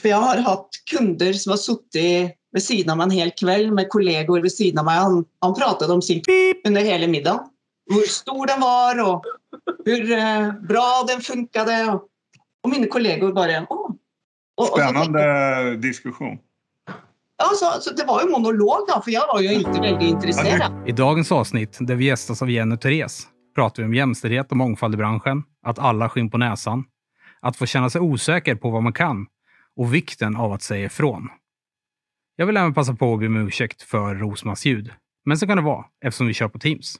For 0.00 0.10
jeg 0.10 0.20
har 0.20 0.42
hatt 0.42 0.78
kunder 0.90 1.36
som 1.38 1.54
har 1.54 1.60
sittet 1.62 2.34
ved 2.54 2.62
siden 2.62 2.92
av 2.92 2.98
meg 2.98 3.10
en 3.10 3.18
hel 3.18 3.32
kveld 3.38 3.74
med 3.74 3.90
kollegaer 3.92 4.42
ved 4.42 4.52
siden 4.52 4.80
av 4.82 4.88
meg. 4.88 5.02
Han, 5.02 5.20
han 5.44 5.56
pratet 5.58 5.90
om 5.90 6.02
sin 6.02 6.22
under 6.66 6.86
hele 6.86 7.08
middagen. 7.10 7.50
Hvor 7.90 8.06
stor 8.08 8.46
den 8.48 8.62
var, 8.64 9.00
og 9.04 9.26
hvor 9.84 10.12
eh, 10.16 10.46
bra 10.68 10.86
den 11.08 11.20
funkade. 11.22 11.76
Og 12.64 12.72
mine 12.72 12.88
kollegaer 12.88 13.34
bare 13.36 13.66
Åh. 13.68 13.90
Så 14.56 14.66
tenkte 14.66 14.82
Spännande 14.82 15.76
diskussion. 15.82 16.38
Ja, 17.38 17.48
så, 17.54 17.80
så 17.80 17.94
det 17.94 18.04
var 18.04 18.22
ju 18.22 18.30
monolog 18.30 18.78
då, 18.88 19.02
för 19.04 19.10
jag 19.10 19.26
var 19.26 19.40
ju 19.40 19.52
inte 19.52 19.80
väldigt 19.80 20.08
intresserad. 20.08 20.88
I 20.88 20.92
dagens 20.92 21.32
avsnitt, 21.32 21.78
där 21.80 21.94
vi 21.94 22.04
gästas 22.04 22.42
av 22.42 22.50
Jenny 22.50 22.74
och 22.74 22.80
Therese, 22.80 23.26
pratar 23.54 23.82
vi 23.82 23.86
om 23.86 23.94
jämställdhet 23.94 24.50
och 24.50 24.56
mångfald 24.56 24.94
i 24.94 24.96
branschen, 24.96 25.42
att 25.66 25.78
alla 25.78 26.08
skinn 26.08 26.30
på 26.30 26.38
näsan, 26.38 26.84
att 27.40 27.56
få 27.56 27.66
känna 27.66 27.90
sig 27.90 28.00
osäker 28.00 28.54
på 28.54 28.70
vad 28.70 28.82
man 28.82 28.92
kan 28.92 29.26
och 29.76 29.94
vikten 29.94 30.36
av 30.36 30.52
att 30.52 30.62
säga 30.62 30.86
ifrån. 30.86 31.28
Jag 32.36 32.46
vill 32.46 32.56
även 32.56 32.74
passa 32.74 32.94
på 32.94 33.14
att 33.14 33.20
be 33.20 33.26
om 33.26 33.36
ursäkt 33.36 33.82
för 33.82 34.14
Rosmas 34.14 34.64
ljud. 34.64 34.90
Men 35.24 35.38
så 35.38 35.46
kan 35.46 35.56
det 35.56 35.62
vara, 35.62 35.84
eftersom 36.04 36.26
vi 36.26 36.34
kör 36.34 36.48
på 36.48 36.58
Teams. 36.58 36.96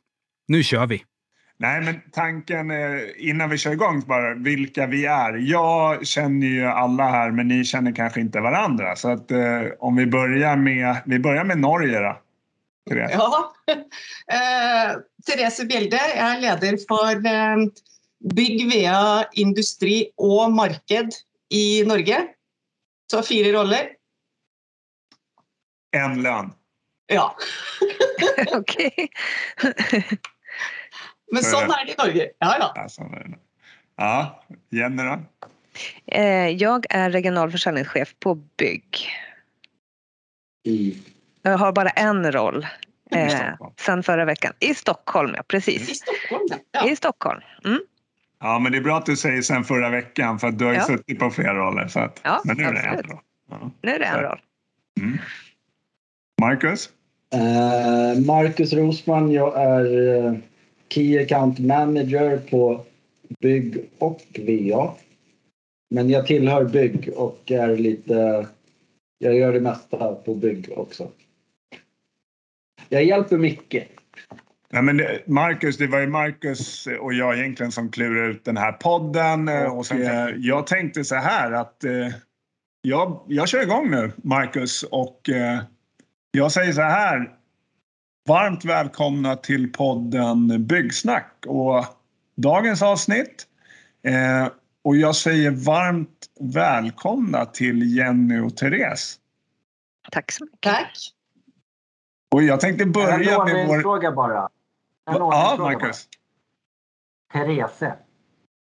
Nu 0.48 0.62
kör 0.62 0.86
vi! 0.86 1.04
Nej, 1.56 1.80
men 1.80 2.00
tanken 2.12 2.70
eh, 2.70 3.00
innan 3.18 3.50
vi 3.50 3.58
kör 3.58 3.72
igång 3.72 4.02
bara 4.06 4.34
vilka 4.34 4.86
vi 4.86 5.06
är. 5.06 5.32
Jag 5.34 6.06
känner 6.06 6.46
ju 6.46 6.64
alla 6.64 7.04
här, 7.04 7.30
men 7.30 7.48
ni 7.48 7.64
känner 7.64 7.92
kanske 7.92 8.20
inte 8.20 8.40
varandra. 8.40 8.96
Så 8.96 9.08
att 9.08 9.30
eh, 9.30 9.62
om 9.78 9.96
vi 9.96 10.06
börjar 10.06 10.56
med, 10.56 10.96
vi 11.06 11.18
börjar 11.18 11.44
med 11.44 11.58
Norge 11.58 12.00
då. 12.00 12.20
Therese. 12.90 13.12
Ja. 13.14 13.54
Eh, 14.24 14.94
Therese 15.26 15.66
Bjelde, 15.68 15.98
jeg 16.00 16.20
er 16.24 16.38
leder 16.40 16.78
for 16.88 17.26
eh, 17.28 17.64
bygg, 18.24 18.62
VA, 18.70 19.24
industri 19.36 19.98
og 20.16 20.52
marked 20.56 21.12
i 21.52 21.84
Norge. 21.84 22.22
Så 23.10 23.22
fire 23.22 23.52
roller. 23.52 23.88
En 25.96 26.22
lön. 26.22 26.52
Ja. 27.06 27.36
Okej. 28.52 29.08
Men 31.32 31.42
Så 31.42 31.48
är 31.48 31.60
sånn 31.60 31.68
det. 31.68 31.74
er 31.80 31.86
det 31.86 31.92
i 31.92 31.96
Norge. 31.98 32.30
Ja, 32.38 32.56
ja. 32.58 32.72
Ja, 32.76 32.88
så 32.88 33.02
är 33.02 33.28
det. 33.28 33.38
ja, 33.96 34.44
Jenny 34.70 35.02
då? 35.02 35.18
Eh, 36.06 36.48
Jag 36.48 36.86
är 36.90 37.10
regional 37.10 37.50
försäljningschef 37.50 38.14
på 38.20 38.34
Bygg. 38.34 39.08
I, 40.66 41.02
Jag 41.42 41.58
har 41.58 41.72
bara 41.72 41.88
en 41.90 42.32
roll 42.32 42.66
I 43.10 43.14
eh, 43.16 43.28
Stockholm. 43.28 43.74
sen 43.80 44.02
förra 44.02 44.24
veckan. 44.24 44.52
I 44.60 44.74
Stockholm, 44.74 45.32
ja 45.36 45.40
I 45.40 45.44
precis. 45.48 45.96
Stockholm, 46.02 46.46
ja. 46.50 46.56
ja. 46.72 46.88
I 46.90 46.96
Stockholm. 46.96 47.40
Mm. 47.64 47.80
Ja, 48.44 48.58
men 48.58 48.72
det 48.72 48.78
är 48.78 48.82
bra 48.82 48.96
att 48.96 49.06
du 49.06 49.16
säger 49.16 49.42
sen 49.42 49.64
förra 49.64 49.90
veckan 49.90 50.38
för 50.38 50.48
att 50.48 50.58
du 50.58 50.64
har 50.64 50.72
ju 50.72 50.78
Ja. 50.78 50.84
suttit 50.84 51.18
på 51.18 51.30
flera 51.30 51.54
roller. 51.54 51.88
Så 51.88 52.00
att, 52.00 52.20
Ja, 52.24 52.42
men 52.44 52.56
nu 52.56 52.62
är 52.62 52.72
det 52.72 52.78
absolut. 52.90 53.04
en 53.04 53.10
roll. 53.10 53.20
Ja. 53.50 53.70
Nu 53.82 53.90
är 53.90 53.98
det 53.98 54.04
en 54.04 54.20
roll. 54.22 54.38
Mm. 55.00 55.18
Marcus? 56.40 56.90
eh, 57.32 58.20
Marcus 58.26 58.72
Rosman, 58.72 59.32
jag 59.32 59.60
är 59.62 60.16
eh, 60.26 60.34
Key 60.88 61.22
Account 61.22 61.58
Manager 61.58 62.38
på 62.50 62.84
Bygg 63.40 63.84
och 63.98 64.20
VA. 64.38 64.94
Men 65.90 66.10
jag 66.10 66.26
tillhör 66.26 66.64
Bygg 66.64 67.10
och 67.16 67.50
är 67.50 67.76
lite... 67.76 68.46
Jag 69.18 69.34
gör 69.34 69.52
det 69.52 69.60
mesta 69.60 70.14
på 70.14 70.34
Bygg 70.34 70.68
också. 70.76 71.08
Jag 72.88 73.04
hjälper 73.04 73.38
Micke. 73.38 73.74
Ja, 74.74 74.82
men 74.82 74.96
det, 74.96 75.22
Marcus, 75.26 75.76
det 75.76 75.86
var 75.86 75.98
ju 75.98 76.06
Marcus 76.06 76.88
och 77.00 77.14
jag 77.14 77.38
egentligen 77.38 77.72
som 77.72 77.90
klurade 77.90 78.26
ut 78.26 78.44
den 78.44 78.56
här 78.56 78.72
podden. 78.72 79.48
eh, 79.48 79.62
Och, 79.62 79.78
Och, 79.78 79.86
sen, 79.86 80.02
eh, 80.02 80.28
jag 80.36 80.66
tänkte 80.66 81.04
så 81.04 81.14
här 81.14 81.52
att 81.52 81.84
eh, 81.84 82.08
jag, 82.82 83.24
jag 83.28 83.48
kör 83.48 83.62
igång 83.62 83.90
nu, 83.90 84.12
Marcus. 84.16 84.82
Och 84.82 85.28
eh, 85.28 85.60
jag 86.30 86.52
säger 86.52 86.72
så 86.72 86.82
här. 86.82 87.30
Varmt 88.28 88.64
välkomna 88.64 89.36
till 89.36 89.72
podden 89.72 90.66
Byggsnack 90.66 91.44
och 91.46 91.84
dagens 92.36 92.82
avsnitt. 92.82 93.46
Eh, 94.02 94.48
och 94.84 94.96
jag 94.96 95.16
säger 95.16 95.50
varmt 95.50 96.26
välkomna 96.40 97.44
till 97.46 97.96
Jenny 97.96 98.40
och 98.40 98.56
Therese. 98.56 99.16
Tack 100.12 100.32
så 100.32 100.44
mycket. 100.44 100.60
Tack. 100.60 100.96
Och 102.34 102.42
jag 102.42 102.60
tänkte 102.60 102.86
börja 102.86 103.44
med 103.44 103.66
vår... 103.68 103.80
fråga 103.80 104.12
bara. 104.12 104.48
Ja, 105.06 105.56
Marcus. 105.58 106.08
Therese. 107.32 107.92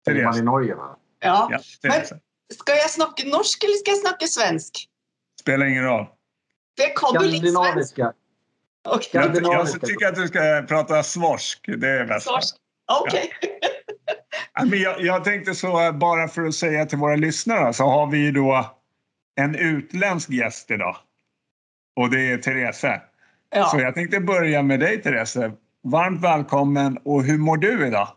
Therese. 0.05 0.23
man 0.23 0.37
i 0.37 0.41
Norge 0.41 0.75
va? 0.75 0.97
Ja. 1.19 1.47
Ja, 1.51 1.59
Therese. 1.81 2.13
Skal 2.53 2.75
jeg 2.75 2.89
snakke 2.89 3.29
norsk, 3.29 3.63
eller 3.63 3.77
skal 3.77 3.91
jeg 3.95 4.01
snakke 4.01 4.27
svensk? 4.27 4.81
Spelar 5.41 5.65
ingen 5.65 5.83
roll. 5.85 6.05
Kan 6.95 7.13
jo 7.13 7.21
litt 7.21 7.41
svensk. 7.41 7.53
Skandinaviska. 7.53 8.13
Ok. 8.89 9.09
Jag, 9.13 9.35
jag 9.43 9.81
tycker 9.81 10.07
att 10.07 10.15
du 10.15 10.27
ska 10.27 10.65
prata 10.67 11.03
svorsk. 11.03 11.65
Det 11.77 11.89
är 11.89 12.05
bäst. 12.05 12.27
Svorsk. 12.27 12.55
Ok. 13.03 13.13
Ja, 14.53 14.65
men 14.65 14.79
jag, 14.79 15.01
jag 15.01 15.23
tänkte 15.23 15.55
så, 15.55 15.91
bara 15.93 16.27
för 16.27 16.41
att 16.41 16.55
säga 16.55 16.85
till 16.85 16.97
våra 16.97 17.15
lyssnare, 17.15 17.73
så 17.73 17.83
har 17.83 18.07
vi 18.07 18.17
ju 18.17 18.31
då 18.31 18.75
en 19.35 19.55
utländsk 19.55 20.29
gäst 20.29 20.71
idag. 20.71 20.97
Och 21.95 22.09
det 22.09 22.31
är 22.31 22.37
Therese. 22.37 22.81
Så 22.81 22.97
Ja. 23.49 23.81
jag 23.81 23.95
tänkte 23.95 24.19
börja 24.19 24.61
med 24.61 24.79
dig 24.79 25.01
Therese. 25.01 25.37
Varmt 25.83 26.21
välkommen 26.23 26.97
och 27.03 27.23
hur 27.23 27.37
mår 27.37 27.57
du 27.57 27.87
idag? 27.87 28.07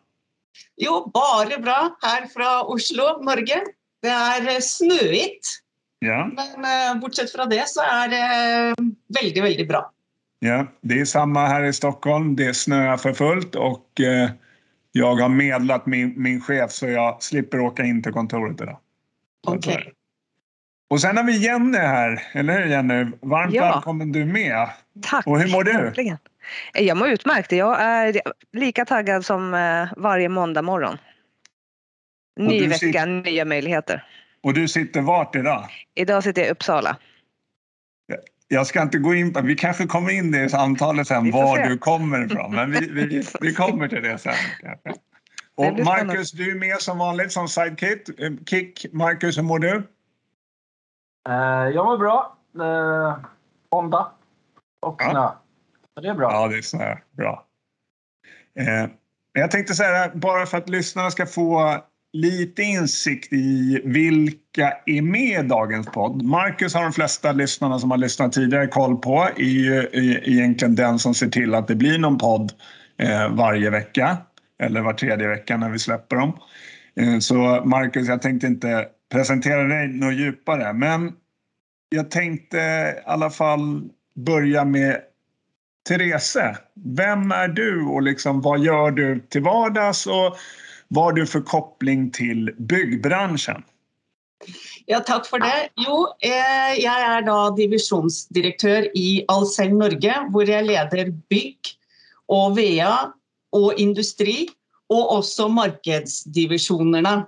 Jo, 0.77 1.11
bare 1.15 1.59
bra 1.63 1.97
her 2.03 2.27
fra 2.27 2.63
Oslo, 2.63 3.23
Norge. 3.23 3.61
Det 4.03 4.09
er 4.13 4.49
eh, 4.49 4.61
snøigt, 4.61 5.61
Ja, 6.05 6.27
men 6.37 6.65
eh, 6.69 7.01
bortsett 7.01 7.31
fra 7.33 7.47
det 7.49 7.63
så 7.71 7.81
er 7.81 8.09
det 8.13 8.21
eh, 8.21 8.75
veldig, 9.21 9.43
veldig 9.43 9.69
bra. 9.69 9.91
ja, 10.39 10.67
det 10.81 11.01
är 11.01 11.05
samma 11.05 11.47
här 11.47 11.63
i 11.65 11.73
Stockholm. 11.73 12.37
Det 12.37 12.55
snöar 12.55 12.97
för 12.97 13.13
fullt 13.13 13.55
och 13.55 13.89
jag 14.93 15.15
har 15.17 15.29
medlat 15.29 15.87
min, 15.87 16.15
min 16.23 16.41
chef 16.41 16.73
så 16.73 16.87
jag 16.89 17.23
slipper 17.23 17.61
åka 17.61 17.83
in 17.83 18.03
till 18.03 18.13
kontoret 18.13 18.61
idag. 18.61 18.79
Så 19.47 19.55
Ok. 19.55 19.65
så 19.65 19.71
är 19.71 19.79
det. 19.79 19.93
Och 20.91 21.01
sen 21.01 21.17
har 21.17 21.25
vi 21.25 21.37
Jenny 21.45 21.79
här, 21.79 22.23
eller 22.33 22.61
hur 22.61 22.67
Jenny? 22.71 23.11
Varmt 23.23 23.55
Ja. 23.55 23.63
välkommen 23.73 24.13
du 24.13 24.25
med. 24.25 24.69
Tack. 25.03 25.27
Och 25.27 25.41
hur 25.41 25.53
mår 25.53 25.65
du? 25.65 25.73
Äntligen. 25.89 26.19
Eh, 26.75 26.83
Jag 26.83 26.97
mår 26.97 27.09
utmärkt. 27.09 27.53
Jag 27.53 27.81
är 27.83 28.21
lika 28.53 28.85
taggad 28.85 29.25
som 29.25 29.55
eh, 29.55 29.89
varje 29.97 30.29
måndag 30.29 30.63
morgon. 30.63 30.99
Ny 32.41 32.61
vecka, 32.67 32.79
sitter- 32.79 33.07
nya 33.07 33.45
möjligheter. 33.45 34.07
Och 34.43 34.55
du 34.55 34.69
sitter 34.69 35.01
vart 35.01 35.37
idag? 35.37 35.69
Idag 35.95 36.23
sitter 36.25 36.43
jag 36.43 36.49
i 36.49 36.53
Uppsala. 36.53 36.97
Jag 38.49 38.67
ska 38.67 38.83
inte 38.83 38.99
gå 38.99 39.15
in 39.15 39.33
på, 39.33 39.41
vi 39.41 39.55
kanske 39.55 39.87
kommer 39.87 40.11
in 40.11 40.35
i 40.35 40.49
samtalet 40.49 41.07
sen 41.09 41.31
var 41.31 41.57
se. 41.57 41.67
du 41.69 41.79
kommer 41.79 42.27
ifrån. 42.27 42.55
Men 42.55 42.71
vi, 42.71 42.79
vi, 42.91 43.23
vi 43.41 43.55
kommer 43.55 43.89
till 43.89 44.03
det 44.03 44.19
sen. 44.19 44.33
Och. 45.57 45.79
Marcus, 45.85 46.33
du 46.33 46.51
är 46.51 46.55
med 46.61 46.77
som 46.81 46.99
vanligt 46.99 47.33
som 47.33 47.49
sidekick. 47.49 48.21
Eh, 48.21 48.33
Kick. 48.47 48.87
Marcus, 48.93 49.39
hur 49.39 49.43
mår 49.43 49.59
du? 49.59 49.77
Eh, 51.29 51.35
jag 51.75 51.85
mår 51.87 51.99
bra. 51.99 52.37
Eh, 52.61 53.19
Honda. 53.71 54.13
Och 54.83 54.97
Ja. 55.05 55.11
snö. 55.11 55.29
Så 55.29 55.35
det 56.03 56.09
är 56.09 56.15
bra. 56.15 56.33
Ja, 56.33 56.49
det 56.49 56.59
är 56.59 56.63
snö. 56.63 56.97
Bra. 57.17 57.47
Eh, 58.59 58.91
jag 59.33 59.51
tänkte 59.51 59.75
så 59.75 59.83
här, 59.83 60.11
bara 60.15 60.47
för 60.47 60.59
att 60.59 60.69
lyssnarna 60.69 61.11
ska 61.11 61.27
få 61.27 61.81
lite 62.13 62.63
insikt 62.63 63.33
i 63.33 63.81
vilka 63.85 64.73
är 64.87 65.03
med 65.03 65.45
i 65.45 65.49
dagens 65.49 65.87
podd. 65.87 66.23
Marcus 66.23 66.75
har 66.75 66.83
de 66.83 66.93
flesta 66.93 67.33
lyssnarna 67.33 67.79
som 67.79 67.91
har 67.91 67.99
lyssnat 67.99 68.33
tidigare 68.33 68.67
koll 68.67 68.97
på. 68.97 69.29
Är 69.37 69.43
ju 69.43 69.89
egentligen 70.23 70.75
den 70.75 70.99
som 70.99 71.15
ser 71.15 71.29
till 71.29 71.55
att 71.55 71.69
det 71.69 71.75
blir 71.75 71.99
någon 71.99 72.19
podd 72.19 72.53
eh, 72.99 73.29
varje 73.29 73.71
vecka. 73.71 74.17
Eller 74.59 74.81
var 74.81 74.93
tredje 74.93 75.29
vecka 75.29 75.57
när 75.57 75.71
vi 75.71 75.79
släpper 75.79 76.17
dem. 76.17 76.39
Eh, 76.97 77.19
så 77.19 77.63
Marcus, 77.65 78.09
jag 78.09 78.23
tänkte 78.23 78.47
inte 78.47 78.89
presentera 79.13 79.63
dig 79.65 79.89
något 79.89 80.15
djupare. 80.15 80.73
Men 80.73 81.13
jag 81.89 82.11
tänkte 82.11 82.59
i 82.59 83.03
alla 83.07 83.31
fall 83.31 83.91
börja 84.27 84.65
med 84.65 85.01
Therese, 85.89 86.57
vem 86.75 87.33
är 87.33 87.49
du 87.49 87.87
och 87.87 88.03
liksom, 88.03 88.41
vad 88.41 88.61
gör 88.61 88.91
du 88.91 89.21
till 89.29 89.43
vardags 89.43 90.07
och 90.07 90.37
vad 90.89 91.05
har 91.05 91.13
du 91.13 91.27
för 91.27 91.41
koppling 91.41 92.11
till 92.11 92.55
byggbranschen? 92.59 93.63
Ja, 94.87 95.01
tack 95.01 95.27
för 95.27 95.39
det. 95.39 95.69
Jo, 95.77 96.07
eh, 96.21 96.85
jag 96.85 97.01
är 97.01 97.23
då 97.23 97.55
divisionsdirektör 97.57 98.97
i 98.99 99.25
Ahlsell 99.29 99.75
Norge, 99.75 100.15
där 100.33 100.53
jag 100.53 100.67
leder 100.67 101.11
bygg 101.11 101.59
och 102.27 102.59
VA 102.59 103.13
och 103.53 103.75
industri, 103.75 104.49
och 104.87 105.17
också 105.17 105.49
marknadsdivisionerna. 105.49 107.27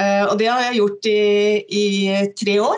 Eh, 0.00 0.32
och 0.32 0.38
det 0.38 0.46
har 0.46 0.60
jag 0.60 0.74
gjort 0.74 1.06
i, 1.06 1.64
i 1.68 2.26
tre 2.40 2.60
år, 2.60 2.76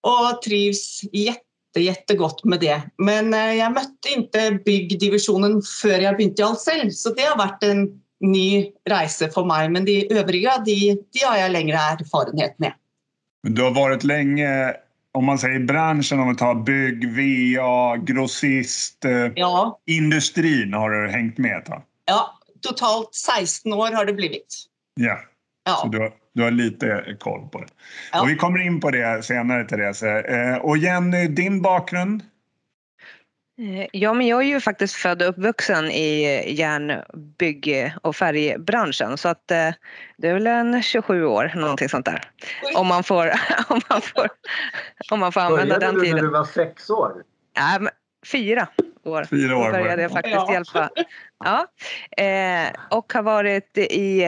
och 0.00 0.42
trivs 0.42 1.00
jätte, 1.12 1.40
jättegodt 1.80 2.44
med 2.44 2.60
det. 2.60 2.76
Men 2.98 3.34
eh, 3.34 3.56
jeg 3.58 3.72
møtte 3.74 4.12
ikke 4.14 4.44
byggdivisjonen 4.66 5.60
før 5.66 5.98
jeg 6.04 6.16
begynte 6.16 6.42
i 6.42 6.46
Ahlsell, 6.46 6.92
så 6.92 7.12
det 7.16 7.26
har 7.26 7.38
vært 7.40 7.62
en 7.66 7.84
ny 8.24 8.70
reise 8.90 9.28
for 9.34 9.44
meg. 9.48 9.70
Men 9.74 9.84
de 9.84 10.04
øvrige 10.14 10.54
de, 10.66 10.78
de 11.12 11.24
har 11.26 11.36
jeg 11.42 11.52
lengre 11.52 11.82
erfarenhet 11.98 12.54
med. 12.62 12.72
Du 13.44 13.62
har 13.62 13.74
varit 13.76 14.04
länge, 14.04 14.74
om 15.14 15.24
man 15.24 15.38
säger 15.38 15.60
branschen, 15.68 16.20
om 16.20 16.28
vi 16.28 16.36
tar 16.36 16.54
bygg, 16.54 17.04
VA, 17.16 17.96
grossist, 17.96 19.04
eh, 19.04 19.30
Ja, 19.36 19.78
industrin 19.86 20.72
har 20.74 20.90
du 20.90 21.10
hängt 21.10 21.38
med 21.38 21.58
ett 21.58 21.66
tag. 21.66 21.82
ja, 22.06 22.38
totalt 22.62 23.14
16 23.14 23.72
år 23.72 23.92
har 23.92 24.04
det 24.04 24.12
blivit. 24.12 24.54
Ja, 25.00 25.16
så 25.16 25.70
Ja, 25.70 25.88
du 25.92 25.98
har, 25.98 26.12
du 26.34 26.42
har 26.42 26.50
lite 26.50 27.16
koll 27.20 27.48
på 27.52 27.58
det. 27.60 27.66
Ja. 28.12 28.22
Och 28.22 28.28
vi 28.28 28.36
kommer 28.36 28.58
in 28.66 28.80
på 28.80 28.90
det 28.90 29.24
senare, 29.24 29.64
Therese. 29.64 30.02
Eh, 30.02 30.56
och 30.56 30.78
Jenny, 30.78 31.28
din 31.28 31.62
bakgrund? 31.62 32.22
Eh, 33.58 33.86
Ja, 33.92 34.14
men 34.14 34.26
jag 34.26 34.42
är 34.42 34.46
ju 34.46 34.60
faktiskt 34.60 34.94
född 34.94 35.22
och 35.22 35.28
uppvuxen 35.28 35.90
i 35.90 36.42
järn-, 36.54 37.02
bygg 37.38 37.92
och 38.02 38.16
färgbranschen 38.16 39.18
så 39.18 39.28
att 39.28 39.50
eh, 39.50 39.70
det 40.16 40.28
är 40.28 40.34
väl 40.34 40.46
en 40.46 40.82
27 40.82 41.24
år, 41.24 41.52
någonting 41.54 41.88
sånt 41.88 42.06
där. 42.06 42.20
Om 42.76 42.86
man 42.86 43.04
får, 43.04 43.30
om 43.68 43.80
man 43.90 44.00
får, 44.02 44.28
om 45.10 45.20
man 45.20 45.32
får 45.32 45.40
använda 45.40 45.78
Började 45.78 45.86
den 45.86 45.94
du 45.94 46.00
när 46.00 46.04
tiden. 46.06 46.24
du 46.24 46.30
var 46.30 46.44
sex 46.44 46.90
år? 46.90 47.12
Nej, 47.58 47.80
men 47.80 47.90
fyra 48.26 48.68
år. 49.04 49.24
Fyra 49.24 49.56
år 49.56 49.64
Då 49.64 49.70
började 49.72 49.88
var 49.88 49.88
jag 49.90 49.98
det. 49.98 50.08
faktiskt 50.08 50.34
Ja. 50.36 50.52
hjälpa. 50.52 50.90
Ja. 51.44 51.66
Eh, 52.24 52.72
och 52.90 53.12
har 53.12 53.22
varit 53.22 53.78
i 53.78 54.22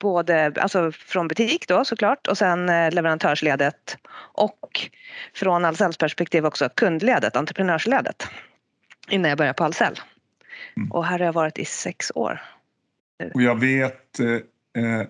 både 0.00 0.52
alltså 0.60 0.92
från 0.92 1.28
butik 1.28 1.68
då 1.68 1.84
såklart 1.84 2.26
och 2.26 2.38
sen 2.38 2.68
eh, 2.68 2.92
leverantörsledet 2.92 3.98
och 4.16 4.90
från 5.34 5.64
Ahlsells 5.64 5.98
perspektiv 5.98 6.46
också 6.46 6.68
kundledet, 6.68 7.36
entreprenörsledet 7.36 8.28
innan 9.10 9.28
jag 9.28 9.38
började 9.38 9.56
på 9.56 9.64
Ahlsell. 9.64 10.00
Mm. 10.76 10.92
Och 10.92 11.04
här 11.04 11.18
har 11.18 11.26
jag 11.26 11.32
varit 11.32 11.58
i 11.58 11.64
sex 11.64 12.12
år. 12.14 12.40
Och 13.34 13.42
jag 13.42 13.60
vet, 13.60 14.20
eh, 14.20 14.26
eh, 14.84 15.06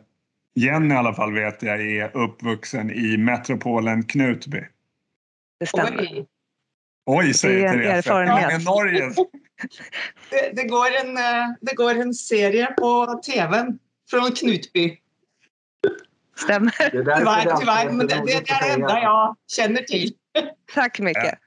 Jenny 0.55 0.95
i 0.95 0.97
alla 0.97 1.15
fall 1.15 1.33
vet 1.33 1.63
jag 1.63 1.81
är 1.81 2.17
uppvuxen 2.17 2.91
i 2.91 3.17
metropolen 3.17 4.03
Knutby. 4.03 4.65
Det 5.61 5.67
stämmer. 5.67 6.01
Oj. 6.01 6.27
Oj, 7.07 7.35
säger 7.35 7.59
Det 7.59 7.67
är 7.67 7.73
en 7.73 7.83
Therese. 7.83 8.07
erfarenhet. 8.07 8.63
Ja, 8.65 8.73
Norge. 8.73 9.13
Det, 10.31 10.51
det, 10.53 10.65
går 10.65 10.87
en, 11.05 11.17
eh, 11.17 11.55
det 11.61 11.75
går 11.75 11.91
en 11.91 12.15
serie 12.15 12.67
på 12.67 13.21
tvn 13.27 13.79
från 14.11 14.33
Knutby. 14.33 14.99
Stämmer. 16.37 16.75
Det 16.79 16.99
är 16.99 17.05
därför 17.05 17.21
Tyvärr, 17.21 17.57
tyvärr 17.57 17.91
men 17.91 18.07
det, 18.07 18.23
det, 18.27 18.33
är 18.33 18.69
det 18.69 18.73
enda 18.75 19.03
jag 19.03 19.37
känner 19.53 19.83
till. 19.83 20.13
Tack 20.75 21.01
mycket. 21.01 21.39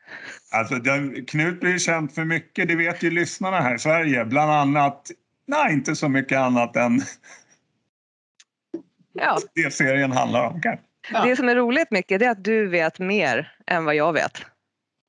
Alltså, 0.52 0.76
den, 0.76 1.26
Knutby 1.26 1.74
är 1.74 1.78
känd 1.80 2.12
för 2.12 2.26
mycket, 2.26 2.68
det 2.68 2.76
vet 2.76 3.04
ju 3.04 3.12
lyssnarna 3.12 3.60
här 3.60 3.76
i 3.76 3.80
Sverige. 3.80 4.26
Bland 4.26 4.52
annat, 4.52 5.12
nej 5.46 5.74
inte 5.74 5.96
så 5.96 6.10
mycket 6.10 6.38
annat 6.38 6.76
än 6.76 7.02
Ja, 9.14 9.38
det 9.56 9.74
serien 9.74 10.12
handlar 10.12 10.48
om. 10.48 10.62
Ja. 11.12 11.26
det 11.26 11.36
som 11.36 11.50
är 11.50 11.56
roligt 11.56 11.92
mycket 11.92 12.20
det 12.20 12.26
är 12.26 12.32
att 12.32 12.44
du 12.44 12.68
vet 12.68 13.00
mer 13.00 13.52
än 13.68 13.86
vad 13.86 13.96
jag 13.96 14.14
vet. 14.14 14.42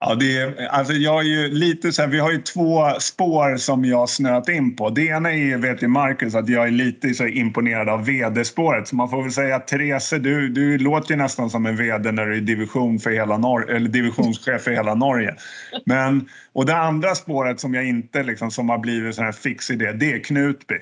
Ja, 0.07 0.15
det 0.15 0.39
är, 0.39 0.67
alltså 0.67 0.93
jag 0.93 1.21
är 1.21 1.25
ju 1.25 1.49
lite 1.49 1.93
så 1.93 2.03
här, 2.03 2.09
vi 2.09 2.19
har 2.19 2.33
ju 2.33 2.43
två 2.43 2.91
spår 3.01 3.57
som 3.57 3.85
jag 3.85 4.09
snöat 4.09 4.49
in 4.49 4.77
på. 4.77 4.91
Det 4.91 5.07
ena 5.07 5.33
är 5.33 5.37
ju, 5.37 5.57
vet 5.57 5.83
ju 5.83 5.89
Marcus, 5.89 6.35
att 6.35 6.49
jag 6.49 6.67
är 6.67 6.71
lite 6.71 7.15
så 7.15 7.27
imponerad 7.27 7.89
av 7.89 8.05
vd-spåret. 8.05 8.89
Så 8.89 8.97
man 8.97 9.11
får 9.11 9.23
väl 9.23 9.33
säga 9.33 9.57
att 9.57 9.69
Therese, 9.69 10.11
du, 10.11 10.49
du 10.49 10.79
låter 10.79 11.11
ju 11.11 11.17
nästan 11.17 11.51
som 11.51 11.67
en 11.67 11.77
vd 11.77 12.13
när 12.13 12.27
du 12.27 12.37
är 12.37 12.41
division 12.41 12.99
för 12.99 13.11
hela 13.11 13.37
Nor- 13.37 13.71
eller 13.71 13.89
divisionschef 13.89 14.63
för 14.63 14.71
hela 14.71 14.95
Norge. 14.95 15.35
Men, 15.87 16.29
och 16.53 16.67
det 16.67 16.77
andra 16.77 17.15
spåret 17.15 17.61
som 17.61 17.75
jag 17.75 17.85
inte 17.85 18.23
liksom, 18.23 18.51
som 18.51 18.69
har 18.69 18.79
blivit 18.79 19.15
sån 19.15 19.25
här 19.25 19.33
fix 19.33 19.71
idé, 19.71 19.93
det 19.93 20.13
är 20.13 20.19
Knutby. 20.19 20.77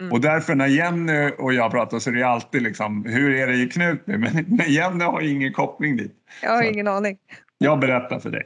Mm. 0.00 0.12
Och 0.12 0.20
därför 0.20 0.54
när 0.54 0.66
Jenny 0.66 1.30
och 1.38 1.54
jag 1.54 1.70
pratar 1.70 1.98
så 1.98 2.10
är 2.10 2.14
det 2.14 2.22
alltid 2.22 2.62
liksom, 2.62 3.04
hur 3.04 3.34
är 3.34 3.46
det 3.46 3.54
i 3.54 3.68
Knutby? 3.68 4.16
Men, 4.16 4.44
men 4.48 4.72
Jenny 4.72 5.04
har 5.04 5.20
ju 5.20 5.30
ingen 5.30 5.52
koppling 5.52 5.96
dit. 5.96 6.12
Jag 6.42 6.50
har 6.50 6.62
Så. 6.62 6.68
ingen 6.68 6.88
aning. 6.88 7.18
Jag 7.64 7.78
berättar 7.80 8.18
för 8.18 8.30
dig. 8.30 8.42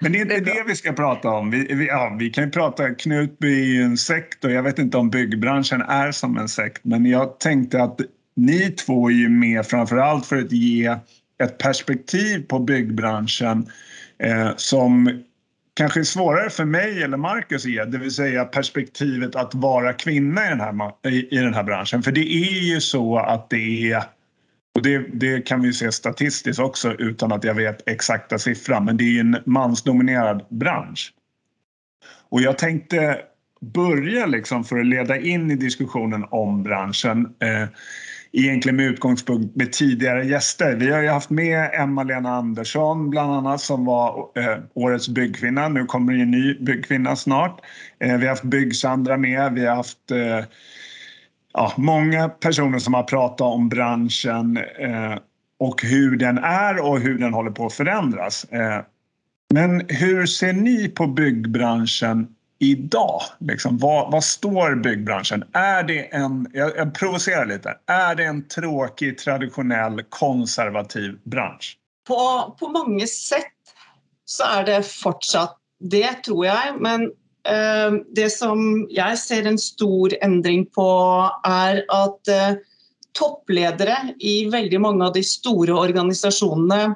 Men 0.00 0.12
det 0.12 0.18
är 0.18 0.22
inte 0.22 0.34
Det 0.34 0.40
det, 0.40 0.50
är 0.50 0.54
bra. 0.54 0.64
vi 0.66 0.76
ska 0.76 0.92
prata 0.92 1.28
om. 1.28 1.50
Vi, 1.50 1.74
vi, 1.74 1.86
ja, 1.86 2.16
vi 2.18 2.30
kan 2.30 2.44
ju 2.44 2.50
prata, 2.50 2.94
Knutby 2.94 3.60
är 3.62 3.66
ju 3.74 3.82
en 3.82 3.96
sekt 3.96 4.44
och 4.44 4.50
jag 4.52 4.62
vet 4.62 4.78
inte 4.78 4.96
om 4.98 5.10
byggbranschen 5.10 5.82
är 5.82 6.12
som 6.12 6.36
en 6.38 6.48
sekt. 6.48 6.84
Men 6.84 7.06
jag 7.06 7.40
tänkte 7.40 7.82
att 7.82 8.00
ni 8.36 8.70
två 8.70 9.08
är 9.10 9.14
ju 9.14 9.28
med 9.28 9.66
framförallt 9.66 10.26
för 10.26 10.36
att 10.36 10.52
ge 10.52 10.96
ett 11.42 11.58
perspektiv 11.58 12.46
på 12.48 12.58
byggbranschen 12.58 13.66
eh, 14.18 14.50
som 14.56 15.22
kanske 15.74 16.00
är 16.00 16.04
svårare 16.04 16.50
för 16.50 16.64
mig 16.64 17.02
eller 17.02 17.16
Marcus 17.16 17.64
att 17.64 17.70
ge. 17.70 17.84
Det 17.84 17.98
vill 17.98 18.10
säga 18.10 18.44
perspektivet 18.44 19.36
att 19.36 19.54
vara 19.54 19.92
kvinna 19.92 20.46
i 20.46 20.48
den 20.48 20.60
här, 20.60 21.08
i, 21.08 21.28
i 21.30 21.38
den 21.38 21.54
här 21.54 21.62
branschen. 21.62 22.02
För 22.02 22.12
det 22.12 22.34
är 22.34 22.62
ju 22.74 22.80
så 22.80 23.18
att 23.18 23.50
det 23.50 23.92
är 23.92 24.02
och 24.74 24.82
det, 24.82 24.98
det 24.98 25.46
kan 25.46 25.62
vi 25.62 25.72
se 25.72 25.92
statistiskt 25.92 26.60
också 26.60 26.92
utan 26.92 27.32
att 27.32 27.44
jag 27.44 27.54
vet 27.54 27.88
exakta 27.88 28.38
siffran. 28.38 28.84
Men 28.84 28.96
det 28.96 29.04
är 29.04 29.12
ju 29.12 29.20
en 29.20 29.36
mansdominerad 29.46 30.46
bransch. 30.48 31.12
Och 32.28 32.42
jag 32.42 32.58
tänkte 32.58 33.20
börja 33.60 34.26
liksom 34.26 34.64
för 34.64 34.78
att 34.78 34.86
leda 34.86 35.18
in 35.18 35.50
i 35.50 35.56
diskussionen 35.56 36.24
om 36.30 36.62
branschen. 36.62 37.34
Eh, 37.38 37.68
egentligen 38.32 38.76
med 38.76 38.86
utgångspunkt 38.86 39.56
med 39.56 39.72
tidigare 39.72 40.24
gäster. 40.24 40.76
Vi 40.76 40.90
har 40.90 41.02
ju 41.02 41.08
haft 41.08 41.30
med 41.30 41.70
Emma-Lena 41.72 42.30
Andersson 42.30 43.10
bland 43.10 43.32
annat 43.32 43.60
som 43.60 43.84
var 43.84 44.30
eh, 44.34 44.58
årets 44.74 45.08
byggkvinna. 45.08 45.68
Nu 45.68 45.84
kommer 45.84 46.12
det 46.12 46.22
en 46.22 46.30
ny 46.30 46.54
byggkvinna 46.54 47.16
snart. 47.16 47.60
Eh, 47.98 48.16
vi 48.16 48.22
har 48.22 48.28
haft 48.28 48.44
Byggsandra 48.44 49.16
med. 49.16 49.52
Vi 49.52 49.66
har 49.66 49.76
haft 49.76 50.10
eh, 50.10 50.44
ja, 51.52 51.72
många 51.76 52.28
personer 52.28 52.78
som 52.78 52.94
har 52.94 53.02
pratat 53.02 53.40
om 53.40 53.68
branschen 53.68 54.56
eh, 54.56 55.18
och 55.58 55.82
hur 55.82 56.16
den 56.16 56.38
är 56.38 56.80
och 56.80 57.00
hur 57.00 57.18
den 57.18 57.34
håller 57.34 57.50
på 57.50 57.66
att 57.66 57.72
förändras. 57.72 58.44
Eh, 58.44 58.80
men 59.54 59.86
hur 59.88 60.26
ser 60.26 60.52
ni 60.52 60.88
på 60.88 61.06
byggbranschen 61.06 62.34
idag? 62.58 63.20
Liksom, 63.38 63.78
vad, 63.78 64.12
vad 64.12 64.24
står 64.24 64.74
byggbranschen? 64.74 65.44
Är 65.52 65.82
det 65.82 66.14
en, 66.14 66.50
jag, 66.52 66.76
jag 66.76 66.94
provocerar 66.94 67.46
lite, 67.46 67.74
är 67.86 68.14
det 68.14 68.24
en 68.24 68.48
tråkig, 68.48 69.18
traditionell, 69.18 70.02
konservativ 70.08 71.18
bransch? 71.24 71.76
På, 72.08 72.56
på 72.60 72.68
många 72.68 73.06
sätt 73.06 73.46
så 74.24 74.44
är 74.44 74.64
det 74.64 74.82
fortsatt 74.82 75.58
det, 75.80 76.12
tror 76.12 76.46
jag. 76.46 76.80
Men 76.80 77.12
Ehm, 77.44 78.04
det 78.14 78.30
som 78.30 78.86
jag 78.90 79.18
ser 79.18 79.46
en 79.46 79.58
stor 79.58 80.14
ändring 80.20 80.66
på 80.66 81.30
är 81.44 81.84
att 81.88 82.28
eh, 82.28 82.52
toppledare 83.12 83.96
i 84.18 84.44
väldigt 84.44 84.80
många 84.80 85.06
av 85.06 85.12
de 85.12 85.22
stora 85.22 85.78
organisationerna 85.78 86.94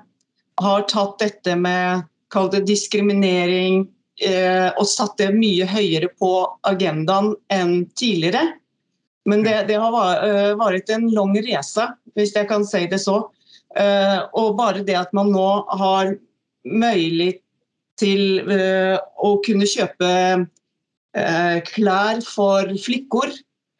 har 0.54 0.80
tagit 0.80 1.18
detta 1.18 1.56
med 1.56 2.02
kall 2.30 2.50
det 2.50 2.60
diskriminering 2.60 3.88
eh, 4.28 4.68
och 4.78 4.88
satt 4.88 5.16
det 5.16 5.32
mycket 5.32 5.70
högre 5.70 6.08
på 6.08 6.58
agendan 6.62 7.36
än 7.48 7.90
tidigare. 7.90 8.52
Men 9.24 9.42
det, 9.42 9.64
det 9.68 9.74
har 9.74 10.28
eh, 10.28 10.56
varit 10.56 10.90
en 10.90 11.10
lång 11.10 11.42
resa, 11.42 11.94
om 12.16 12.26
jag 12.34 12.48
kan 12.48 12.64
säga 12.64 12.90
det 12.90 12.98
så. 12.98 13.30
Och 14.32 14.56
bara 14.56 14.78
det 14.78 14.94
att 14.94 15.12
man 15.12 15.32
nu 15.32 15.38
har 15.66 16.18
möjlighet 16.64 17.45
till 17.96 18.50
eh, 18.50 18.94
att 18.94 19.44
kunna 19.46 19.66
köpa 19.66 20.10
eh, 21.16 21.60
kläder 21.64 22.20
för 22.20 22.76
flickor 22.78 23.26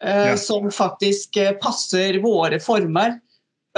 eh, 0.05 0.29
Ja. 0.29 0.37
som 0.37 0.71
faktiskt 0.71 1.37
eh, 1.37 1.51
passar 1.51 2.23
våra 2.23 2.61
former. 2.61 3.21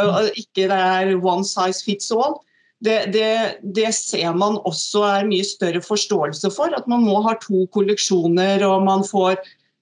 Eh, 0.01 0.17
och 0.17 0.23
inte 0.35 0.51
det 0.55 0.63
är 0.75 1.25
one 1.27 1.45
size 1.45 1.85
fits 1.85 2.13
all. 2.13 2.35
Det, 2.81 3.05
det, 3.13 3.59
det 3.63 3.95
ser 3.95 4.33
man 4.35 4.57
också 4.59 5.03
är 5.03 5.25
mycket 5.25 5.47
större 5.47 5.81
förståelse 5.81 6.51
för 6.51 6.73
att 6.73 6.87
man 6.87 7.05
nu 7.05 7.11
har 7.11 7.39
två 7.49 7.67
kollektioner 7.67 8.67
och 8.67 8.83
man 8.83 9.05
får 9.05 9.37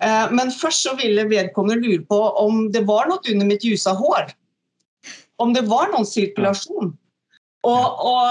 Eh, 0.02 0.31
Men 0.31 0.50
först 0.50 0.83
så 0.83 0.97
ville 0.97 1.25
vedkommande 1.25 1.88
lura 1.88 2.02
på 2.02 2.23
om 2.23 2.73
det 2.73 2.81
var 2.81 3.07
något 3.07 3.28
under 3.28 3.47
mitt 3.47 3.64
ljusa 3.64 3.90
hår. 3.90 4.31
Om 5.37 5.52
det 5.52 5.61
var 5.61 5.88
någon 5.88 6.07
cirkulation. 6.07 6.97
Och, 7.62 8.07
och 8.07 8.23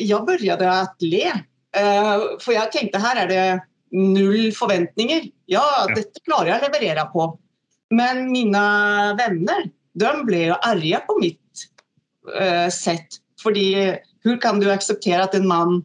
jag 0.00 0.26
började 0.26 0.80
att 0.80 0.96
le. 1.00 1.26
Eh, 1.76 2.18
För 2.40 2.52
jag 2.52 2.72
tänkte 2.72 2.98
här 2.98 3.26
är 3.26 3.28
det 3.28 3.60
noll 3.90 4.52
förväntningar. 4.52 5.20
Ja, 5.46 5.86
detta 5.94 6.20
klarar 6.24 6.46
jag 6.46 6.56
att 6.56 6.62
leverera 6.62 7.04
på. 7.04 7.38
Men 7.92 8.32
mina 8.32 9.14
vänner, 9.14 9.70
de 9.94 10.26
blev 10.26 10.40
ju 10.40 10.52
arga 10.52 11.00
på 11.00 11.18
mitt 11.20 11.40
eh, 12.40 12.68
sätt. 12.68 13.06
För 13.42 13.52
hur 14.24 14.40
kan 14.40 14.60
du 14.60 14.72
acceptera 14.72 15.22
att 15.24 15.34
en 15.34 15.48
man 15.48 15.84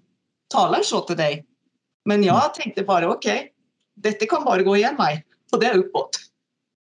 talar 0.54 0.82
så 0.84 1.02
till 1.02 1.18
dig? 1.18 1.46
Men 2.06 2.24
jag 2.24 2.54
tänkte 2.54 2.84
bara 2.84 3.10
okej, 3.10 3.52
detta 3.96 4.26
kan 4.26 4.44
bara 4.44 4.64
gå 4.64 4.78
igen 4.78 4.96
mig. 4.98 5.26
Och 5.52 5.60
det 5.60 5.68
är 5.68 5.78
uppåt. 5.78 6.10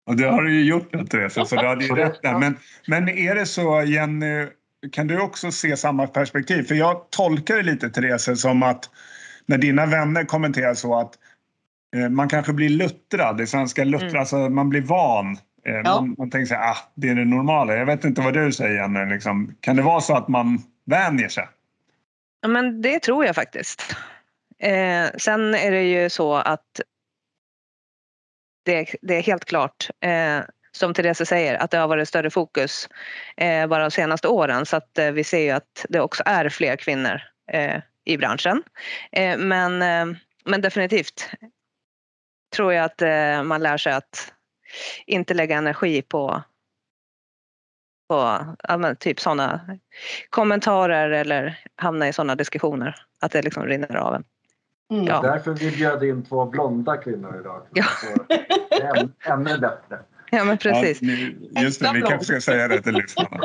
Och 0.07 0.15
det 0.15 0.27
har 0.27 0.41
du 0.41 0.55
ju 0.55 0.63
gjort 0.63 1.09
Therese, 1.09 1.49
så 1.49 1.55
du 1.55 1.67
hade 1.67 1.85
ju 1.85 1.95
rätt 1.95 2.21
där. 2.21 2.37
Men, 2.39 2.57
men 2.87 3.09
är 3.09 3.35
det 3.35 3.45
så, 3.45 3.83
Jenny, 3.83 4.47
kan 4.91 5.07
du 5.07 5.21
också 5.21 5.51
se 5.51 5.77
samma 5.77 6.07
perspektiv? 6.07 6.63
För 6.63 6.75
jag 6.75 7.09
tolkar 7.09 7.55
det 7.57 7.63
lite, 7.63 7.89
Therese, 7.89 8.41
som 8.41 8.63
att 8.63 8.89
när 9.45 9.57
dina 9.57 9.85
vänner 9.85 10.23
kommenterar 10.23 10.73
så 10.73 10.99
att 10.99 11.13
man 12.09 12.29
kanske 12.29 12.53
blir 12.53 12.69
luttrad, 12.69 13.37
det 13.37 13.47
svenska 13.47 13.83
luttrad, 13.83 14.09
Mm. 14.09 14.19
alltså 14.19 14.37
man 14.37 14.69
blir 14.69 14.81
van. 14.81 15.37
Eh, 15.65 15.73
Ja. 15.73 15.81
man, 15.83 16.15
man 16.17 16.29
tänker 16.29 16.55
här, 16.55 16.71
ah, 16.71 16.77
det 16.95 17.09
är 17.09 17.15
det 17.15 17.25
normala. 17.25 17.75
Jag 17.75 17.85
vet 17.85 18.05
inte 18.05 18.21
vad 18.21 18.33
du 18.33 18.51
säger, 18.51 18.75
Jenny. 18.75 19.13
Liksom. 19.13 19.55
Kan 19.59 19.75
det 19.75 19.81
vara 19.81 20.01
så 20.01 20.15
att 20.17 20.27
man 20.27 20.59
vänjer 20.85 21.29
sig? 21.29 21.47
Ja, 22.41 22.47
men 22.47 22.81
det 22.81 22.99
tror 22.99 23.25
jag 23.25 23.35
faktiskt. 23.35 23.95
Eh, 24.59 25.05
sen 25.17 25.55
är 25.55 25.71
det 25.71 25.83
ju 25.83 26.09
så 26.09 26.35
att 26.35 26.79
det, 28.65 28.95
det 29.01 29.15
är 29.15 29.21
helt 29.21 29.45
klart, 29.45 29.89
eh, 30.01 30.39
som 30.71 30.93
Therese 30.93 31.27
säger, 31.27 31.55
att 31.55 31.71
det 31.71 31.77
har 31.77 31.87
varit 31.87 32.07
större 32.07 32.29
fokus 32.29 32.89
eh, 33.37 33.67
bara 33.67 33.81
de 33.83 33.91
senaste 33.91 34.27
åren. 34.27 34.65
Så 34.65 34.77
att 34.77 34.97
eh, 34.97 35.11
vi 35.11 35.23
ser 35.23 35.39
ju 35.39 35.49
att 35.49 35.85
det 35.89 35.99
också 36.01 36.23
är 36.25 36.49
fler 36.49 36.75
kvinnor 36.75 37.21
eh, 37.51 37.81
i 38.05 38.17
branschen. 38.17 38.63
Eh, 39.11 39.37
men, 39.37 39.81
eh, 39.81 40.17
men 40.45 40.61
definitivt 40.61 41.29
tror 42.55 42.73
jag 42.73 42.85
att 42.85 43.01
eh, 43.01 43.43
man 43.43 43.63
lär 43.63 43.77
sig 43.77 43.93
att 43.93 44.33
inte 45.05 45.33
lägga 45.33 45.57
energi 45.57 46.01
på 46.01 46.43
på 48.09 48.45
ja, 48.67 48.95
typ 48.99 49.19
sådana 49.19 49.61
kommentarer 50.29 51.09
eller 51.09 51.59
hamna 51.75 52.07
i 52.07 52.13
sådana 52.13 52.35
diskussioner. 52.35 52.95
Att 53.21 53.31
det 53.31 53.41
liksom 53.41 53.65
rinner 53.65 53.95
av 53.95 54.15
en. 54.15 54.23
Mm. 54.91 55.05
Ja. 55.05 55.21
Därför 55.21 55.53
vi 55.53 55.71
bjöd 55.71 56.03
in 56.03 56.25
två 56.25 56.45
blonda 56.45 56.97
kvinnor 56.97 57.39
idag. 57.39 57.67
Ja. 57.73 57.83
Så 57.83 58.23
det 58.69 58.81
är 58.81 58.97
än, 58.97 59.13
ännu 59.25 59.57
bättre. 59.57 59.99
Ja 60.31 60.43
men 60.43 60.57
precis. 60.57 61.01
Ja, 61.01 61.07
ni- 61.07 61.63
just 61.63 61.81
det, 61.81 61.91
vi 61.93 62.01
kanske 62.01 62.25
ska 62.25 62.41
säga 62.41 62.67
det 62.67 62.81
till 62.81 62.93
lyssnarna. 62.93 63.39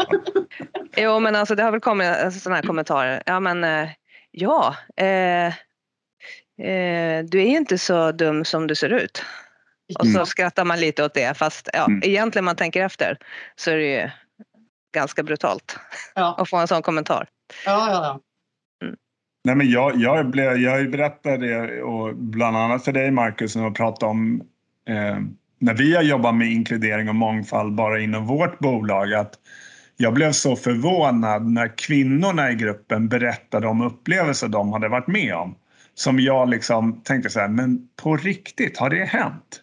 Jo 0.97 1.21
men 1.21 1.37
alltså 1.37 1.55
det 1.55 1.63
har 1.63 1.71
väl 1.71 1.81
kommit 1.81 2.33
sådana 2.33 2.57
här 2.57 2.63
kommentarer. 2.63 3.23
Ja 3.27 3.41
men 3.41 3.65
eh, 3.65 3.89
ja. 4.31 4.77
Eh, 4.97 5.55
eh, 6.59 7.25
du 7.25 7.39
är 7.41 7.47
inte 7.47 7.79
så 7.79 8.13
dum 8.13 8.45
som 8.45 8.67
du 8.67 8.75
ser 8.75 8.91
ut. 8.91 9.25
Och 9.99 10.07
så 10.07 10.13
Mm. 10.17 10.27
skrattar 10.27 10.65
man 10.65 10.81
lite 10.81 11.05
åt 11.05 11.15
det 11.15 11.37
fast 11.37 11.69
ja, 11.73 11.85
Mm. 11.87 12.01
egentligen 12.05 12.45
man 12.45 12.57
tänker 12.57 12.83
efter 12.85 13.19
så 13.57 13.71
är 13.71 13.77
det 13.77 14.01
ju 14.03 14.11
ganska 14.95 15.23
brutalt 15.23 15.79
Ja, 16.15 16.35
att 16.39 16.51
få 16.51 16.57
en 16.57 16.69
sån 16.69 16.83
kommentar. 16.83 17.29
ja, 17.65 17.91
ja. 17.91 18.03
ja. 18.03 18.21
Nej, 19.45 19.55
men 19.55 19.71
jag, 19.71 19.97
jag, 19.97 20.31
blev, 20.31 20.57
jag 20.57 20.91
berättade 20.91 21.37
det, 21.47 21.83
och 21.83 22.17
bland 22.17 22.57
annat 22.57 22.85
för 22.85 22.93
dig 22.93 23.11
Marcus, 23.11 23.57
när 23.57 23.71
pratade 23.71 24.11
om 24.11 24.43
eh, 24.89 25.19
när 25.59 25.75
vi 25.75 25.97
har 25.97 26.03
jobbat 26.03 26.35
med 26.35 26.49
inkludering 26.53 27.09
och 27.09 27.15
mångfald 27.15 27.75
bara 27.75 28.01
inom 28.01 28.27
vårt 28.27 28.59
bolag 28.59 29.15
att 29.15 29.35
jag 29.97 30.15
blev 30.15 30.33
så 30.33 30.57
förvånad 30.57 31.47
när 31.47 31.79
kvinnorna 31.79 32.51
i 32.51 32.55
gruppen 32.55 33.09
berättade 33.09 33.67
om 33.67 33.81
upplevelser 33.81 34.49
de 34.49 34.73
hade 34.73 34.89
varit 34.89 35.07
med 35.07 35.35
om. 35.35 35.55
Som 35.99 36.21
jag 36.21 36.49
liksom 36.49 37.01
tänkte 37.01 37.31
så 37.31 37.41
här, 37.41 37.49
men 37.49 37.89
på 38.03 38.17
riktigt, 38.17 38.79
har 38.79 38.91
det 38.91 39.05
hänt? 39.05 39.63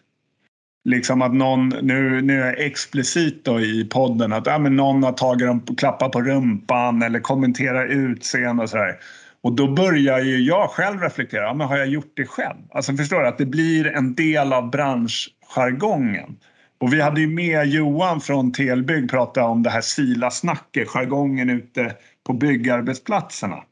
Liksom 0.84 1.22
att 1.22 1.34
någon, 1.34 1.68
nu, 1.68 2.22
nu 2.22 2.42
är 2.42 2.46
jag 2.46 2.60
explicit 2.60 3.44
då 3.44 3.60
i 3.60 3.84
podden, 3.84 4.32
att 4.32 4.46
ja, 4.46 4.58
men 4.58 4.76
någon 4.76 5.02
har 5.02 5.12
tagit 5.12 5.46
dem 5.46 5.60
på 5.60 6.08
på 6.08 6.22
rumpan 6.22 7.02
eller 7.02 7.20
kommenterar 7.20 7.86
utseende 7.86 8.62
och 8.62 8.70
sådär. 8.70 8.98
Och 9.40 9.52
då 9.52 9.68
börjar 9.68 10.20
ju 10.20 10.38
jag 10.38 10.70
själv 10.70 11.00
reflektera, 11.00 11.42
ja, 11.42 11.54
men 11.54 11.66
har 11.66 11.76
jag 11.76 11.88
gjort 11.88 12.12
det 12.14 12.26
själv? 12.26 12.58
Alltså 12.70 12.96
förstår 12.96 13.20
du 13.20 13.28
att 13.28 13.38
det 13.38 13.46
blir 13.46 13.86
en 13.86 14.14
del 14.14 14.52
av 14.52 14.70
branschjargongen. 14.70 16.36
Och 16.78 16.92
vi 16.92 17.00
hade 17.00 17.20
ju 17.20 17.26
med 17.26 17.66
Johan 17.66 18.20
från 18.20 18.52
Telbygg 18.52 19.10
prata 19.10 19.44
om 19.44 19.62
det 19.62 19.70
här 19.70 19.80
Sila-snacket, 19.80 20.88
jargongen 20.88 21.50
ute 21.50 21.94
på 22.26 22.32
byggarbetsplatserna. 22.32 23.64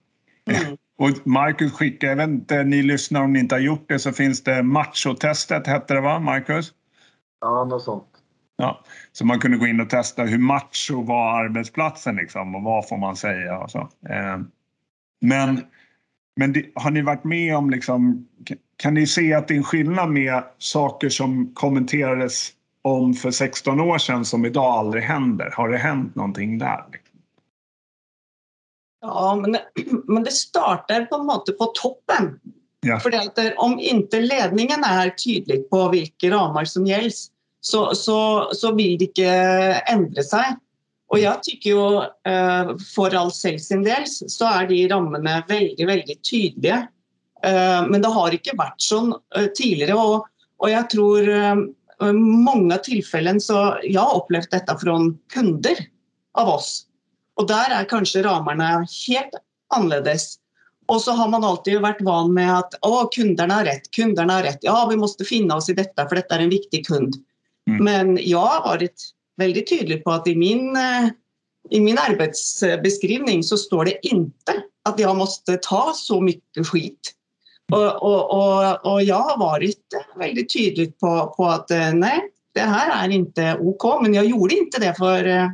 Mm. 0.51 0.77
Och 0.99 1.27
Marcus 1.27 1.73
skickade, 1.73 2.13
jag 2.13 2.17
vet 2.17 2.29
inte, 2.29 2.65
ni 2.65 2.83
lyssnar 2.83 3.23
om 3.23 3.33
ni 3.33 3.39
inte 3.39 3.55
har 3.55 3.61
gjort 3.61 3.89
det 3.89 3.99
så 3.99 4.13
finns 4.13 4.45
det 4.45 4.63
machotestet 4.63 5.67
hette 5.67 5.95
det 5.95 6.01
va 6.01 6.19
Marcus? 6.19 6.73
Ja, 7.41 7.65
något 7.65 7.83
sånt. 7.83 8.09
Ja, 8.57 8.85
så 9.13 9.27
man 9.27 9.41
kunde 9.41 9.59
gå 9.59 9.67
in 9.67 9.81
och 9.81 9.91
testa 9.91 10.23
hur 10.23 10.39
macho 10.39 11.03
var 11.03 11.45
arbetsplatsen 11.45 12.17
liksom 12.17 12.55
och 12.55 12.63
vad 12.63 12.89
får 12.89 12.97
man 12.97 13.17
säga 13.17 13.59
och 13.59 13.71
så. 13.71 13.79
Eh, 14.09 14.39
men 15.21 15.61
men 16.37 16.53
det, 16.53 16.67
har 16.75 16.91
ni 16.91 17.03
varit 17.03 17.25
med 17.25 17.57
om 17.57 17.71
liksom, 17.71 18.29
kan 18.77 18.95
ni 18.95 19.07
se 19.07 19.35
att 19.35 19.49
det 19.49 19.55
är 19.55 19.59
en 19.59 19.65
skillnad 19.65 20.11
med 20.11 20.43
saker 20.59 21.09
som 21.09 21.55
kommenterades 21.55 22.51
om 22.83 23.15
för 23.15 23.31
16 23.31 23.81
år 23.81 23.99
sedan 23.99 24.25
som 24.25 24.45
idag 24.45 24.79
aldrig 24.79 25.03
händer? 25.03 25.51
Har 25.57 25.69
det 25.69 25.79
hänt 25.79 26.15
någonting 26.15 26.59
där? 26.59 26.85
Ja, 29.03 29.37
men, 29.37 29.57
men 30.05 30.25
det 30.25 30.33
startar 30.33 31.05
på 31.05 31.15
en 31.15 31.27
måte 31.27 31.53
på 31.53 31.65
toppen. 31.65 32.41
Ja. 32.81 33.01
För 33.01 33.15
att 33.15 33.39
om 33.57 33.79
inte 33.81 34.21
ledningen 34.21 34.85
är 34.85 35.11
tydlig 35.11 35.71
på 35.71 35.89
vilka 35.89 36.31
ramar 36.31 36.65
som 36.65 36.87
gäller 36.87 37.13
så, 37.61 37.95
så, 37.95 38.51
så 38.53 38.75
vill 38.75 38.99
det 38.99 39.05
inte 39.05 39.27
ändra 39.87 40.23
sig. 40.23 40.57
Och 41.09 41.19
jag 41.19 41.43
tycker 41.43 41.71
ju 41.71 41.97
eh, 42.33 42.77
för 42.95 43.15
all 43.15 43.33
sin 43.33 43.83
del 43.83 44.07
så 44.07 44.45
är 44.45 44.67
de 44.67 44.89
ramarna 44.89 45.45
väldigt, 45.49 45.89
väldigt 45.89 46.31
tydliga. 46.31 46.89
Eh, 47.45 47.87
men 47.89 48.03
det 48.03 48.09
har 48.09 48.33
inte 48.33 48.51
varit 48.55 48.75
så 48.77 49.21
eh, 49.37 49.47
tidigare 49.55 49.95
och, 49.95 50.27
och 50.57 50.71
jag 50.71 50.91
tror 50.91 51.23
många 52.45 52.77
tillfällen 52.77 53.41
så 53.41 53.79
jag 53.83 54.01
har 54.01 54.23
upplevt 54.23 54.51
detta 54.51 54.79
från 54.79 55.19
kunder 55.33 55.77
av 56.33 56.49
oss. 56.49 56.87
Och 57.35 57.47
där 57.47 57.71
är 57.71 57.85
kanske 57.85 58.23
ramarna 58.23 58.87
helt 59.09 59.31
annorlunda. 59.75 60.15
Och 60.87 61.01
så 61.01 61.13
har 61.13 61.29
man 61.29 61.45
alltid 61.45 61.81
varit 61.81 62.01
van 62.01 62.35
med 62.35 62.59
att 62.59 62.75
Åh, 62.83 63.09
kunderna 63.13 63.55
har 63.55 63.65
rätt, 63.65 63.91
kunderna 63.91 64.33
har 64.33 64.43
rätt. 64.43 64.59
Ja, 64.61 64.87
vi 64.91 64.97
måste 64.97 65.25
finna 65.25 65.57
oss 65.57 65.69
i 65.69 65.75
detta 65.75 66.09
för 66.09 66.17
detta 66.17 66.35
är 66.35 66.41
en 66.41 66.51
viktig 66.51 66.87
kund. 66.87 67.15
Mm. 67.71 67.85
Men 67.85 68.19
jag 68.21 68.39
har 68.39 68.69
varit 68.69 69.03
väldigt 69.37 69.69
tydlig 69.69 70.05
på 70.05 70.11
att 70.11 70.29
i 70.29 70.37
min, 70.37 70.77
eh, 70.77 71.09
i 71.71 71.81
min 71.81 71.99
arbetsbeskrivning 71.99 73.43
så 73.43 73.57
står 73.57 73.85
det 73.85 74.07
inte 74.07 74.63
att 74.85 74.99
jag 74.99 75.17
måste 75.17 75.57
ta 75.57 75.93
så 75.97 76.21
mycket 76.21 76.67
skit. 76.67 77.13
Och, 77.73 78.03
och, 78.03 78.31
och, 78.31 78.93
och 78.93 79.03
jag 79.03 79.17
har 79.17 79.39
varit 79.39 79.87
väldigt 80.17 80.53
tydlig 80.53 80.99
på, 80.99 81.35
på 81.37 81.47
att 81.47 81.71
eh, 81.71 81.93
nej, 81.93 82.21
det 82.55 82.61
här 82.61 83.05
är 83.05 83.11
inte 83.11 83.57
OK. 83.61 84.03
Men 84.03 84.15
jag 84.15 84.27
gjorde 84.27 84.55
inte 84.55 84.81
det 84.81 84.95
för 84.99 85.27
eh, 85.27 85.49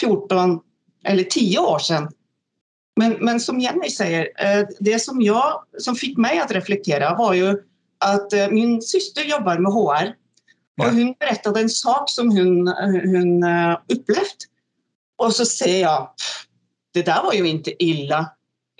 14 0.00 0.60
eller 1.04 1.24
10 1.24 1.58
år 1.58 1.78
sedan. 1.78 2.08
Men, 2.96 3.12
men 3.12 3.40
som 3.40 3.60
Jenny 3.60 3.90
säger, 3.90 4.28
eh, 4.38 4.66
det 4.80 4.98
som, 4.98 5.22
jag, 5.22 5.64
som 5.78 5.94
fick 5.94 6.18
mig 6.18 6.38
att 6.38 6.50
reflektera 6.52 7.14
var 7.14 7.34
ju 7.34 7.62
att 7.98 8.32
eh, 8.32 8.48
min 8.48 8.82
syster 8.82 9.22
jobbar 9.22 9.58
med 9.58 9.72
HR 9.72 10.14
och 10.82 10.94
hon 10.94 11.14
berättade 11.20 11.60
en 11.60 11.68
sak 11.68 12.10
som 12.10 12.30
hon, 12.30 12.68
hon 13.04 13.42
eh, 13.42 13.78
upplevt. 13.88 14.36
Och 15.16 15.34
så 15.34 15.44
säger 15.44 15.80
jag, 15.80 16.16
"Pff, 16.16 16.46
det 16.94 17.02
där 17.02 17.22
var 17.22 17.32
ju 17.32 17.48
inte 17.48 17.84
illa. 17.84 18.30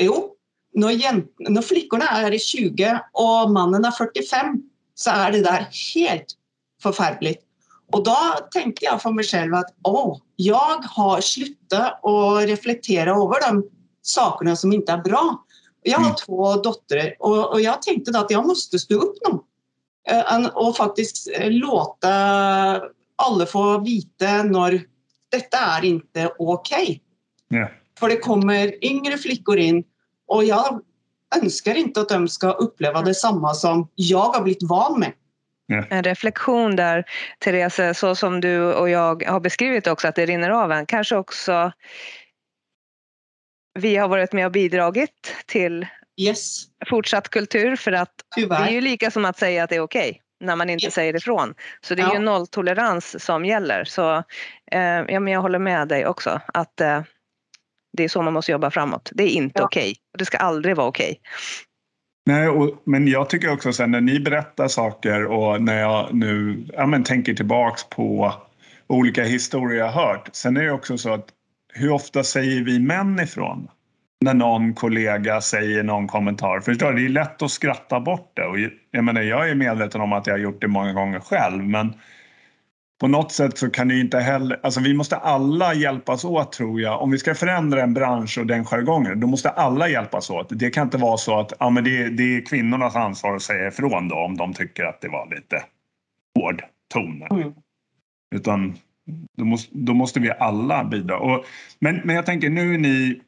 Jo, 0.03 0.35
när, 0.75 1.25
när 1.51 1.63
flickorna 1.63 2.05
är 2.09 2.39
20 2.39 3.01
och 3.13 3.51
mannen 3.51 3.85
är 3.85 3.91
45 3.91 4.63
så 4.95 5.11
är 5.11 5.33
det 5.33 5.41
där 5.41 5.69
helt 5.95 6.27
förfärligt. 6.83 7.44
Och 7.95 8.05
då 8.05 8.17
tänkte 8.53 8.85
jag 8.85 9.03
för 9.03 9.11
mig 9.11 9.25
själv 9.25 9.55
att 9.55 9.75
åh, 9.85 10.19
jag 10.37 10.85
har 10.85 11.21
slutat 11.21 12.05
att 12.05 12.49
reflektera 12.49 13.11
över 13.11 13.51
de 13.51 13.65
sakerna 14.03 14.57
som 14.57 14.73
inte 14.73 14.93
är 14.93 14.99
bra. 14.99 15.45
Jag 15.83 15.99
har 15.99 16.05
Mm. 16.05 16.17
två 16.17 16.55
döttrar 16.55 17.15
och, 17.19 17.53
och 17.53 17.61
jag 17.61 17.83
tänkte 17.83 18.11
då 18.11 18.19
att 18.19 18.31
jag 18.31 18.47
måste 18.47 18.79
stå 18.79 18.95
upp 18.95 19.17
nu 19.29 19.39
Eh, 20.09 20.47
och 20.47 20.77
faktiskt 20.77 21.29
eh, 21.35 21.51
låta 21.51 22.11
alla 23.17 23.47
få 23.47 23.79
veta 23.79 24.43
när 24.43 24.83
detta 25.29 25.59
är 25.59 25.85
inte 25.85 26.33
okej. 26.39 27.03
Ja. 27.49 27.69
För 27.99 28.09
det 28.09 28.17
kommer 28.17 28.85
yngre 28.85 29.19
flickor 29.19 29.59
in 29.59 29.85
och 30.27 30.45
jag 30.45 30.81
önskar 31.43 31.75
inte 31.75 32.01
att 32.01 32.09
de 32.09 32.29
ska 32.29 32.51
uppleva 32.51 33.03
detsamma 33.03 33.55
som 33.55 33.89
jag 33.95 34.19
har 34.29 34.43
blivit 34.43 34.63
van 34.63 35.01
med. 35.01 35.13
Ja. 35.67 35.85
En 35.91 36.03
reflektion 36.03 36.77
där, 36.77 37.05
Therese, 37.39 37.99
så 37.99 38.15
som 38.15 38.41
du 38.41 38.73
och 38.75 38.91
jag 38.91 39.23
har 39.27 39.41
beskrivit 39.41 39.87
också, 39.87 40.09
att 40.09 40.15
det 40.15 40.27
rinner 40.27 40.51
av 40.51 40.73
en. 40.73 40.87
Kanske 40.87 41.17
också 41.17 41.73
vi 43.79 43.97
har 43.97 44.09
varit 44.09 44.33
med 44.33 44.47
och 44.47 44.53
bidragit 44.53 45.35
till 45.47 45.87
Yes, 46.21 46.63
fortsatt 46.89 47.29
kultur 47.29 47.77
för 47.77 47.93
att 47.93 48.11
det 48.37 48.41
är 48.41 48.45
tyvärr. 48.45 48.69
ju 48.71 48.81
lika 48.81 49.11
som 49.11 49.25
att 49.25 49.39
säga 49.39 49.65
att 49.65 49.71
det 49.71 49.77
är 49.77 49.81
okej 49.81 50.21
när 50.41 50.57
man 50.57 50.71
inte 50.71 50.85
Ja. 50.87 50.91
säger 50.91 51.17
ifrån. 51.17 51.55
Så 51.81 51.95
det 51.95 52.03
är 52.03 52.07
Ja. 52.07 52.15
ju 52.15 52.19
nolltolerans 52.21 53.25
som 53.25 53.45
gäller. 53.45 53.85
Så 53.85 54.17
eh, 54.73 54.81
ja, 55.09 55.21
men 55.21 55.27
jag 55.33 55.41
håller 55.41 55.59
med 55.59 55.89
dig 55.89 56.07
också 56.07 56.41
att 56.55 56.81
eh, 56.81 57.03
det 57.97 58.05
är 58.05 58.09
så 58.09 58.23
man 58.23 58.33
måste 58.33 58.53
jobba 58.53 58.71
framåt. 58.71 59.11
Det 59.15 59.23
är 59.25 59.29
inte 59.29 59.61
Ja. 59.61 59.65
okej. 59.65 59.95
Och 60.13 60.19
det 60.19 60.25
ska 60.25 60.37
aldrig 60.39 60.77
vara 60.77 60.87
okej. 60.87 61.21
Nej, 62.27 62.49
och, 62.49 62.83
men 62.85 63.09
jag 63.09 63.31
tycker 63.31 63.53
också 63.53 63.73
sen 63.73 63.91
när 63.91 64.01
ni 64.01 64.21
berättar 64.21 64.69
saker 64.69 65.25
och 65.25 65.63
när 65.63 65.81
jag 65.81 66.15
nu 66.15 66.65
ja, 66.73 66.87
men 66.87 67.05
tänker 67.05 67.35
tillbaks 67.35 67.89
på 67.89 68.33
olika 68.87 69.25
historier 69.25 69.79
jag 69.79 69.93
hört. 69.93 70.29
Sen 70.33 70.57
är 70.57 70.63
det 70.63 70.73
också 70.73 70.99
så 70.99 71.13
att 71.13 71.27
hur 71.75 71.91
ofta 71.91 72.25
säger 72.25 72.65
vi 72.65 72.79
män 72.79 73.21
ifrån? 73.21 73.69
När 74.21 74.35
någon 74.35 74.75
kollega 74.75 75.41
säger 75.41 75.83
någon 75.83 76.07
kommentar. 76.09 76.61
Förstår 76.61 76.93
du? 76.93 76.99
Det 76.99 77.07
är 77.07 77.09
lätt 77.09 77.43
att 77.43 77.51
skratta 77.51 78.01
bort 78.01 78.33
det. 78.35 78.47
Och 78.47 78.57
jag, 78.91 79.05
menar, 79.05 79.23
jag 79.23 79.51
är 79.51 79.55
medveten 79.55 80.01
om 80.01 80.13
att 80.13 80.27
jag 80.27 80.35
har 80.35 80.39
gjort 80.39 80.61
det 80.61 80.69
många 80.69 80.93
gånger 80.93 81.21
själv. 81.21 81.65
Men 81.65 81.95
på 83.05 83.09
något 83.09 83.33
sätt 83.33 83.59
så 83.59 83.71
kan 83.71 83.89
det 83.89 84.01
inte 84.01 84.19
heller... 84.19 84.61
Alltså 84.63 84.81
vi 84.81 84.95
måste 84.95 85.17
alla 85.17 85.75
hjälpas 85.75 86.25
åt 86.25 86.53
tror 86.53 86.81
jag. 86.81 87.03
Om 87.03 87.11
vi 87.11 87.19
ska 87.19 87.35
förändra 87.35 87.83
en 87.83 87.95
bransch 87.95 88.39
och 88.39 88.47
den 88.47 88.65
jargongen, 88.65 89.21
då 89.21 89.27
måste 89.27 89.51
alla 89.51 89.89
hjälpas 89.89 90.31
åt. 90.31 90.49
Det 90.51 90.71
kan 90.71 90.87
inte 90.87 90.99
vara 90.99 91.17
så 91.17 91.41
att 91.41 91.53
ja, 91.61 91.71
men 91.71 91.85
det, 91.85 92.09
det 92.09 92.37
är 92.37 92.47
kvinnornas 92.47 92.97
ansvar 92.97 93.37
att 93.37 93.43
säga 93.43 93.69
ifrån 93.69 94.09
då 94.09 94.17
om 94.17 94.37
de 94.37 94.55
tycker 94.55 94.85
att 94.85 95.01
det 95.01 95.09
var 95.09 95.35
lite 95.35 95.63
hård 96.39 96.63
ton. 96.95 97.23
Mm. 97.23 97.53
Utan 98.35 98.75
då 99.37 99.45
måste, 99.45 99.71
då 99.73 99.95
måste 99.95 100.21
vi 100.21 100.31
alla 100.31 100.85
bidra. 100.85 101.19
Och, 101.19 101.45
men, 101.79 102.01
men 102.05 102.17
jag 102.17 102.27
tänker 102.27 102.51
nu 102.51 102.75
är 102.75 102.79
ni 102.79 103.21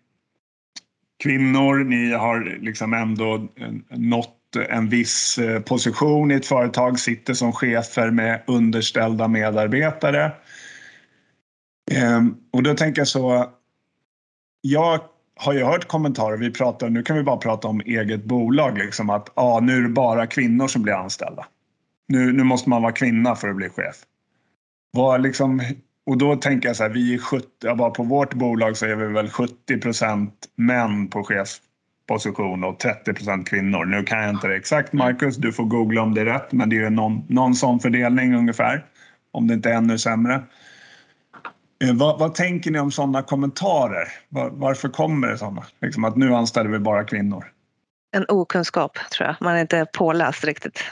kvinnor, 1.23 1.85
ni 1.85 2.13
har 2.13 2.59
liksom 2.61 2.95
ändå 2.95 3.35
eh, 3.35 3.99
en 4.57 4.89
viss 4.89 5.39
eh, 5.39 5.61
position 5.61 6.31
i 6.31 6.35
ett 6.35 6.47
företag, 6.47 6.99
sitter 6.99 7.35
som 7.35 7.53
chefer 7.53 8.11
med 8.11 8.43
underställda 8.47 9.29
medarbetare. 9.29 10.33
Ehm, 11.91 12.37
och 12.53 12.63
då 12.63 12.75
tänker 12.75 13.01
jag 13.01 13.09
så, 13.09 13.51
jag 14.61 15.01
har 15.37 15.53
ju 15.53 15.65
hört 15.65 15.89
kommentarer, 15.89 16.37
vi 16.37 16.51
pratar, 16.51 16.89
nu 16.89 17.03
kan 17.03 17.17
vi 17.17 17.23
bara 17.23 17.37
prata 17.37 17.69
om 17.69 17.81
eget 17.81 18.25
bolag, 18.25 18.79
liksom 18.79 19.11
att 19.11 19.33
ah, 19.35 19.61
nu 19.61 19.77
är 19.77 19.81
det 19.81 19.89
bara 19.89 20.27
kvinnor 20.27 20.69
som 20.69 20.83
blir 20.83 20.95
anställda. 20.95 21.47
Nu, 22.09 22.33
nu 22.33 22.43
måste 22.43 22.71
man 22.71 22.83
vara 22.83 22.93
kvinna 22.93 23.37
för 23.37 23.49
att 23.49 23.57
bli 23.57 23.69
chef. 23.69 23.97
Var 24.93 25.19
liksom, 25.19 25.63
och 26.07 26.19
då 26.19 26.37
tänker 26.37 26.69
jag 26.69 26.77
så 26.77 26.83
här, 26.83 26.91
vi 26.91 27.15
är 27.15 27.19
70, 27.19 27.75
bara 27.77 27.91
på 27.91 28.03
vårt 28.03 28.35
bolag 28.35 28.77
så 28.77 28.87
är 28.87 28.97
vi 28.97 29.07
väl 29.07 29.31
70 29.31 29.79
procent 29.81 30.35
män 30.57 31.09
på 31.09 31.25
chefsposition 32.09 32.65
och 32.65 32.79
30 32.79 33.13
procent 33.13 33.49
kvinnor. 33.49 33.85
Nu 33.85 34.03
kan 34.03 34.21
jag 34.21 34.31
inte 34.31 34.49
det 34.49 34.57
exakt 34.57 34.93
Marcus, 34.93 35.37
du 35.37 35.53
får 35.53 35.65
googla 35.65 36.03
om 36.03 36.15
det 36.15 36.21
är 36.21 36.25
rätt, 36.25 36.53
men 36.53 36.69
det 36.69 36.77
är 36.77 36.91
någon, 36.91 37.25
någon 37.29 37.55
sån 37.55 37.81
fördelning 37.81 38.35
ungefär. 38.35 38.85
Om 39.33 39.47
det 39.47 39.55
inte 39.55 39.71
är 39.71 39.75
ännu 39.75 39.99
sämre. 39.99 40.43
Eh, 41.85 41.95
vad, 41.95 42.19
vad 42.19 42.35
tänker 42.35 42.71
ni 42.71 42.79
om 42.79 42.91
sådana 42.91 43.23
kommentarer? 43.23 44.09
Var, 44.29 44.51
varför 44.51 44.89
kommer 44.89 45.29
det 45.29 45.39
sådana? 45.39 45.65
Liksom 45.81 46.05
att 46.05 46.17
nu 46.17 46.35
anställer 46.35 46.71
vi 46.71 46.79
bara 46.79 47.05
kvinnor. 47.05 47.45
En 48.17 48.25
okunskap 48.29 48.99
tror 49.11 49.27
jag. 49.27 49.37
Man 49.41 49.57
är 49.57 49.61
inte 49.61 49.87
påläst 49.93 50.45
riktigt. 50.45 50.85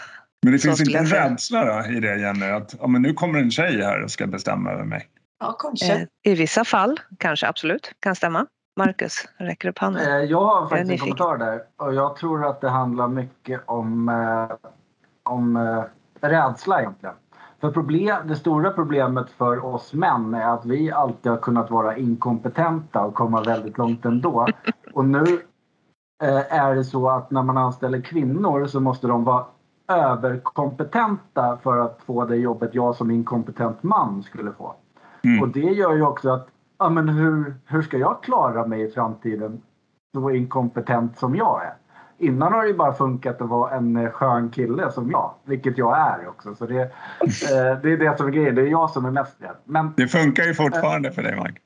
Men 0.42 0.52
det 0.52 0.58
Så 0.58 0.68
finns 0.68 0.80
inte 0.80 0.98
en 0.98 1.06
rädsla 1.06 1.64
då 1.64 1.92
i 1.92 2.00
det 2.00 2.18
Jenny? 2.18 2.46
Att 2.46 2.74
ja, 2.80 2.86
men 2.86 3.02
nu 3.02 3.12
kommer 3.12 3.38
en 3.38 3.50
tjej 3.50 3.82
här 3.82 4.02
och 4.02 4.10
ska 4.10 4.26
bestämma 4.26 4.70
över 4.70 4.84
mig. 4.84 5.06
Ja, 5.40 5.52
kanske. 5.52 5.92
Eh, 5.92 6.32
I 6.32 6.34
vissa 6.34 6.64
fall 6.64 7.00
kanske 7.18 7.48
absolut 7.48 7.92
kan 8.00 8.14
stämma. 8.16 8.46
Marcus 8.76 9.28
räcker 9.36 9.68
upp 9.68 9.78
handen. 9.78 10.02
Eh, 10.02 10.16
Jag 10.18 10.40
har 10.40 10.60
faktiskt 10.60 10.80
en 10.80 10.86
nyfiken. 10.86 11.16
kommentar 11.16 11.46
där. 11.46 11.62
Och 11.76 11.94
jag 11.94 12.16
tror 12.16 12.44
att 12.46 12.60
det 12.60 12.68
handlar 12.68 13.08
mycket 13.08 13.60
om, 13.66 14.08
eh, 14.08 14.56
om 15.22 15.56
eh, 15.56 15.82
rädsla 16.28 16.80
egentligen. 16.80 17.14
För 17.60 17.70
problem, 17.70 18.28
det 18.28 18.36
stora 18.36 18.70
problemet 18.70 19.30
för 19.30 19.64
oss 19.64 19.92
män 19.92 20.34
är 20.34 20.54
att 20.54 20.66
vi 20.66 20.92
alltid 20.92 21.32
har 21.32 21.38
kunnat 21.38 21.70
vara 21.70 21.96
inkompetenta 21.96 23.04
och 23.04 23.14
komma 23.14 23.42
väldigt 23.42 23.78
långt 23.78 24.04
ändå. 24.04 24.46
Och 24.92 25.04
nu 25.04 25.24
eh, 26.22 26.52
är 26.58 26.74
det 26.74 26.84
så 26.84 27.10
att 27.10 27.30
när 27.30 27.42
man 27.42 27.56
anställer 27.58 28.00
kvinnor 28.00 28.66
så 28.66 28.80
måste 28.80 29.06
de 29.06 29.24
vara 29.24 29.44
överkompetenta 29.88 31.58
för 31.62 31.78
att 31.78 32.00
få 32.06 32.24
det 32.24 32.36
jobbet 32.36 32.74
jag 32.74 32.96
som 32.96 33.10
inkompetent 33.10 33.82
man 33.82 34.22
skulle 34.22 34.52
få. 34.52 34.74
Mm. 35.24 35.42
Och 35.42 35.48
det 35.48 35.60
gör 35.60 35.94
ju 35.94 36.02
också 36.02 36.30
att, 36.30 36.48
ja 36.78 36.90
men 36.90 37.08
hur, 37.08 37.54
hur 37.66 37.82
ska 37.82 37.98
jag 37.98 38.22
klara 38.22 38.66
mig 38.66 38.82
i 38.82 38.90
framtiden 38.90 39.62
så 40.12 40.30
inkompetent 40.30 41.18
som 41.18 41.36
jag 41.36 41.64
är? 41.64 41.74
Innan 42.18 42.52
har 42.52 42.62
det 42.62 42.68
ju 42.68 42.74
bara 42.74 42.94
funkat 42.94 43.40
att 43.40 43.48
vara 43.48 43.70
en 43.70 43.96
eh, 43.96 44.10
skön 44.10 44.50
kille 44.50 44.92
som 44.92 45.10
jag, 45.10 45.34
vilket 45.44 45.78
jag 45.78 45.98
är 45.98 46.28
också. 46.28 46.54
Så 46.54 46.66
det, 46.66 46.80
eh, 46.82 47.80
det 47.82 47.92
är 47.92 47.96
det 47.96 48.16
som 48.16 48.26
är 48.26 48.30
grejen, 48.30 48.54
det 48.54 48.62
är 48.62 48.66
jag 48.66 48.90
som 48.90 49.04
är 49.04 49.10
mest 49.10 49.42
rädd. 49.42 49.56
Men 49.64 49.92
Det 49.96 50.08
funkar 50.08 50.44
ju 50.44 50.54
fortfarande 50.54 51.12
för 51.12 51.22
dig 51.22 51.36
Mike. 51.36 51.60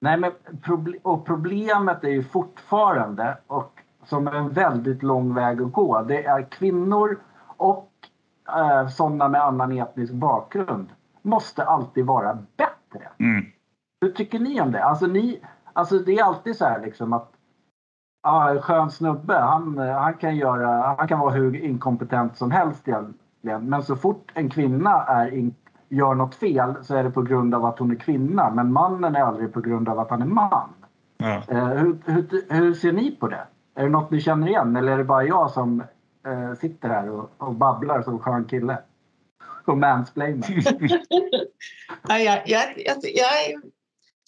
Nej, 0.00 0.16
men 0.18 0.32
och 1.02 1.26
problemet 1.26 2.04
är 2.04 2.08
ju 2.08 2.22
fortfarande, 2.22 3.38
och 3.46 3.72
som 4.04 4.28
är 4.28 4.32
en 4.32 4.52
väldigt 4.52 5.02
lång 5.02 5.34
väg 5.34 5.62
att 5.62 5.72
gå, 5.72 6.02
det 6.02 6.24
är 6.24 6.42
kvinnor 6.42 7.18
och 7.56 7.92
eh, 8.48 8.88
sådana 8.88 9.28
med 9.28 9.44
annan 9.44 9.78
etnisk 9.78 10.12
bakgrund 10.12 10.88
måste 11.22 11.64
alltid 11.64 12.06
vara 12.06 12.38
bättre. 12.56 13.08
Mm. 13.18 13.44
Hur 14.00 14.10
tycker 14.10 14.38
ni 14.38 14.60
om 14.60 14.72
det? 14.72 14.84
Alltså, 14.84 15.06
ni, 15.06 15.40
alltså 15.72 15.98
det 15.98 16.18
är 16.18 16.24
alltid 16.24 16.56
så 16.56 16.64
här 16.64 16.80
liksom 16.80 17.12
att 17.12 17.32
ja, 18.22 18.50
en 18.50 18.62
skön 18.62 18.90
snubbe, 18.90 19.34
han, 19.34 19.78
han, 19.78 20.14
kan 20.14 20.36
göra, 20.36 20.94
han 20.98 21.08
kan 21.08 21.18
vara 21.18 21.34
hur 21.34 21.64
inkompetent 21.64 22.36
som 22.36 22.50
helst 22.50 22.88
egentligen. 22.88 23.68
Men 23.68 23.82
så 23.82 23.96
fort 23.96 24.32
en 24.34 24.50
kvinna 24.50 25.04
är 25.04 25.34
in, 25.34 25.54
gör 25.88 26.14
något 26.14 26.34
fel 26.34 26.74
så 26.82 26.94
är 26.94 27.04
det 27.04 27.10
på 27.10 27.22
grund 27.22 27.54
av 27.54 27.64
att 27.64 27.78
hon 27.78 27.90
är 27.90 27.94
kvinna. 27.94 28.50
Men 28.50 28.72
mannen 28.72 29.16
är 29.16 29.20
aldrig 29.20 29.52
på 29.52 29.60
grund 29.60 29.88
av 29.88 29.98
att 29.98 30.10
han 30.10 30.22
är 30.22 30.26
man. 30.26 30.68
Ja. 31.16 31.42
Eh, 31.48 31.66
hur, 31.66 31.98
hur, 32.04 32.54
hur 32.54 32.74
ser 32.74 32.92
ni 32.92 33.10
på 33.10 33.28
det? 33.28 33.46
Är 33.74 33.82
det 33.82 33.88
något 33.88 34.10
ni 34.10 34.20
känner 34.20 34.48
igen 34.48 34.76
eller 34.76 34.92
är 34.92 34.98
det 34.98 35.04
bara 35.04 35.24
jag 35.24 35.50
som 35.50 35.82
eh, 36.26 36.54
sitter 36.54 36.88
här 36.88 37.10
och, 37.10 37.30
och 37.38 37.54
babblar 37.54 38.02
som 38.02 38.18
skön 38.18 38.44
kille? 38.44 38.78
Och 39.64 39.78
mansplainar. 39.78 40.48
Nej, 42.08 42.24
jag, 42.24 42.42
jag, 42.46 42.64
jag, 42.76 42.96
jag 43.14 43.62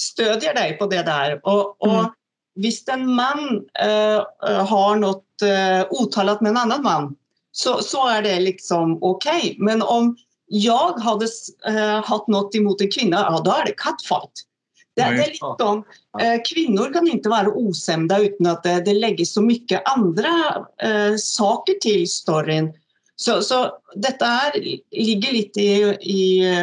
stödjer 0.00 0.54
dig 0.54 0.78
på 0.78 0.86
det 0.86 1.02
där. 1.02 1.40
Och, 1.42 1.82
och 1.82 1.90
Mm. 1.90 2.10
Hvis 2.54 2.88
en 2.88 3.14
man 3.14 3.66
eh, 3.80 4.24
har 4.66 4.96
något 4.96 5.24
uh, 5.42 6.02
uttalat 6.02 6.40
med 6.40 6.50
en 6.50 6.56
annan 6.56 6.82
man 6.82 7.16
så, 7.52 7.82
så 7.82 8.08
är 8.08 8.22
det 8.22 8.40
liksom 8.40 8.98
okej. 9.00 9.56
Men 9.58 9.82
om 9.82 10.16
jag 10.46 10.92
hade 10.92 11.26
uh, 11.68 12.04
haft 12.04 12.28
något 12.28 12.54
emot 12.54 12.80
en 12.80 12.90
kvinna, 12.90 13.16
ja, 13.16 13.40
då 13.44 13.50
är 13.50 13.64
det 13.64 13.72
catfight. 13.76 14.44
Det, 14.96 15.02
det 15.02 15.22
är 15.22 15.28
liksom, 15.28 15.84
eh, 16.20 16.40
kvinnor 16.54 16.92
kan 16.92 17.08
inte 17.08 17.28
vara 17.28 17.48
osämda 17.48 18.18
utan 18.18 18.46
att 18.46 18.62
det, 18.62 18.84
det 18.84 18.94
läggs 18.94 19.32
så 19.32 19.42
mycket 19.42 19.82
andra 19.84 20.66
eh, 20.82 21.16
saker 21.16 21.74
till 21.74 22.10
storyn. 22.10 22.72
Så, 23.16 23.42
så 23.42 23.70
detta 23.94 24.24
här 24.24 24.52
ligger 24.90 25.32
lite 25.32 25.60
i, 25.60 25.82
i 26.00 26.54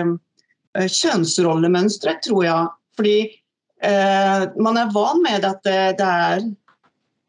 eh, 0.78 0.88
könsrollemönstret 0.88 2.22
tror 2.22 2.46
jag. 2.46 2.77
Fordi 2.98 3.22
eh, 3.82 4.62
man 4.64 4.78
är 4.78 4.94
van 4.94 5.22
med 5.22 5.46
att 5.46 5.64
det, 5.64 5.96
det 5.98 6.04
är 6.04 6.42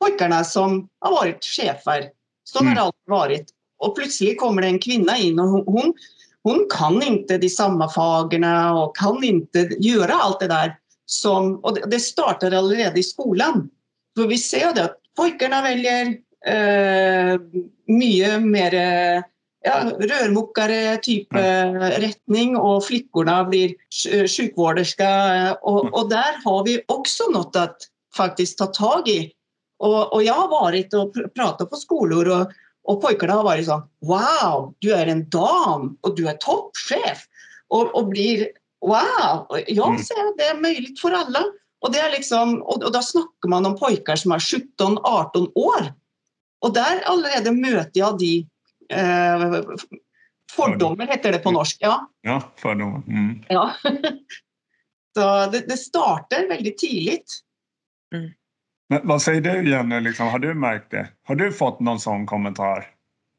pojkarna 0.00 0.44
som 0.44 0.88
har 0.98 1.10
varit 1.10 1.44
chefer. 1.44 2.10
Så 2.44 2.58
har 2.58 2.62
Mm. 2.62 2.74
det 2.74 2.80
alltid 2.80 3.00
varit. 3.06 3.50
Och 3.78 3.96
plötsligt 3.96 4.40
kommer 4.40 4.62
det 4.62 4.68
en 4.68 4.78
kvinna 4.78 5.16
in 5.16 5.40
och 5.40 5.48
hon, 5.48 5.94
hon, 6.42 6.66
kan 6.78 7.02
inte 7.02 7.38
de 7.38 7.48
samma 7.48 7.88
fagerna 7.88 8.82
och 8.82 8.96
kan 8.96 9.24
inte 9.24 9.58
göra 9.78 10.12
allt 10.12 10.40
det 10.40 10.46
där. 10.48 10.76
Som, 11.06 11.56
och 11.56 11.90
det, 11.90 12.00
startar 12.00 12.50
redan 12.50 12.96
i 12.96 13.02
skolan. 13.02 13.70
För 14.16 14.26
vi 14.26 14.38
ser 14.38 14.74
det 14.74 14.84
att 14.84 14.96
pojkarna 15.16 15.62
väljer 15.62 16.06
eh, 16.46 17.40
mycket 17.86 18.42
mer 18.42 18.74
eh, 18.74 19.22
ja, 19.64 19.90
rörmokare 20.00 20.96
typ 20.96 21.34
eh, 21.34 21.72
rättning 21.72 22.56
och 22.56 22.84
flickorna 22.84 23.44
blir 23.44 23.74
sj- 23.90 24.28
sjukvårderska. 24.36 25.34
eh, 25.36 25.52
Och, 25.52 25.94
och 25.94 26.08
där 26.08 26.44
har 26.44 26.64
vi 26.64 26.82
också 26.88 27.24
något 27.32 27.56
att 27.56 27.76
faktiskt 28.16 28.58
ta 28.58 28.66
tag 28.66 29.08
i. 29.08 29.32
Och, 29.78 30.12
och 30.12 30.22
jag 30.22 30.34
har 30.34 30.48
varit 30.48 30.94
och 30.94 31.14
pr- 31.14 31.28
pratat 31.28 31.70
på 31.70 31.76
skolor 31.76 32.28
och, 32.28 32.50
och 32.84 33.02
pojkarna 33.02 33.32
har 33.32 33.42
varit 33.44 33.66
så 33.66 33.88
Wow, 34.00 34.74
du 34.78 34.92
är 34.94 35.06
en 35.06 35.28
dam 35.28 35.96
och 36.00 36.16
du 36.16 36.28
är 36.28 36.34
toppchef. 36.34 37.18
Och, 37.68 37.94
och 37.94 38.08
blir 38.08 38.48
Wow, 38.86 39.58
jag 39.66 39.88
Mm. 39.88 40.02
ser 40.02 40.28
att 40.28 40.38
det 40.38 40.44
är 40.44 40.60
möjligt 40.60 41.00
för 41.00 41.10
alla. 41.12 41.44
Och, 41.80 41.92
det 41.92 41.98
är 41.98 42.10
liksom, 42.10 42.62
och, 42.62 42.82
och 42.82 42.92
då 42.92 43.02
snackar 43.02 43.48
man 43.48 43.66
om 43.66 43.76
pojkar 43.78 44.16
som 44.16 44.32
är 44.32 44.38
17-18 44.38 45.52
år. 45.54 45.92
Och 46.60 46.72
där 46.72 47.00
allerede 47.04 47.52
möter 47.52 48.00
jag 48.00 48.18
de 48.18 48.46
eh, 48.92 49.62
Fördomar 50.52 51.06
heter 51.06 51.32
det 51.32 51.38
på 51.38 51.50
norska. 51.50 51.86
Ja. 51.86 52.10
Ja, 52.20 52.42
fördomar. 52.56 53.02
Mm. 53.08 53.44
ja. 53.48 53.72
Så 55.16 55.50
det, 55.50 55.68
det 55.68 55.76
startar 55.76 56.48
väldigt 56.48 56.78
tidigt. 56.78 57.40
Men 58.88 59.00
vad 59.08 59.22
säger 59.22 59.40
du 59.40 59.70
Jenny, 59.70 60.00
liksom, 60.00 60.28
har 60.28 60.38
du 60.38 60.54
märkt 60.54 60.90
det? 60.90 61.08
Har 61.24 61.34
du 61.34 61.52
fått 61.52 61.80
någon 61.80 62.00
sån 62.00 62.26
kommentar? 62.26 62.86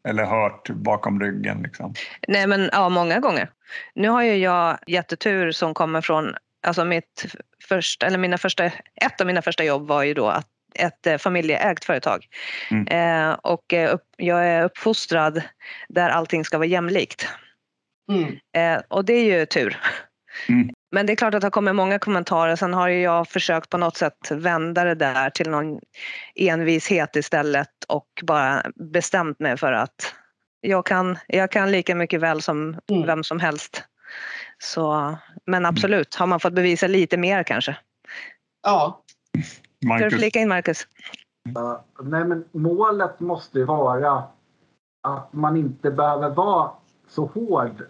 Eller 0.08 0.26
hört 0.26 0.70
bakom 0.70 1.22
ryggen? 1.22 1.62
Liksom? 1.62 1.94
Nej 2.28 2.48
men 2.48 2.70
ja, 2.72 2.90
många 2.90 3.20
gånger. 3.20 3.52
Nu 3.96 4.10
har 4.10 4.24
ju 4.24 4.36
jag 4.36 4.78
jättetur 4.88 5.52
som 5.52 5.74
kommer 5.74 6.02
från, 6.02 6.36
alltså 6.68 6.86
mitt 6.86 7.26
första, 7.64 8.06
eller 8.06 8.18
mina 8.18 8.38
första, 8.38 8.66
ett 8.66 9.22
av 9.22 9.28
mina 9.28 9.42
första 9.42 9.64
jobb 9.64 9.88
var 9.88 10.04
ju 10.04 10.14
då 10.14 10.28
att 10.28 10.48
ett 10.76 11.08
eh, 11.08 11.18
familjeägt 11.18 11.86
företag. 11.86 12.26
Mm. 12.72 12.88
Eh, 12.88 13.34
och 13.34 13.74
eh, 13.74 13.94
upp, 13.94 14.04
jag 14.18 14.48
är 14.48 14.64
uppfostrad 14.64 15.42
där 15.90 16.10
allting 16.10 16.46
ska 16.46 16.58
vara 16.58 16.68
jämlikt. 16.68 17.28
Mm. 18.12 18.36
Eh, 18.58 18.82
och 18.88 19.06
det 19.06 19.14
är 19.14 19.40
ju 19.40 19.46
tur. 19.46 19.80
Mm. 20.50 20.70
Men 20.92 21.06
det 21.06 21.14
är 21.14 21.16
klart 21.16 21.34
att 21.34 21.42
det 21.42 21.46
har 21.46 21.52
kommit 21.52 21.76
många 21.76 22.00
kommentarer. 22.00 22.56
Sen 22.56 22.74
har 22.74 22.88
ju 22.88 23.02
jag 23.02 23.28
försökt 23.28 23.70
på 23.70 23.78
något 23.78 23.98
sätt 23.98 24.32
vända 24.32 24.84
det 24.84 24.96
där 24.96 25.30
till 25.30 25.50
någon 25.50 25.80
envishet 26.36 27.16
istället 27.16 27.70
och 27.88 28.08
bara 28.24 28.64
bestämt 28.76 29.40
mig 29.40 29.58
för 29.58 29.74
att 29.74 30.16
jag 30.62 30.86
kan, 30.86 31.18
jag 31.28 31.52
kan 31.52 31.72
lika 31.72 31.96
mycket 31.96 32.22
väl 32.22 32.42
som 32.42 32.80
Mm. 32.92 33.08
vem 33.08 33.24
som 33.24 33.40
helst. 33.40 33.84
Så, 34.58 35.18
men 35.46 35.66
absolut, 35.66 36.16
har 36.16 36.28
man 36.28 36.40
fått 36.40 36.54
bevisa 36.54 36.88
lite 36.88 37.18
mer 37.18 37.44
kanske. 37.44 37.78
Ja. 38.64 39.04
Ska 39.86 39.94
du 39.94 40.04
Marcus? 40.04 40.20
flika 40.20 40.40
in 40.40 40.50
Marcus? 40.50 40.88
Ja, 41.56 41.84
nej, 42.02 42.26
men 42.26 42.46
målet 42.52 43.20
måste 43.20 43.60
ju 43.60 43.66
vara 43.66 44.24
att 45.04 45.34
man 45.34 45.58
inte 45.58 45.92
behöver 45.92 46.30
vara 46.30 46.72
så 47.08 47.26
hård 47.26 47.86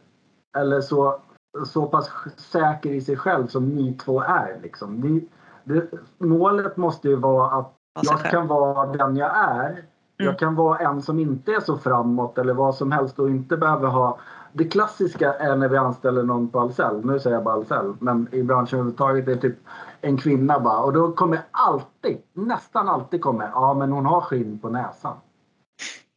eller 0.58 0.82
så, 0.82 1.22
så 1.66 1.86
pass 1.88 2.10
säker 2.38 2.90
i 2.90 3.02
sig 3.02 3.18
själv 3.18 3.48
som 3.48 3.70
ni 3.70 3.94
två 3.94 4.22
är. 4.22 4.60
Liksom. 4.64 4.96
Ni, 4.96 5.28
det, 5.64 5.90
målet 6.18 6.78
måste 6.78 7.08
ju 7.08 7.16
vara 7.16 7.60
att 7.60 7.76
jag 8.02 8.20
kan 8.20 8.48
vara 8.48 8.86
den 8.86 9.18
jag 9.18 9.38
är. 9.38 9.70
Mm. 9.70 9.86
Jag 10.16 10.40
kan 10.40 10.56
vara 10.56 10.80
en 10.80 11.02
som 11.02 11.20
inte 11.20 11.52
är 11.52 11.60
så 11.60 11.78
framåt 11.78 12.38
eller 12.38 12.54
vad 12.54 12.76
som 12.76 12.92
helst 12.92 13.20
och 13.20 13.30
inte 13.30 13.58
behöver 13.58 13.88
ha 13.88 14.20
det 14.54 14.66
klassiska 14.66 15.34
är 15.34 15.56
när 15.56 15.70
vi 15.70 15.78
anställer 15.78 16.24
någon 16.24 16.50
på 16.50 16.60
Ahlsell, 16.60 17.06
nu 17.06 17.20
säger 17.20 17.36
jag 17.36 17.44
bara 17.44 17.56
Ahlsell, 17.56 17.94
men 18.00 18.28
i 18.32 18.44
branschen 18.44 18.80
överhuvudtaget 18.80 19.28
är 19.28 19.36
det 19.36 19.42
typ 19.42 19.58
en 20.02 20.18
kvinna 20.18 20.60
bara 20.60 20.80
och 20.80 20.94
då 20.94 21.12
kommer 21.12 21.42
alltid, 21.52 22.18
nästan 22.34 22.90
alltid 22.90 23.22
kommer, 23.22 23.50
ja 23.54 23.74
men 23.74 23.92
hon 23.92 24.06
har 24.06 24.22
skinn 24.22 24.60
på 24.60 24.70
näsan. 24.70 25.18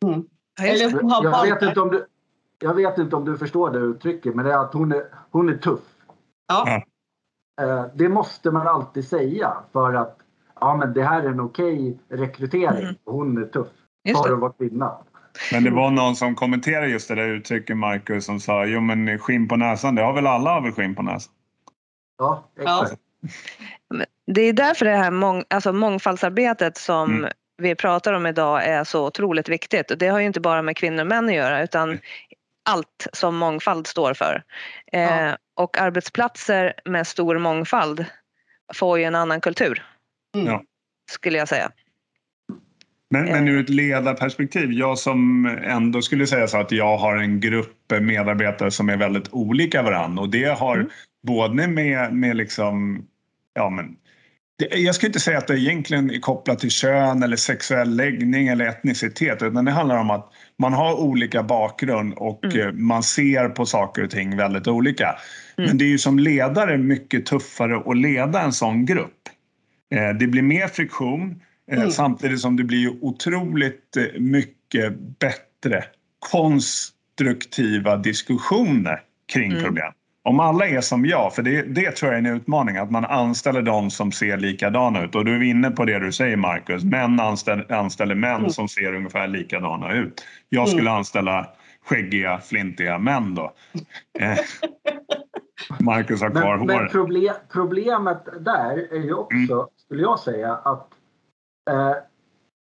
Det. 0.00 0.68
Eller 0.68 1.00
hon 1.02 1.10
har 1.10 1.46
Jag 1.46 1.54
vet 1.54 1.62
inte 1.62 1.80
om 1.80 1.88
du, 1.88 2.06
jag 2.58 2.74
vet 2.74 2.98
inte 2.98 3.16
om 3.16 3.24
du 3.24 3.38
förstår 3.38 3.70
det 3.70 3.78
uttrycket 3.78 4.34
men 4.34 4.44
det 4.44 4.52
är 4.52 4.58
att 4.58 4.72
hon 4.72 4.92
är, 4.92 5.04
hon 5.30 5.48
är 5.48 5.56
tuff. 5.56 5.96
Ja. 6.48 6.82
Eh, 7.62 7.86
Det 7.94 8.08
måste 8.08 8.50
man 8.50 8.68
alltid 8.68 9.08
säga 9.08 9.56
för 9.72 9.94
att 9.94 10.18
ja 10.60 10.76
men 10.76 10.92
det 10.92 11.02
här 11.02 11.22
är 11.22 11.28
en 11.28 11.40
okej 11.40 11.98
rekrytering. 12.08 12.82
Mm. 12.82 12.94
Hon 13.04 13.42
är 13.42 13.46
tuff. 13.46 13.68
Just 14.04 14.26
För 14.26 14.32
att 14.32 14.40
vara 14.40 14.52
kvinna. 14.52 14.98
Men 15.52 15.64
det 15.64 15.70
var 15.70 15.90
någon 15.90 16.16
som 16.16 16.34
kommenterade 16.34 16.86
just 16.86 17.08
det 17.08 17.14
där 17.14 17.28
uttrycket, 17.28 17.76
Marcus, 17.76 18.24
som 18.24 18.40
sa 18.40 18.64
jo 18.64 18.80
men 18.80 19.18
skinn 19.18 19.48
på 19.48 19.56
näsan, 19.56 19.94
det 19.94 20.02
har 20.02 20.12
väl 20.12 20.26
alla 20.26 20.50
har 20.50 20.60
väl 20.60 20.72
skinn 20.72 20.94
på 20.94 21.02
näsan? 21.02 21.32
Ja, 22.18 22.48
exakt. 22.60 23.00
Det 24.26 24.40
är 24.42 24.52
därför 24.52 24.84
det 24.84 24.96
här 24.96 25.10
mång, 25.10 25.44
alltså 25.50 25.72
mångfaldsarbetet 25.72 26.76
som 26.76 27.10
Mm. 27.10 27.32
vi 27.56 27.74
pratar 27.74 28.12
om 28.12 28.26
idag 28.26 28.64
är 28.64 28.84
så 28.84 29.06
otroligt 29.06 29.48
viktigt. 29.48 29.90
Och 29.90 29.98
det 29.98 30.08
har 30.08 30.18
ju 30.18 30.26
inte 30.26 30.40
bara 30.40 30.62
med 30.62 30.76
kvinnor 30.76 31.00
och 31.00 31.06
män 31.06 31.28
att 31.28 31.34
göra 31.34 31.62
utan 31.62 31.98
allt 32.64 33.06
som 33.12 33.36
mångfald 33.36 33.86
står 33.86 34.14
för. 34.14 34.42
Eh, 34.92 35.32
och 35.54 35.78
arbetsplatser 35.78 36.72
med 36.84 37.06
stor 37.06 37.38
mångfald 37.38 38.04
får 38.74 38.98
ju 38.98 39.04
en 39.04 39.14
annan 39.14 39.40
kultur. 39.40 39.86
Mm. 40.34 40.46
Ja. 40.46 40.62
Skulle 41.10 41.38
jag 41.38 41.48
säga. 41.48 41.70
Men, 43.12 43.24
men 43.24 43.48
ur 43.48 43.60
ett 43.60 43.68
ledarperspektiv, 43.70 44.72
jag 44.72 44.98
som 44.98 45.46
ändå 45.64 46.02
skulle 46.02 46.26
säga 46.26 46.48
så 46.48 46.58
att 46.58 46.72
jag 46.72 46.96
har 46.96 47.16
en 47.16 47.40
grupp 47.40 47.92
medarbetare 48.00 48.70
som 48.70 48.88
är 48.88 48.96
väldigt 48.96 49.28
olika 49.32 49.82
varandra 49.82 50.22
och 50.22 50.28
det 50.28 50.58
har 50.58 50.76
Mm. 50.76 50.88
både 51.26 51.66
med, 51.68 52.14
med 52.14 52.36
liksom, 52.36 53.04
ja 53.54 53.70
men 53.70 53.96
det, 54.58 54.78
jag 54.78 54.94
skulle 54.94 55.08
inte 55.08 55.20
säga 55.20 55.38
att 55.38 55.46
det 55.46 55.58
egentligen 55.60 56.10
är 56.10 56.20
kopplat 56.20 56.58
till 56.58 56.70
kön 56.70 57.22
eller 57.22 57.36
sexuell 57.36 57.96
läggning 57.96 58.48
eller 58.48 58.66
etnicitet 58.66 59.42
utan 59.42 59.64
det 59.64 59.70
handlar 59.70 59.96
om 59.98 60.10
att 60.10 60.32
man 60.58 60.72
har 60.72 61.00
olika 61.00 61.42
bakgrund 61.42 62.14
och 62.16 62.44
Mm. 62.44 62.60
eh, 62.60 62.72
man 62.72 63.02
ser 63.02 63.48
på 63.48 63.66
saker 63.66 64.04
och 64.04 64.10
ting 64.10 64.36
väldigt 64.36 64.66
olika. 64.68 65.14
Mm. 65.58 65.68
Men 65.68 65.78
det 65.78 65.84
är 65.84 65.88
ju 65.88 65.98
som 65.98 66.18
ledare 66.18 66.78
mycket 66.78 67.26
tuffare 67.26 67.76
att 67.86 67.96
leda 67.96 68.40
en 68.40 68.52
sån 68.52 68.86
grupp. 68.86 69.18
Eh, 69.94 70.16
Det 70.18 70.26
blir 70.26 70.42
mer 70.42 70.68
friktion 70.68 71.30
eh, 71.30 71.36
Mm. 71.72 71.90
samtidigt 71.90 72.40
som 72.40 72.56
det 72.56 72.64
blir 72.64 73.04
otroligt 73.04 73.96
eh, 73.96 74.20
mycket 74.20 74.92
bättre 75.18 75.84
konstruktiva 76.30 77.96
diskussioner 77.96 79.00
kring 79.32 79.50
Mm. 79.52 79.64
problem. 79.64 79.92
Om 80.24 80.40
alla 80.40 80.66
är 80.66 80.80
som 80.80 81.04
jag, 81.06 81.34
för 81.34 81.42
det, 81.42 81.62
det 81.62 81.90
tror 81.90 82.12
jag 82.12 82.24
är 82.24 82.28
en 82.28 82.36
utmaning, 82.36 82.76
att 82.76 82.90
man 82.90 83.04
anställer 83.04 83.62
de 83.62 83.90
som 83.90 84.12
ser 84.12 84.36
likadana 84.36 85.04
ut. 85.04 85.14
Och 85.14 85.24
du 85.24 85.36
är 85.36 85.42
inne 85.42 85.70
på 85.70 85.84
det 85.84 85.98
du 85.98 86.12
säger 86.12 86.36
Marcus, 86.36 86.84
män 86.84 87.20
anställer, 87.20 87.72
anställer 87.72 88.14
män 88.14 88.36
Mm. 88.36 88.50
som 88.50 88.68
ser 88.68 88.94
ungefär 88.94 89.28
likadana 89.28 89.92
ut. 89.92 90.24
Jag 90.48 90.68
skulle 90.68 90.90
anställa 90.90 91.46
skäggiga, 91.84 92.38
flintiga 92.40 92.98
män 92.98 93.34
då. 93.34 93.52
Eh, 94.20 94.38
Marcus 95.80 96.20
har 96.20 96.30
kvar 96.30 96.56
Men, 96.56 96.66
men 96.66 96.76
håret. 96.76 96.92
problem, 96.92 97.34
problemet 97.52 98.24
där 98.40 98.92
är 98.94 99.04
ju 99.04 99.14
också, 99.14 99.52
Mm. 99.54 99.66
skulle 99.86 100.02
jag 100.02 100.18
säga, 100.18 100.52
att 100.54 100.88
eh, 101.70 101.96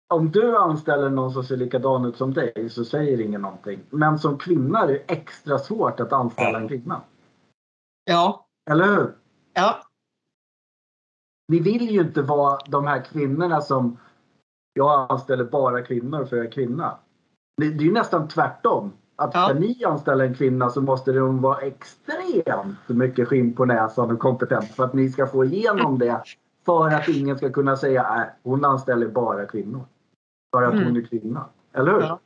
om 0.07 0.31
du 0.31 0.57
anställer 0.57 1.09
någon 1.09 1.33
som 1.33 1.43
ser 1.43 1.57
likadan 1.57 2.05
ut 2.05 2.17
som 2.17 2.33
dig 2.33 2.69
så 2.69 2.85
säger 2.85 3.21
ingen 3.21 3.41
någonting. 3.41 3.79
Men 3.89 4.19
som 4.19 4.37
kvinna 4.37 4.79
är 4.83 4.87
det 4.87 5.03
extra 5.07 5.59
svårt 5.59 5.99
att 5.99 6.13
anställa 6.13 6.59
en 6.59 6.67
kvinna. 6.67 7.01
Ja. 8.05 8.45
Eller 8.69 8.85
hur? 8.85 9.15
Ja. 9.53 9.77
Vi 11.47 11.59
vill 11.59 11.89
ju 11.91 12.01
inte 12.01 12.21
vara 12.21 12.59
de 12.67 12.87
här 12.87 13.01
kvinnorna 13.05 13.61
som 13.61 13.97
jag 14.73 15.11
anställer 15.11 15.43
bara 15.43 15.81
kvinnor 15.81 16.25
för 16.25 16.37
jag 16.37 16.45
är 16.45 16.51
kvinna. 16.51 16.97
Det, 17.57 17.69
det 17.69 17.83
är 17.83 17.87
ju 17.87 17.93
nästan 17.93 18.27
tvärtom. 18.27 18.91
Att 19.15 19.31
Ja. 19.33 19.43
ska 19.45 19.59
ni 19.59 19.83
anställa 19.85 20.25
en 20.25 20.35
kvinna 20.35 20.69
så 20.69 20.81
måste 20.81 21.19
hon 21.19 21.41
vara 21.41 21.59
extremt 21.59 22.89
mycket 22.89 23.27
skinn 23.27 23.53
på 23.55 23.65
näsan 23.65 24.11
och 24.11 24.19
kompetent 24.19 24.65
för 24.65 24.83
att 24.83 24.93
ni 24.93 25.09
ska 25.09 25.27
få 25.27 25.45
igenom 25.45 25.99
det. 25.99 26.23
För 26.65 26.91
att 26.91 27.07
ingen 27.07 27.37
ska 27.37 27.51
kunna 27.51 27.75
säga 27.77 28.03
att 28.03 28.27
hon 28.43 28.65
anställer 28.65 29.07
bara 29.07 29.45
kvinnor. 29.45 29.85
För 30.55 30.63
att 30.63 30.73
Mm. 30.73 30.85
hon 30.85 30.97
är 30.97 31.07
kvinna. 31.07 31.45
Eller 31.77 31.91
hur? 31.91 32.01
Ja. 32.01 32.19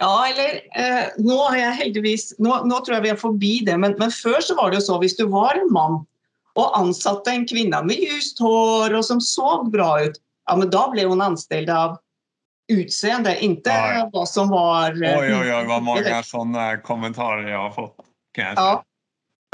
Ja, 0.00 0.26
eller 0.28 0.50
eh, 0.78 1.04
nå 1.18 1.36
har 1.42 1.56
jeg 1.56 1.72
heldigvis 1.74 2.34
nå, 2.38 2.60
nå 2.64 2.76
tror 2.86 2.94
jeg 2.94 3.02
vi 3.02 3.08
er 3.10 3.16
forbi 3.18 3.52
det, 3.66 3.74
men, 3.82 3.96
men 3.98 4.10
før 4.14 4.38
så 4.40 4.54
var 4.54 4.70
det 4.70 4.78
jo 4.78 4.84
så 4.86 4.98
hvis 5.02 5.16
du 5.18 5.24
var 5.26 5.58
en 5.58 5.72
mann 5.74 5.96
og 6.54 6.76
ansatte 6.78 7.30
en 7.34 7.46
kvinne 7.50 7.80
med 7.82 7.98
ljust 7.98 8.38
hår 8.38 8.94
og 8.94 9.02
som 9.04 9.18
så 9.20 9.64
bra 9.72 9.88
ut, 10.04 10.20
ja, 10.46 10.54
men 10.56 10.70
da 10.70 10.84
ble 10.92 11.02
hun 11.10 11.20
anställd 11.20 11.70
av 11.70 11.96
utseende, 12.70 13.34
inte 13.44 13.70
ja. 13.70 14.06
vad 14.12 14.28
som 14.28 14.48
var... 14.54 14.94
eh, 15.02 15.18
Oj, 15.18 15.34
oj, 15.34 15.52
oj, 15.54 15.66
vad 15.66 15.82
många 15.90 16.22
sådana 16.22 16.76
kommentarer 16.76 17.48
jag 17.48 17.58
har 17.58 17.70
fått. 17.70 17.96
Kan 18.32 18.44
jag 18.44 18.56
säga. 18.58 18.66
Ja, 18.66 18.84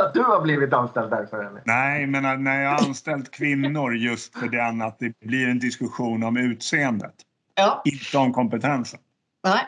Att 0.02 0.14
du 0.14 0.20
har 0.22 0.40
blivit 0.42 0.72
anställd 0.72 1.10
därför 1.10 1.44
eller? 1.44 1.62
Nej, 1.64 2.06
men 2.06 2.44
när 2.44 2.62
jag 2.62 2.70
har 2.70 2.88
anställt 2.88 3.30
kvinnor 3.30 3.94
just 3.94 4.38
för 4.38 4.48
den 4.48 4.82
att 4.82 4.98
det 4.98 5.18
blir 5.20 5.48
en 5.48 5.58
diskussion 5.58 6.22
om 6.22 6.36
utseendet, 6.36 7.14
ja, 7.54 7.82
inte 7.84 8.18
om 8.18 8.32
kompetensen. 8.32 9.00
nej. 9.44 9.60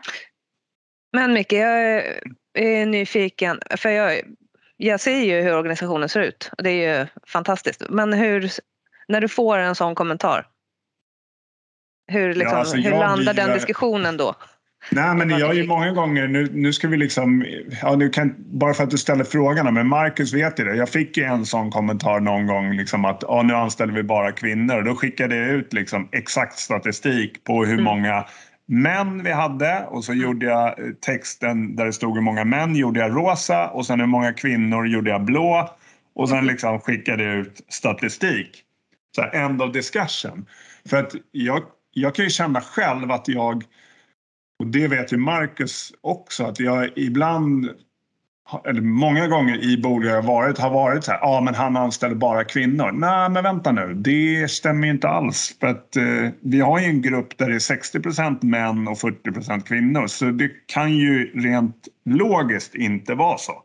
Men 1.12 1.32
Micke, 1.32 1.52
jag 1.52 1.90
är- 2.54 2.86
nyfiken. 2.86 3.60
För 3.76 3.88
jag, 3.90 4.20
jag 4.76 5.00
ser 5.00 5.20
ju 5.24 5.40
hur 5.40 5.54
organisationen 5.54 6.08
ser 6.08 6.20
ut 6.20 6.50
och 6.58 6.62
det 6.62 6.70
är 6.70 6.98
ju 7.00 7.06
fantastiskt. 7.26 7.82
Men 7.90 8.12
hur, 8.12 8.50
när 9.08 9.20
du 9.20 9.28
får 9.28 9.58
en 9.58 9.74
sån 9.74 9.94
kommentar, 9.94 10.46
hur, 12.12 12.34
liksom, 12.34 12.58
alltså, 12.58 12.76
hur 12.76 12.90
landar 12.90 13.34
blir- 13.34 13.44
den 13.44 13.54
diskussionen 13.54 14.16
då? 14.16 14.34
Nej, 14.90 15.14
men 15.14 15.30
jag 15.30 15.46
har 15.46 15.54
ju 15.54 15.66
många 15.66 15.92
gånger, 15.92 16.28
nu, 16.28 16.48
nu 16.52 16.72
ska 16.72 16.88
vi 16.88 16.96
liksom, 16.96 17.44
ja, 17.82 17.96
nu 17.96 18.08
kan, 18.08 18.34
bara 18.38 18.74
för 18.74 18.84
att 18.84 18.90
du 18.90 18.98
ställer 18.98 19.24
frågorna, 19.24 19.70
men 19.70 19.88
Marcus 19.88 20.34
vet 20.34 20.60
ju 20.60 20.64
det. 20.64 20.76
Jag 20.76 20.88
fick 20.88 21.16
ju 21.16 21.24
en 21.24 21.46
sån 21.46 21.70
kommentar 21.70 22.20
någon 22.20 22.46
gång 22.46 22.72
liksom 22.72 23.04
att 23.04 23.22
ja, 23.22 23.42
nu 23.42 23.54
anställer 23.54 23.92
vi 23.92 24.02
bara 24.02 24.32
kvinnor. 24.32 24.76
Och 24.76 24.84
då 24.84 24.94
skickade 24.94 25.36
jag 25.36 25.48
ut 25.48 25.72
liksom 25.72 26.08
exakt 26.12 26.58
statistik 26.58 27.44
på 27.44 27.64
hur 27.64 27.72
Mm. 27.72 27.84
många 27.84 28.24
män 28.68 29.22
vi 29.22 29.32
hade 29.32 29.84
och 29.88 30.04
så 30.04 30.14
gjorde 30.14 30.46
jag 30.46 30.66
eh, 30.66 30.74
texten 31.06 31.76
där 31.76 31.84
det 31.84 31.92
stod 31.92 32.14
hur 32.14 32.22
många 32.22 32.44
män 32.44 32.76
gjorde 32.76 33.00
jag 33.00 33.16
rosa 33.16 33.68
och 33.68 33.86
sen 33.86 34.00
hur 34.00 34.06
många 34.06 34.32
kvinnor 34.32 34.86
gjorde 34.86 35.10
jag 35.10 35.24
blå 35.24 35.70
och 36.14 36.28
sen 36.28 36.46
liksom 36.46 36.80
skickade 36.80 37.24
jag 37.24 37.34
ut 37.36 37.60
statistik. 37.68 38.62
Så 39.16 39.22
här, 39.22 39.34
end 39.34 39.62
of 39.62 39.72
discussion. 39.72 40.46
För 40.90 40.96
att 40.96 41.14
jag, 41.32 41.62
jag 41.92 42.14
kan 42.14 42.24
ju 42.24 42.30
känna 42.30 42.60
själv 42.60 43.10
att 43.12 43.28
jag 43.28 43.64
Och 44.58 44.66
det 44.66 44.88
vet 44.88 45.12
ju 45.12 45.16
Marcus 45.16 45.92
också 46.00 46.44
att 46.44 46.60
jag 46.60 46.98
ibland 46.98 47.70
eller 48.64 48.80
många 48.80 49.28
gånger 49.28 49.64
i 49.64 49.78
bolag 49.78 50.10
jag 50.10 50.22
varit 50.22 50.58
har 50.58 50.70
varit 50.70 51.04
så 51.04 51.10
här, 51.10 51.18
ja 51.22 51.28
ah, 51.28 51.40
men 51.40 51.54
han 51.54 51.76
anställer 51.76 52.14
bara 52.14 52.44
kvinnor. 52.44 52.92
Nej 52.92 53.30
men 53.30 53.42
vänta 53.42 53.72
nu, 53.72 53.94
det 53.94 54.50
stämmer 54.50 54.86
ju 54.86 54.92
inte 54.92 55.08
alls. 55.08 55.56
För 55.60 55.66
att 55.66 55.96
eh, 55.96 56.28
vi 56.40 56.60
har 56.60 56.78
ju 56.78 56.84
en 56.84 57.02
grupp 57.02 57.38
där 57.38 57.48
det 57.48 57.54
är 57.54 57.76
60% 57.76 58.44
män 58.44 58.88
och 58.88 58.96
40% 58.96 59.60
kvinnor. 59.60 60.06
Så 60.06 60.24
det 60.24 60.50
kan 60.66 60.96
ju 60.96 61.32
rent 61.34 61.88
logiskt 62.04 62.74
inte 62.74 63.14
vara 63.14 63.38
så. 63.38 63.62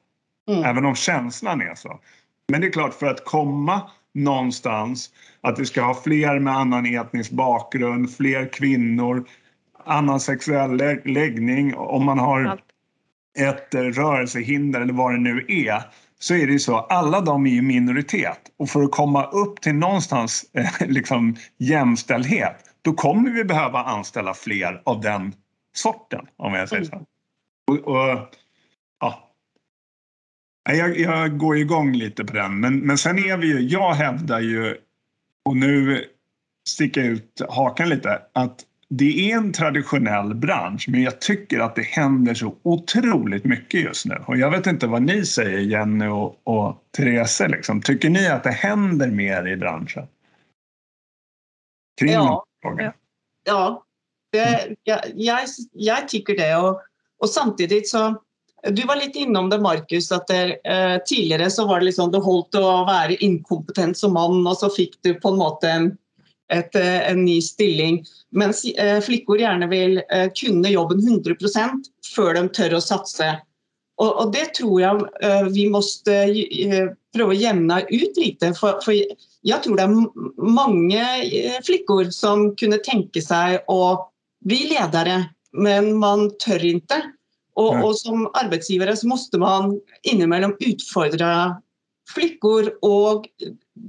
Mm. 0.51 0.63
Även 0.63 0.85
om 0.85 0.95
känslan 0.95 1.61
är 1.61 1.75
så. 1.75 1.99
Men 2.51 2.61
det 2.61 2.67
är 2.67 2.71
klart 2.71 2.93
för 2.93 3.05
att 3.05 3.25
komma 3.25 3.81
någonstans 4.13 5.09
att 5.41 5.59
vi 5.59 5.65
ska 5.65 5.81
ha 5.81 5.93
fler 5.93 6.39
med 6.39 6.55
annan 6.55 6.85
etnisk 6.85 7.31
bakgrund, 7.31 8.15
fler 8.15 8.53
kvinnor, 8.53 9.25
annan 9.85 10.19
sexuell 10.19 10.77
läggning. 11.05 11.75
Om 11.75 12.05
man 12.05 12.19
har 12.19 12.43
Allt 12.43 12.61
ett 13.39 13.75
rörelsehinder 13.75 14.81
eller 14.81 14.93
vad 14.93 15.13
det 15.13 15.19
nu 15.19 15.45
är 15.47 15.83
så 16.19 16.33
är 16.33 16.47
det 16.47 16.53
ju 16.53 16.59
så, 16.59 16.77
alla 16.77 17.21
de 17.21 17.45
är 17.45 17.51
ju 17.51 17.61
minoritet 17.61 18.39
och 18.57 18.69
för 18.69 18.83
att 18.83 18.91
komma 18.91 19.25
upp 19.25 19.61
till 19.61 19.75
någonstans 19.75 20.45
eh, 20.53 20.71
liksom 20.87 21.35
jämställdhet 21.57 22.55
då 22.81 22.93
kommer 22.93 23.31
vi 23.31 23.43
behöva 23.43 23.83
anställa 23.83 24.33
fler 24.33 24.81
av 24.85 25.01
den 25.01 25.33
sorten 25.75 26.27
om 26.37 26.53
jag 26.53 26.69
säger 26.69 26.83
så. 26.83 26.95
Mm. 26.95 27.05
Och, 27.67 27.77
och, 27.77 28.35
ja. 28.99 29.31
jag, 30.63 30.99
jag 30.99 31.37
går 31.37 31.57
igång 31.57 31.93
lite 31.93 32.25
på 32.25 32.33
den 32.33 32.59
men, 32.59 32.79
men 32.79 32.97
sen 32.97 33.19
är 33.19 33.37
vi 33.37 33.47
ju, 33.47 33.59
jag 33.59 33.93
hävdar 33.93 34.39
ju 34.39 34.77
och 35.45 35.57
nu 35.57 36.05
sticker 36.69 37.01
jag 37.01 37.09
ut 37.09 37.41
hakan 37.49 37.89
lite 37.89 38.21
att 38.33 38.65
det 38.93 39.31
är 39.31 39.37
en 39.37 39.53
traditionell 39.53 40.35
bransch 40.35 40.85
men 40.89 41.01
jag 41.01 41.21
tycker 41.21 41.59
att 41.59 41.75
det 41.75 41.81
händer 41.81 42.33
så 42.33 42.55
otroligt 42.63 43.45
mycket 43.45 43.81
just 43.81 44.05
nu. 44.05 44.23
Och 44.27 44.37
jag 44.37 44.51
vet 44.51 44.67
inte 44.67 44.87
vad 44.87 45.01
ni 45.01 45.25
säger 45.25 45.59
Jenny 45.59 46.07
och, 46.07 46.41
och 46.43 46.83
Therese. 46.97 47.41
Liksom. 47.49 47.81
Tycker 47.81 48.09
ni 48.09 48.27
att 48.27 48.43
det 48.43 48.51
händer 48.51 49.07
mer 49.07 49.47
i 49.47 49.57
branschen? 49.57 50.07
Kring 52.01 52.11
ja. 52.11 52.45
ja. 52.61 52.93
ja. 53.45 53.83
Det, 54.31 54.75
jag, 54.83 54.99
jag, 55.15 55.39
jag, 55.71 56.07
tycker 56.07 56.37
det. 56.37 56.55
Och, 56.55 56.81
och 57.19 57.29
samtidigt 57.29 57.89
så 57.89 58.21
du 58.69 58.81
var 58.81 58.95
lite 58.95 59.19
innom 59.19 59.49
det, 59.49 59.59
Markus, 59.59 60.11
att 60.11 60.27
det, 60.27 60.71
eh, 60.71 61.01
tidigare 61.05 61.49
så 61.49 61.67
var 61.67 61.79
det 61.79 61.85
liksom, 61.85 62.11
det 62.11 62.17
holdt 62.17 62.55
å 62.55 62.85
være 62.85 63.15
inkompetent 63.15 63.97
som 63.97 64.13
man, 64.13 64.47
och 64.47 64.57
så 64.57 64.69
fick 64.69 64.99
du 65.01 65.13
på 65.13 65.31
måte 65.35 65.69
en 65.69 65.97
et, 66.51 66.75
eh, 66.75 67.11
en 67.11 67.25
ny 67.25 67.41
stilling. 67.41 68.05
Mens 68.31 68.65
eh, 68.65 69.01
flickor 69.01 69.39
gärna 69.39 69.67
vill 69.67 69.97
eh, 69.97 70.31
kunne 70.35 70.69
jobben 70.69 70.99
100 71.07 71.35
før 72.15 72.33
de 72.33 72.49
tør 72.49 72.75
å 72.75 72.81
satse. 72.81 73.29
Og, 74.01 74.11
og 74.17 74.31
det 74.33 74.53
tror 74.57 74.81
jag 74.81 75.01
vi 75.51 75.67
måste 75.69 76.13
pröva 77.13 77.33
jämna 77.33 77.81
ut 77.81 78.17
lite. 78.17 78.53
För, 78.53 78.81
för 78.81 78.95
jag 79.41 79.63
tror 79.63 79.77
det 79.77 79.83
är 79.83 80.41
många 80.41 81.05
flickor 81.63 82.09
som 82.09 82.55
kunde 82.55 82.77
tänka 82.77 83.21
sig 83.21 83.55
att 83.67 84.09
bli 84.45 84.67
ledare, 84.67 85.29
men 85.51 85.97
man 85.97 86.31
tör 86.37 86.65
inte. 86.65 87.01
Och, 87.53 87.85
och 87.85 87.99
som 87.99 88.31
arbetsgivare 88.33 88.97
så 88.97 89.07
måste 89.07 89.37
man 89.37 89.79
inemellan 90.03 90.55
utfordra 90.59 91.61
flickor 92.13 92.73
och 92.81 93.25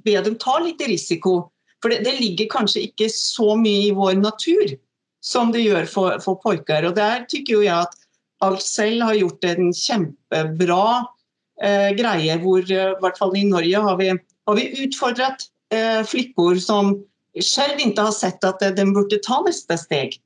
be 0.04 0.20
dem 0.20 0.34
ta 0.34 0.58
lite 0.58 0.84
risiko. 0.84 1.51
For 1.82 1.92
det, 1.92 2.04
det, 2.06 2.18
ligger 2.20 2.50
kanskje 2.50 2.86
ikke 2.86 3.08
så 3.12 3.56
mye 3.58 3.88
i 3.88 3.94
vår 3.96 4.14
natur 4.20 4.76
som 5.22 5.52
det 5.54 5.64
gjør 5.64 5.86
for, 5.90 6.18
for 6.22 6.38
pojkar. 6.42 6.86
Og 6.88 6.96
der 6.98 7.26
tycker 7.30 7.62
jeg 7.62 7.74
at 7.74 7.98
Ahlsell 8.42 9.02
har 9.02 9.18
gjort 9.18 9.44
en 9.46 9.70
kjempebra 9.74 10.84
eh, 11.62 11.90
greie 11.98 12.38
hvor 12.42 12.62
eh, 12.62 12.92
i 12.94 13.00
hvert 13.02 13.18
fall 13.18 13.36
i 13.38 13.46
Norge 13.46 13.82
har 13.86 13.98
vi, 14.00 14.10
har 14.48 14.58
vi 14.58 14.68
utfordret 14.86 15.46
eh, 15.74 16.02
flickor 16.06 16.58
som 16.62 16.96
själv 17.40 17.80
inte 17.80 18.02
har 18.02 18.12
sett 18.12 18.44
att 18.44 18.62
eh, 18.62 18.70
de 18.70 18.92
borde 18.92 19.18
ta 19.22 19.42
nästa 19.46 19.78
steg. 19.78 20.18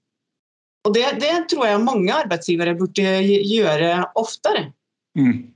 Och 0.84 0.94
det, 0.94 1.16
det 1.20 1.48
tror 1.48 1.66
jag 1.66 1.84
många 1.84 2.14
arbetsgivare 2.14 2.74
borde 2.74 3.20
göra 3.22 4.10
oftare. 4.14 4.72
Mm. 5.18 5.55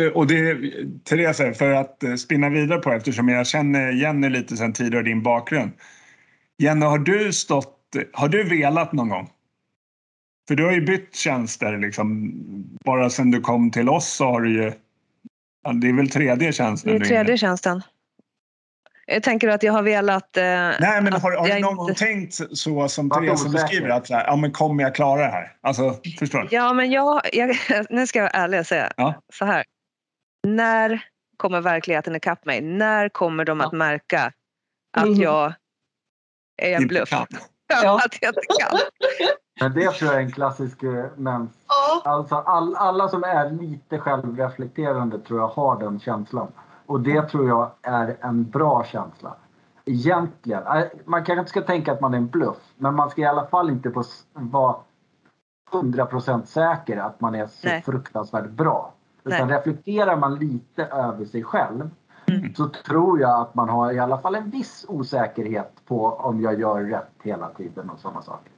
Eh, 0.00 0.06
och 0.06 0.26
det, 0.26 0.56
Therese, 1.04 1.58
för 1.58 1.72
att 1.72 2.02
eh, 2.02 2.14
spinna 2.14 2.48
vidare 2.48 2.78
på 2.78 2.92
eftersom 2.92 3.28
jag 3.28 3.46
känner 3.46 3.92
Jenny 3.92 4.28
lite 4.28 4.56
sen 4.56 4.72
tidigare 4.72 5.04
din 5.04 5.22
bakgrund. 5.22 5.72
Jenny, 6.58 6.86
har 6.86 6.98
du 6.98 7.32
stått, 7.32 7.76
har 8.12 8.28
du 8.28 8.44
velat 8.44 8.92
någon 8.92 9.08
gång? 9.08 9.30
För 10.48 10.54
du 10.54 10.64
har 10.64 10.72
ju 10.72 10.80
bytt 10.80 11.16
tjänster 11.16 11.78
liksom. 11.78 12.32
Bara 12.84 13.10
sen 13.10 13.30
du 13.30 13.40
kom 13.40 13.70
till 13.70 13.88
oss 13.88 14.08
så 14.12 14.24
har 14.24 14.40
du 14.40 14.52
ju, 14.52 14.72
det 15.80 15.88
är 15.88 15.96
väl 15.96 16.10
tredje 16.10 16.52
tjänsten? 16.52 16.98
Det 16.98 17.04
är 17.04 17.08
tredje 17.08 17.38
tjänsten. 17.38 17.82
Jag 19.06 19.22
tänker 19.22 19.48
att 19.48 19.62
jag 19.62 19.72
har 19.72 19.82
velat... 19.82 20.36
Eh, 20.36 20.42
Nej, 20.42 21.02
men 21.02 21.12
har, 21.12 21.36
har 21.36 21.48
du 21.48 21.60
någon 21.60 21.76
gång 21.76 21.94
tänkt 21.94 22.34
så 22.52 22.88
som 22.88 23.10
Therese 23.10 23.52
beskriver 23.52 23.88
att 23.88 24.06
så 24.06 24.14
här, 24.14 24.26
ja, 24.26 24.36
men 24.36 24.52
kommer 24.52 24.82
jag 24.82 24.94
klara 24.94 25.20
det 25.20 25.30
här? 25.30 25.52
Alltså, 25.60 25.96
förstår 26.18 26.38
du? 26.38 26.48
Ja, 26.50 26.72
men 26.72 26.90
jag, 26.90 27.20
jag, 27.32 27.56
nu 27.90 28.06
ska 28.06 28.18
jag 28.18 28.24
vara 28.24 28.44
ärlig 28.44 28.60
och 28.60 28.66
säga 28.66 28.92
ja. 28.96 29.14
så 29.32 29.44
här. 29.44 29.64
När 30.46 31.04
kommer 31.36 31.60
verkligheten 31.60 32.16
ikapp 32.16 32.44
mig? 32.44 32.60
När 32.60 33.08
kommer 33.08 33.44
de 33.44 33.60
att 33.60 33.72
märka 33.72 34.32
att 34.96 35.06
mm. 35.06 35.20
jag 35.20 35.52
är 36.62 36.76
en 36.76 36.86
bluff? 36.86 37.10
Ja. 37.82 38.00
att 38.04 38.18
jag 38.20 38.28
inte 38.28 38.40
kan. 38.58 38.78
Men 39.60 39.74
det 39.74 39.90
tror 39.90 40.10
jag 40.10 40.20
är 40.20 40.24
en 40.24 40.32
klassisk 40.32 40.82
eh, 40.82 41.04
mens. 41.16 41.50
Ja. 41.68 42.10
Alltså 42.10 42.34
all, 42.34 42.76
alla 42.76 43.08
som 43.08 43.24
är 43.24 43.50
lite 43.50 43.98
självreflekterande 43.98 45.18
tror 45.18 45.40
jag 45.40 45.48
har 45.48 45.80
den 45.80 46.00
känslan. 46.00 46.52
Och 46.86 47.00
det 47.00 47.22
tror 47.22 47.48
jag 47.48 47.70
är 47.82 48.16
en 48.20 48.50
bra 48.50 48.84
känsla. 48.84 49.36
Egentligen. 49.84 50.62
Eh, 50.66 50.84
man 51.04 51.24
kanske 51.24 51.40
inte 51.40 51.50
ska 51.50 51.60
tänka 51.60 51.92
att 51.92 52.00
man 52.00 52.14
är 52.14 52.18
en 52.18 52.28
bluff. 52.28 52.56
Men 52.76 52.94
man 52.94 53.10
ska 53.10 53.22
i 53.22 53.26
alla 53.26 53.46
fall 53.46 53.70
inte 53.70 53.92
vara 54.32 54.76
100% 55.72 56.44
säker 56.44 56.96
att 56.96 57.20
man 57.20 57.34
är 57.34 57.46
så 57.46 57.68
Nej. 57.68 57.82
fruktansvärt 57.82 58.50
bra. 58.50 58.92
Utan 59.24 59.48
Nej. 59.48 59.56
reflekterar 59.56 60.16
man 60.16 60.38
lite 60.38 60.84
över 60.84 61.24
sig 61.24 61.44
själv 61.44 61.90
mm. 62.26 62.54
så 62.54 62.68
tror 62.68 63.20
jag 63.20 63.40
att 63.40 63.54
man 63.54 63.68
har 63.68 63.92
i 63.92 63.98
alla 63.98 64.18
fall 64.18 64.34
en 64.34 64.50
viss 64.50 64.84
osäkerhet 64.88 65.72
på 65.86 66.06
om 66.06 66.40
jag 66.40 66.60
gör 66.60 66.84
rätt 66.84 67.12
hela 67.22 67.48
tiden 67.48 67.90
och 67.90 67.98
sådana 67.98 68.22
saker. 68.22 68.52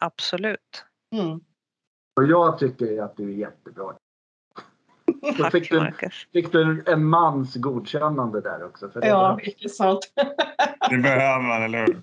Absolut. 0.00 0.84
Mm. 1.14 1.40
Och 2.16 2.26
jag 2.26 2.58
tycker 2.58 3.02
att 3.02 3.16
du 3.16 3.32
är 3.32 3.36
jättebra. 3.36 3.92
Då 5.38 5.50
fick 5.50 5.70
du, 5.70 5.92
fick 6.32 6.52
du 6.52 6.84
en 6.86 7.04
mans 7.04 7.54
godkännande 7.54 8.40
där 8.40 8.64
också. 8.64 8.88
För 8.88 9.00
det 9.00 9.06
ja, 9.06 9.38
inte 9.42 9.68
sant. 9.68 10.12
det 10.90 10.98
behöver 10.98 11.42
man, 11.42 11.62
eller 11.62 11.86
hur? 11.86 12.02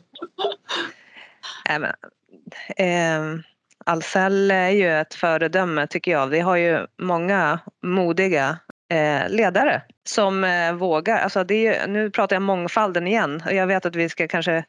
Äh, 1.70 2.86
eh, 2.86 3.40
Ahlsell 3.86 4.52
är 4.52 4.70
ju 4.70 5.00
ett 5.00 5.14
föredöme 5.14 5.88
tycker 5.88 6.12
jag. 6.12 6.28
Vi 6.28 6.40
har 6.40 6.56
ju 6.56 6.88
många 6.98 7.60
modiga 7.84 8.60
eh, 8.90 9.30
ledare 9.30 9.82
som 10.10 10.44
eh, 10.44 10.74
vågar. 10.74 11.18
Alltså 11.18 11.44
det 11.44 11.68
är, 11.68 11.88
nu 11.88 12.12
pratar 12.12 12.36
jag 12.36 12.44
mångfalden 12.44 13.08
igen. 13.08 13.44
Jag 13.46 13.68
vet 13.68 13.86
att 13.86 13.96
vi 13.96 14.10
ska 14.10 14.28
kanske 14.28 14.64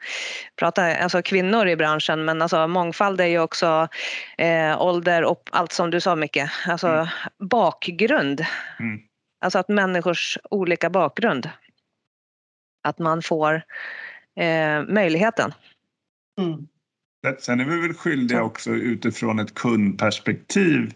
prata 0.57 0.96
alltså 0.96 1.23
kvinnor 1.23 1.68
i 1.68 1.77
branschen 1.77 2.25
men 2.25 2.42
alltså 2.42 2.66
mångfald 2.66 3.20
är 3.20 3.27
ju 3.27 3.40
också 3.40 3.88
eh, 4.38 4.83
ålder 4.83 5.25
och 5.25 5.49
allt 5.53 5.73
som 5.73 5.90
du 5.90 6.01
sa 6.01 6.16
Micke. 6.16 6.42
Alltså 6.66 6.88
mm. 6.88 7.07
bakgrund. 7.38 8.46
Mm. 8.81 9.01
Alltså 9.44 9.59
att 9.59 9.68
människors 9.68 10.38
olika 10.51 10.90
bakgrund. 10.90 11.51
Att 12.88 12.99
man 12.99 13.23
får 13.23 13.62
eh, 14.40 14.83
möjligheten. 14.83 15.55
Mm. 16.40 16.68
Sen 17.38 17.61
är 17.61 17.64
vi 17.64 17.80
väl 17.80 17.94
skyldiga 17.94 18.42
också 18.42 18.70
utifrån 18.70 19.38
ett 19.38 19.54
kundperspektiv 19.54 20.94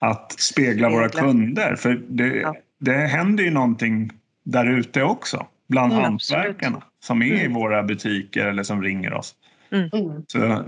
att 0.00 0.32
spegla 0.32 0.90
våra 0.90 1.08
kunder. 1.08 1.76
För 1.76 2.02
det, 2.08 2.26
ja. 2.26 2.56
det 2.80 2.96
händer 2.96 3.44
ju 3.44 3.50
någonting 3.50 4.10
där 4.44 4.66
ute 4.66 5.02
också 5.02 5.46
bland 5.68 5.92
mm, 5.92 6.04
hantverkarna 6.04 6.82
som 7.00 7.22
är 7.22 7.26
mm. 7.26 7.50
i 7.50 7.54
våra 7.54 7.82
butiker 7.82 8.46
eller 8.46 8.62
som 8.62 8.82
ringer 8.82 9.12
oss. 9.12 9.34
Mm. 9.70 9.90
Så, 10.26 10.64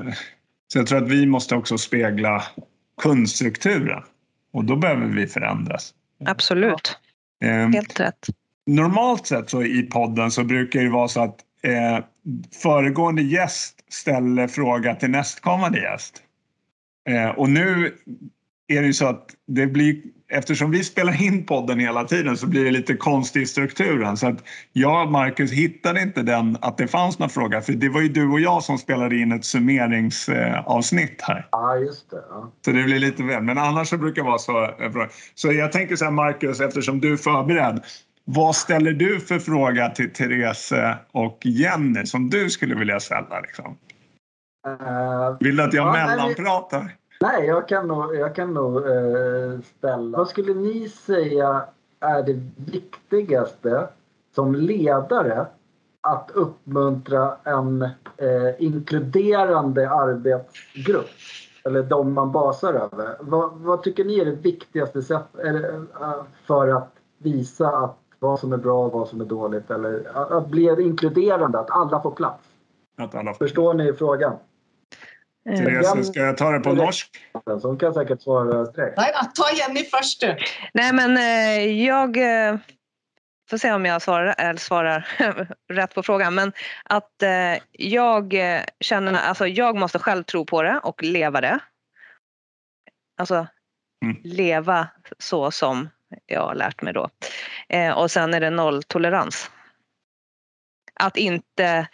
så 0.73 0.79
jag 0.79 0.87
tror 0.87 1.03
att 1.03 1.11
vi 1.11 1.27
måste 1.27 1.55
också 1.55 1.79
spegla 1.79 2.43
kundstrukturen 3.03 4.03
och 4.53 4.65
då 4.65 4.77
behöver 4.77 5.07
vi 5.07 5.27
förändras. 5.27 5.95
Absolut. 6.25 6.99
Eh, 7.45 7.69
Helt 7.69 8.01
rätt. 8.01 8.27
Normalt 8.67 9.27
sett 9.27 9.51
så 9.51 9.63
i 9.63 9.83
podden 9.83 10.31
så 10.31 10.45
brukar 10.45 10.81
det 10.81 10.91
vara 10.91 11.09
så 11.09 11.21
att 11.21 11.37
eh, 11.67 12.05
föregående 12.63 13.23
gäst 13.23 13.85
ställer 13.89 14.49
fråga 14.49 14.95
till 14.95 15.11
nästkommande 15.11 15.79
gäst. 15.79 16.23
Eh, 17.09 17.29
och 17.29 17.51
nu 17.51 17.95
är 18.69 18.81
det 18.81 18.87
ju 18.87 18.93
så 18.93 19.07
att 19.07 19.31
det 19.47 19.67
blir 19.67 20.03
eftersom 20.29 20.71
vi 20.71 20.85
spelar 20.85 21.23
in 21.23 21.47
podden 21.47 21.81
hela 21.81 22.05
tiden 22.05 22.37
så 22.37 22.47
blir 22.47 22.65
det 22.65 22.71
lite 22.71 22.95
konstig 22.97 23.43
i 23.43 23.47
strukturen. 23.47 24.17
Så 24.17 24.27
att 24.27 24.45
jag 24.73 25.07
och 25.07 25.13
Marcus 25.13 25.53
hittade 25.53 26.03
inte 26.03 26.23
den, 26.23 26.59
att 26.61 26.79
det 26.79 26.89
fanns 26.89 27.19
någon 27.19 27.31
fråga. 27.31 27.61
För 27.61 27.73
det 27.73 27.89
var 27.89 28.01
ju 28.01 28.09
du 28.09 28.29
och 28.29 28.41
jag 28.41 28.63
som 28.63 28.79
spelade 28.79 29.17
in 29.17 29.33
ett 29.33 29.45
summeringsavsnitt 29.45 31.23
här. 31.23 31.49
Ja, 31.53 31.77
just 31.77 32.11
det. 32.11 32.23
Ja. 32.31 32.53
Så 32.65 32.73
det 32.73 32.83
blir 32.83 32.99
lite 32.99 33.23
väl. 33.23 33.43
Men 33.43 33.59
annars 33.59 33.89
så 33.89 33.99
brukar 33.99 34.23
det 34.23 34.29
vara 34.29 34.39
så. 34.39 34.71
Så 35.35 35.53
jag 35.53 35.73
tänker 35.73 35.97
så 35.97 36.05
här 36.05 36.13
Marcus, 36.13 36.61
eftersom 36.61 37.01
du 37.01 37.13
är 37.13 37.17
förberedd. 37.17 37.85
Vad 38.29 38.57
ställer 38.57 38.93
du 38.93 39.21
för 39.21 39.39
fråga 39.39 39.89
till 39.89 40.13
Therese 40.13 40.73
och 41.13 41.39
Jenny 41.43 42.07
som 42.07 42.31
du 42.31 42.51
skulle 42.51 42.75
vilja 42.75 43.01
ställa? 43.01 43.41
Liksom? 43.41 43.77
Eh, 44.67 45.37
Vill 45.41 45.57
du 45.57 45.63
att 45.63 45.75
jag 45.75 45.87
Ja, 45.87 45.93
nej, 45.93 46.07
mellanpratar? 46.07 46.95
Nej, 47.21 47.47
jag 47.47 47.69
kan 47.69 47.89
nog, 47.89 48.17
jag 48.17 48.35
kan 48.35 48.55
nog 48.55 48.77
eh, 48.77 49.61
ställa. 49.79 50.19
Vad 50.19 50.29
skulle 50.29 50.55
ni 50.55 50.89
säga 50.89 51.65
är 52.01 52.23
det 52.23 52.41
viktigaste 52.57 53.89
som 54.35 54.55
ledare 54.55 55.47
att 56.01 56.31
uppmuntra 56.35 57.37
en 57.45 57.83
eh, 58.17 58.55
inkluderande 58.59 59.91
arbetsgrupp? 59.91 61.11
Eller 61.65 61.83
de 61.83 62.13
man 62.13 62.33
basar 62.33 62.75
över. 62.75 63.17
Vad, 63.21 63.53
vad 63.53 63.83
tycker 63.83 64.05
ni 64.05 64.21
är 64.21 64.25
det 64.25 64.37
viktigaste 64.37 65.03
sätt, 65.03 65.39
eller, 65.45 65.75
eh, 65.75 66.23
för 66.47 66.69
att 66.69 66.93
visa 67.19 67.69
att 67.69 67.99
vad 68.19 68.41
som 68.41 68.53
är 68.53 68.57
bra 68.57 68.87
och 68.87 68.93
vad 68.93 69.09
som 69.09 69.21
är 69.21 69.25
dåligt? 69.25 69.71
Eller 69.71 70.17
att, 70.39 70.49
bli 70.49 70.83
inkluderande, 70.83 71.59
att 71.59 71.71
alla 71.71 72.03
får 72.03 72.11
plats. 72.11 72.45
Att 72.99 73.15
alla 73.15 73.35
får. 73.35 73.45
Förstår 73.45 73.75
ni 73.75 73.93
frågan? 73.93 74.37
Eh, 75.49 75.59
Therese, 75.59 76.07
ska 76.07 76.21
jag 76.21 76.37
ta 76.37 76.51
det 76.51 76.61
på 76.61 76.73
norsk? 76.73 77.17
Hon 77.63 77.79
kan 77.79 77.95
säkert 77.95 78.23
svara 78.23 78.65
direkt. 78.65 78.97
Nej, 78.97 79.13
ta 79.35 79.51
Jenny 79.57 79.85
først, 79.85 80.21
du. 80.21 80.37
Nej, 80.75 80.93
men 80.93 81.17
eh, 81.17 81.85
jag 81.85 82.17
eh, 82.17 82.59
får 83.51 83.59
se 83.59 83.73
om 83.73 83.85
jag 83.85 84.03
svarar, 84.03 84.35
eller 84.39 84.59
svarar 84.59 85.09
rätt 85.73 85.95
på 85.95 86.03
frågan. 86.03 86.35
Men 86.35 86.53
att 86.85 87.13
jag 87.73 88.35
känner, 88.81 89.13
alltså 89.13 89.47
jag 89.47 89.77
måste 89.77 89.99
själv 89.99 90.23
tro 90.23 90.45
på 90.45 90.63
det 90.63 90.81
och 90.83 91.03
leva 91.03 91.41
det. 91.41 91.59
Alltså 93.21 93.47
Mm. 94.05 94.17
leva 94.25 94.89
så 95.19 95.51
som 95.51 95.89
jag 96.27 96.41
har 96.41 96.55
lärt 96.55 96.83
mig 96.83 96.93
då. 96.93 97.09
Eh, 97.69 97.99
och 97.99 98.11
sen 98.11 98.35
är 98.35 98.41
det 98.41 98.51
nolltolerans. 98.51 99.51
Att 101.01 101.17
inte 101.17 101.87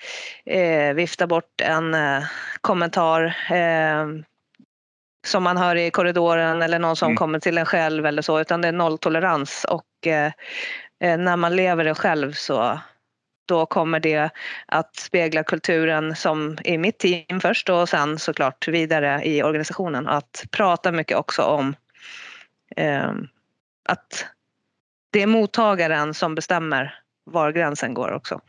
eh, 0.44 0.94
vifta 0.94 1.26
bort 1.26 1.60
en 1.62 1.94
eh, 1.94 2.24
kommentar 2.60 3.36
eh, 3.52 4.06
som 5.26 5.42
man 5.42 5.56
hör 5.56 5.76
i 5.76 5.90
korridoren 5.90 6.62
eller 6.62 6.78
någon 6.78 6.96
som 6.96 7.06
Mm. 7.06 7.16
kommer 7.16 7.38
till 7.38 7.58
en 7.58 7.66
själv 7.66 8.06
eller 8.06 8.22
så 8.22 8.40
utan 8.40 8.60
det 8.60 8.68
är 8.68 8.72
nolltolerans 8.72 9.66
och 9.68 10.06
eh, 10.06 10.32
eh, 11.00 11.18
när 11.18 11.36
man 11.36 11.56
lever 11.56 11.84
det 11.84 11.94
själv 11.94 12.32
så 12.32 12.80
då 13.48 13.66
kommer 13.66 14.00
det 14.00 14.30
att 14.66 14.96
spegla 14.96 15.42
kulturen 15.44 16.16
som 16.16 16.58
i 16.64 16.78
mitt 16.78 16.98
team 16.98 17.40
först 17.40 17.68
och 17.68 17.88
sen 17.88 18.18
såklart 18.18 18.68
vidare 18.68 19.22
i 19.24 19.42
organisationen. 19.42 20.08
Att 20.08 20.44
prata 20.50 20.92
mycket 20.92 21.16
också 21.16 21.42
om 21.42 21.74
att 23.88 24.26
det 25.12 25.22
är 25.22 25.26
mottagaren 25.26 26.14
som 26.14 26.34
bestämmer 26.34 26.94
var 27.24 27.52
gränsen 27.52 27.94
går 27.94 28.12
också. 28.12 28.40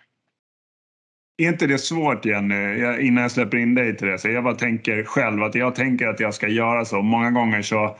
Är 1.38 1.48
inte 1.50 1.68
det 1.68 1.78
svårt 1.78 2.26
Jenny, 2.26 2.80
Jag- 2.80 3.02
innan 3.02 3.22
jag 3.22 3.32
släpper 3.32 3.58
in 3.58 3.76
dig 3.76 3.98
Therese? 3.98 4.26
Jag 4.26 4.44
bara 4.44 4.56
tänker 4.56 5.04
själv 5.04 5.44
att 5.44 5.56
jag 5.56 5.76
tänker 5.76 6.08
att 6.08 6.20
jag 6.20 6.34
ska 6.34 6.48
göra 6.48 6.86
så. 6.86 7.02
Många 7.02 7.32
gånger 7.32 7.62
så 7.62 7.98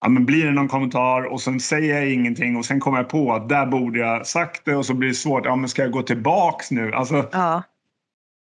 ja, 0.00 0.08
men 0.08 0.26
blir 0.26 0.46
det 0.46 0.52
någon 0.52 0.68
kommentar 0.68 1.22
och 1.22 1.40
sen 1.40 1.60
säger 1.60 1.94
jag 1.94 2.12
ingenting 2.12 2.56
och 2.56 2.64
sen 2.64 2.80
kommer 2.80 2.98
jag 2.98 3.08
på 3.08 3.32
att 3.32 3.48
där 3.48 3.66
borde 3.66 3.98
jag 3.98 4.26
sagt 4.26 4.64
det 4.64 4.76
och 4.76 4.86
så 4.86 4.94
blir 4.94 5.08
det 5.08 5.14
svårt. 5.14 5.44
Ja, 5.44 5.56
men 5.56 5.68
ska 5.68 5.82
jag 5.82 5.92
gå 5.92 6.02
tillbaks 6.02 6.70
nu? 6.70 6.92
Alltså, 6.92 7.28
Ja, 7.32 7.62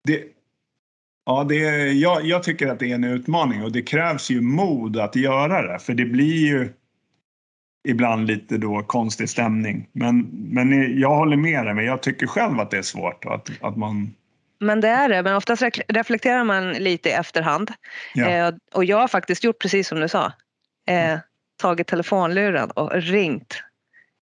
det, 0.07 0.23
ja, 1.25 1.43
det, 1.43 1.55
jag, 1.91 2.25
jag 2.25 2.43
tycker 2.43 2.67
att 2.67 2.79
det 2.79 2.91
är 2.91 2.95
en 2.95 3.03
utmaning 3.03 3.63
och 3.63 3.71
det 3.71 3.81
krävs 3.81 4.29
ju 4.31 4.41
mod 4.41 4.97
att 4.97 5.15
göra 5.15 5.61
det. 5.61 5.79
För 5.79 5.93
det 5.93 6.05
blir 6.05 6.47
ju 6.47 6.73
ibland 7.89 8.27
lite 8.27 8.57
då 8.57 8.83
konstig 8.83 9.29
stämning. 9.29 9.87
Men, 9.91 10.19
men 10.31 10.99
jag 10.99 11.15
håller 11.15 11.37
med 11.37 11.65
dig, 11.65 11.73
men 11.73 11.85
jag 11.85 12.01
tycker 12.01 12.27
själv 12.27 12.59
att 12.59 12.71
det 12.71 12.77
är 12.77 12.81
svårt. 12.81 13.25
Att, 13.25 13.49
att 13.61 13.77
man, 13.77 14.13
men 14.59 14.81
det 14.81 14.87
är 14.87 15.09
det. 15.09 15.23
Men 15.23 15.35
oftast 15.35 15.63
reflekterar 15.87 16.43
man 16.43 16.73
lite 16.73 17.09
i 17.09 17.11
efterhand. 17.11 17.71
Ja. 18.13 18.29
Eh, 18.29 18.53
och 18.73 18.85
jag 18.85 18.97
har 18.97 19.07
faktiskt 19.07 19.43
gjort 19.43 19.59
precis 19.59 19.87
som 19.87 19.99
du 19.99 20.09
sa. 20.09 20.33
Eh, 20.89 21.19
tagit 21.61 21.87
telefonluren 21.87 22.71
och 22.71 22.93
ringt 22.93 23.63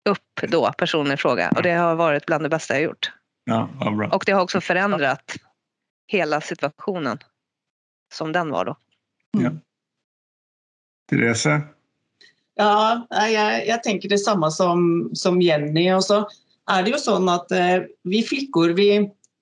upp 0.08 0.40
då 0.48 0.72
personen 0.72 1.12
i 1.12 1.16
fråga. 1.16 1.50
Och 1.56 1.62
det 1.62 1.72
har 1.72 1.94
varit 1.94 2.26
bland 2.26 2.44
det 2.44 2.48
bästa 2.48 2.74
jag 2.74 2.82
gjort. 2.82 3.12
ja, 3.44 3.68
bra. 3.96 4.08
Och 4.08 4.22
det 4.26 4.32
har 4.32 4.42
också 4.42 4.60
förändrat 4.60 5.36
hela 6.06 6.40
situationen 6.40 7.18
som 8.14 8.32
den 8.32 8.50
var 8.50 8.64
då. 8.64 8.76
Therese? 11.10 11.46
Ja, 11.46 11.52
nei, 11.58 11.73
jeg, 12.60 13.66
jeg 13.68 13.80
tenker 13.84 14.12
det 14.12 14.20
samme 14.22 14.50
som, 14.54 15.10
som 15.16 15.40
Jenny. 15.42 15.88
Og 15.94 16.04
så 16.06 16.22
er 16.70 16.84
det 16.84 16.94
jo 16.94 17.02
sånn 17.02 17.28
at 17.32 17.52
eh, 17.54 17.86
vi 18.08 18.22
flickor 18.24 18.74
vi, 18.78 18.88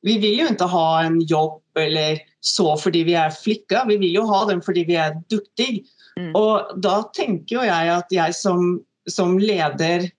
vi 0.02 0.18
vil 0.22 0.42
jo 0.42 0.48
ikke 0.50 0.70
ha 0.72 0.86
en 1.04 1.20
jobb 1.20 1.60
eller 1.78 2.22
så 2.42 2.72
fordi 2.80 3.04
vi 3.06 3.16
er 3.18 3.34
flikker. 3.34 3.86
Vi 3.88 3.98
vil 4.02 4.16
jo 4.20 4.26
ha 4.30 4.44
den 4.48 4.62
fordi 4.64 4.86
vi 4.88 4.98
er 5.00 5.18
duktige. 5.30 5.84
Mm. 6.18 6.32
Og 6.36 6.72
da 6.84 6.98
tenker 7.16 7.60
jo 7.60 7.66
jeg 7.66 7.92
at 7.94 8.12
jeg 8.12 8.36
som, 8.36 8.74
som 9.08 9.38
leder 9.40 10.10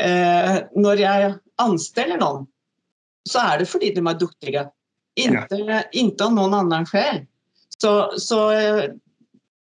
eh, 0.00 0.54
Når 0.72 1.02
jeg 1.02 1.34
ansteller 1.60 2.16
noen, 2.22 2.46
så 3.28 3.42
er 3.42 3.60
det 3.60 3.68
fordi 3.68 3.92
de 3.96 4.04
er 4.06 4.18
duktige. 4.20 4.64
Inte, 5.20 5.84
inte 5.92 6.24
av 6.24 6.32
någon 6.34 6.54
annan 6.54 6.86
skäl. 6.86 7.24
Så, 7.78 8.12
så 8.18 8.50
eh, 8.50 8.84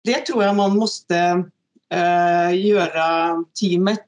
det 0.05 0.27
tror 0.27 0.45
jag 0.45 0.57
man 0.57 0.77
måste 0.77 1.45
eh, 1.93 2.67
göra 2.67 3.37
teamet 3.61 4.07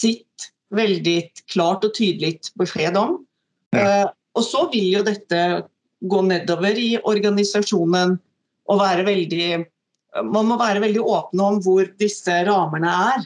sitt 0.00 0.52
väldigt 0.70 1.46
klart 1.46 1.84
och 1.84 1.94
tydligt 1.94 2.54
besked 2.54 2.96
om. 2.96 3.26
Ja. 3.70 3.78
Eh, 3.78 4.10
och 4.34 4.44
så 4.44 4.70
vill 4.70 4.92
ju 4.92 5.02
detta 5.02 5.62
gå 6.00 6.22
nedover 6.22 6.78
i 6.78 6.98
organisationen 7.04 8.18
och 8.64 8.78
vara 8.78 9.02
väldigt, 9.02 9.66
man 10.24 10.46
må 10.46 10.56
vara 10.56 10.80
väldigt 10.80 11.02
öppen 11.02 11.40
om 11.40 11.60
var 11.60 11.94
dessa 11.98 12.44
ramarna 12.44 13.12
är. 13.14 13.24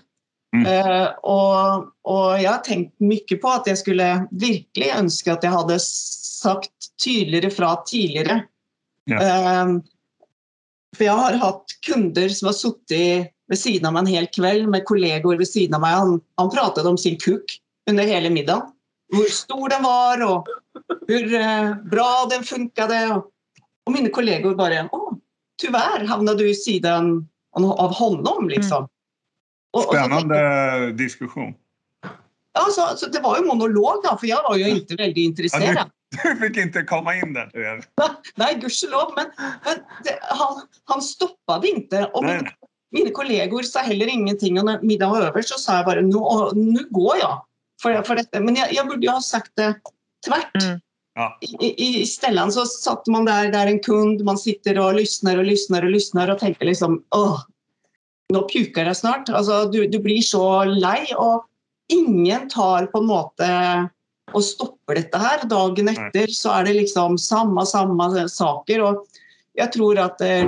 Mm. 0.56 0.66
Eh, 0.66 1.08
och, 1.08 1.76
och 2.02 2.40
jag 2.40 2.50
har 2.50 2.58
tänkt 2.58 3.00
mycket 3.00 3.42
på 3.42 3.48
att 3.48 3.66
jag 3.66 3.78
skulle 3.78 4.26
verkligen 4.30 4.98
önska 4.98 5.32
att 5.32 5.42
jag 5.42 5.50
hade 5.50 5.80
sagt 5.80 6.70
tydligare 7.04 7.50
från 7.50 7.76
tidigare. 7.86 8.44
Ja. 9.04 9.22
Eh, 9.22 9.66
för 10.96 11.04
jag 11.04 11.12
har 11.12 11.32
haft 11.32 11.80
kunder 11.86 12.28
som 12.28 12.46
har 12.46 12.52
suttit 12.52 13.34
vid 13.50 13.58
sidan 13.58 13.86
av 13.86 13.92
mig 13.92 14.00
en 14.00 14.06
hel 14.06 14.26
kväll 14.26 14.66
med 14.66 14.84
kollegor 14.84 15.36
vid 15.36 15.48
sidan 15.48 15.74
av 15.74 15.80
mig. 15.80 15.90
Han, 15.90 16.20
han 16.36 16.50
pratade 16.50 16.88
om 16.88 16.98
sin 16.98 17.16
kuk 17.16 17.60
under 17.90 18.04
hela 18.04 18.30
middagen. 18.30 18.62
Hur 19.12 19.24
stor 19.24 19.68
den 19.68 19.82
var 19.82 20.32
och 20.32 20.46
hur 21.08 21.34
eh, 21.34 21.74
bra 21.74 22.26
den 22.30 22.44
funkade. 22.44 23.06
Och, 23.06 23.24
och 23.86 23.92
mina 23.92 24.08
kollegor 24.08 24.54
bara, 24.54 24.88
Åh, 24.92 25.12
tyvärr 25.62 26.04
hamnade 26.04 26.38
du 26.38 26.50
i 26.50 26.54
sidan 26.54 27.28
av 27.52 27.94
honom. 27.94 28.48
Liksom. 28.48 28.88
Och, 29.72 29.78
och 29.78 29.82
så 29.84 29.92
tänkte 29.92 30.18
Spännande 30.18 30.92
diskussion. 30.92 31.54
Ja, 32.52 32.66
så, 32.70 32.96
så 32.96 33.06
det 33.06 33.20
var 33.20 33.38
ju 33.38 33.44
monolog 33.44 33.94
då, 34.04 34.16
för 34.16 34.26
jag 34.26 34.42
var 34.42 34.56
ju 34.56 34.68
inte 34.68 34.94
väldigt 34.94 35.16
intresserad. 35.16 35.90
Du 36.22 36.36
fick 36.36 36.56
inte 36.56 36.82
komma 36.82 37.14
in 37.14 37.32
där. 37.32 37.50
Nej, 38.34 38.58
gudskelov, 38.60 39.12
men, 39.16 39.26
men 39.64 39.74
det, 40.04 40.18
han, 40.22 40.62
han 40.84 41.02
stoppade 41.02 41.68
inte. 41.68 42.04
Och 42.04 42.24
nej. 42.24 42.56
Mina 42.90 43.10
kollegor 43.10 43.62
sa 43.62 43.78
heller 43.78 44.06
ingenting. 44.06 44.58
Och 44.58 44.64
när 44.64 44.82
middagen 44.82 45.10
var 45.10 45.20
över 45.20 45.42
så 45.42 45.58
sa 45.58 45.76
jag 45.76 45.84
bara, 45.84 46.00
nu, 46.00 46.18
nu 46.72 46.86
går 46.90 47.16
jag. 47.16 47.44
För, 47.82 48.02
för 48.02 48.16
detta. 48.16 48.40
Men 48.40 48.56
jag, 48.56 48.72
jag 48.72 48.88
borde 48.88 49.06
ju 49.06 49.12
ha 49.12 49.20
sagt 49.20 49.52
det 49.54 49.74
tvärt. 50.26 50.62
Mm. 50.64 50.80
Ja. 51.14 51.38
I, 51.60 51.66
i, 51.66 52.00
istället 52.02 52.52
så 52.52 52.66
satt 52.66 53.06
man 53.06 53.24
där, 53.24 53.52
där 53.52 53.66
en 53.66 53.80
kund, 53.80 54.24
man 54.24 54.38
sitter 54.38 54.78
och 54.78 54.94
lyssnar 54.94 55.38
och 55.38 55.44
lyssnar 55.44 55.82
och 55.82 55.90
lyssnar 55.90 56.30
och 56.30 56.38
tänker 56.38 56.66
liksom, 56.66 57.04
åh, 57.14 57.40
nu 58.32 58.40
pukar 58.52 58.84
jag 58.84 58.96
snart. 58.96 59.28
Alltså, 59.28 59.64
du, 59.64 59.88
du 59.88 59.98
blir 59.98 60.20
så 60.20 60.64
lei 60.64 61.14
och 61.16 61.46
ingen 61.88 62.48
tar 62.48 62.86
på 62.86 62.98
en 62.98 63.06
måte 63.06 63.88
och 64.32 64.44
stoppar 64.44 64.94
detta 64.94 65.18
här. 65.18 65.44
Dagen 65.44 65.88
efter 65.88 66.26
så 66.26 66.50
är 66.50 66.64
det 66.64 66.72
liksom 66.72 67.18
samma, 67.18 67.66
samma 67.66 68.28
saker. 68.28 68.82
Och 68.82 69.06
jag 69.52 69.72
tror 69.72 69.98
att 69.98 70.20
eh, 70.20 70.44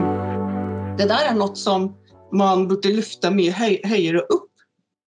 det 0.98 1.04
där 1.08 1.24
är 1.30 1.34
något 1.34 1.58
som 1.58 1.94
man 2.32 2.68
borde 2.68 2.88
lyfta 2.88 3.30
mycket 3.30 3.54
höj, 3.54 3.80
högre 3.84 4.18
upp. 4.18 4.50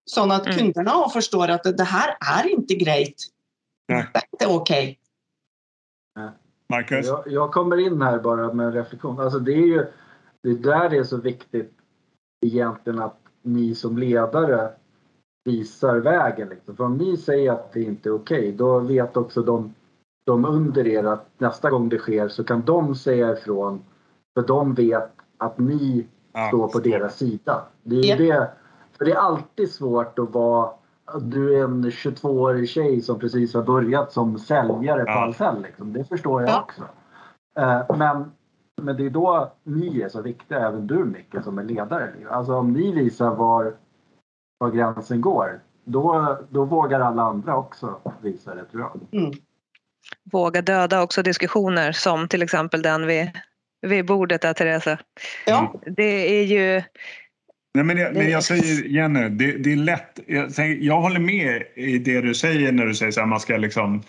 Så 0.06 0.32
att 0.32 0.46
Mm. 0.46 0.58
kunderna 0.58 1.10
förstår 1.14 1.48
att 1.48 1.64
det 1.64 1.84
här 1.84 2.18
är 2.38 2.50
inte 2.50 2.76
grejt. 2.76 3.16
Nej. 3.88 4.08
Det 4.14 4.20
är 4.20 4.24
inte 4.32 4.56
okej. 4.62 5.00
Marcus? 6.70 7.06
Jag, 7.06 7.24
jag 7.28 7.52
kommer 7.52 7.78
in 7.78 8.02
här 8.02 8.20
bara 8.20 8.54
med 8.54 8.66
en 8.66 8.74
reflektion. 8.74 9.20
Alltså 9.20 9.40
det 9.40 9.54
är 9.54 9.68
ju 9.68 9.86
det 10.42 10.50
är 10.50 10.56
där 10.56 10.90
det 10.90 10.98
är 10.98 11.04
så 11.04 11.18
viktigt 11.18 11.74
egentligen 12.46 13.00
att 13.00 13.20
ni 13.42 13.76
som 13.76 13.98
ledare 13.98 14.72
visar 15.44 15.98
vägen. 15.98 16.50
Liksom. 16.50 16.76
För 16.76 16.84
om 16.84 16.98
ni 16.98 17.18
säger 17.18 17.52
att 17.52 17.74
det 17.74 17.82
inte 17.82 18.10
är 18.10 18.14
okej, 18.14 18.40
okay, 18.40 18.52
då 18.52 18.80
vet 18.80 19.18
också 19.18 19.42
de, 19.42 19.74
de 20.26 20.46
under 20.46 20.88
er 20.88 21.04
att 21.04 21.30
nästa 21.38 21.70
gång 21.70 21.90
det 21.90 21.98
sker 21.98 22.28
så 22.28 22.44
kan 22.44 22.62
de 22.66 22.96
säga 22.96 23.34
ifrån. 23.34 23.84
För 24.34 24.48
de 24.48 24.74
vet 24.74 25.12
att 25.38 25.60
ni 25.60 26.08
ja. 26.36 26.48
står 26.48 26.68
på 26.68 26.80
deras 26.80 27.18
sida. 27.18 27.66
Det 27.84 28.12
är, 28.12 28.18
det, 28.18 28.52
för 28.98 29.06
det 29.06 29.12
är 29.12 29.20
alltid 29.20 29.72
svårt 29.72 30.20
att 30.20 30.30
vara 30.30 30.70
du 31.22 31.60
är 31.60 31.64
en 31.64 31.86
22-årig 31.86 32.70
tjej 32.70 33.02
som 33.02 33.20
precis 33.20 33.54
har 33.54 33.64
börjat 33.64 34.12
som 34.12 34.40
säljare 34.40 35.04
på. 35.04 35.12
Ahlsell. 35.12 35.62
Liksom. 35.62 35.94
Det 35.94 36.04
förstår 36.04 36.42
jag 36.42 36.50
ja. 36.50 36.62
också. 36.62 36.82
Eh, 37.60 37.98
men, 37.98 38.32
men 38.82 38.98
det 38.98 39.06
är 39.06 39.10
då 39.10 39.52
ni 39.64 40.02
är 40.02 40.10
så 40.10 40.22
viktiga, 40.22 40.68
även 40.68 40.88
du 40.88 41.06
Micke 41.06 41.44
som 41.44 41.60
är 41.60 41.64
ledare. 41.64 42.14
Alltså 42.30 42.56
om 42.56 42.74
ni 42.74 42.92
visar 42.92 43.36
var, 43.36 43.76
var 44.58 44.72
gränsen 44.72 45.22
går, 45.22 45.60
då, 45.84 46.38
då 46.50 46.66
vågar 46.66 47.00
alla 47.00 47.24
andra 47.24 47.58
också 47.58 47.96
visa 48.22 48.56
det 48.56 48.66
tror 48.66 48.82
jag. 48.84 49.22
Mm. 49.22 49.32
Våga 50.32 50.62
döda 50.62 51.04
också 51.04 51.24
diskussioner 51.24 51.92
som 51.92 52.28
till 52.28 52.42
exempel 52.42 52.82
den 52.82 53.08
vid, 53.08 53.32
vid 53.86 54.06
bordet 54.06 54.42
där 54.42 54.54
Teresa. 54.54 55.00
Ja. 55.46 55.82
Det 55.86 56.40
är 56.40 56.44
ju 56.44 56.84
Nej, 57.74 57.84
men, 57.84 57.98
jag, 57.98 58.14
men 58.16 58.30
jag 58.30 58.44
säger 58.44 58.88
Jenny, 58.88 59.30
det, 59.30 59.52
det 59.52 59.72
är 59.72 59.76
lätt. 59.76 60.20
Jag, 60.28 60.52
jag, 60.82 61.02
håller 61.02 61.20
med 61.20 61.64
i 61.76 61.98
det 61.98 62.22
du 62.22 62.34
säger 62.34 62.72
när 62.72 62.86
du 62.86 62.96
säger 62.96 63.22
att 63.22 63.28
man 63.28 63.40
ska 63.40 63.58
liksom 63.58 64.04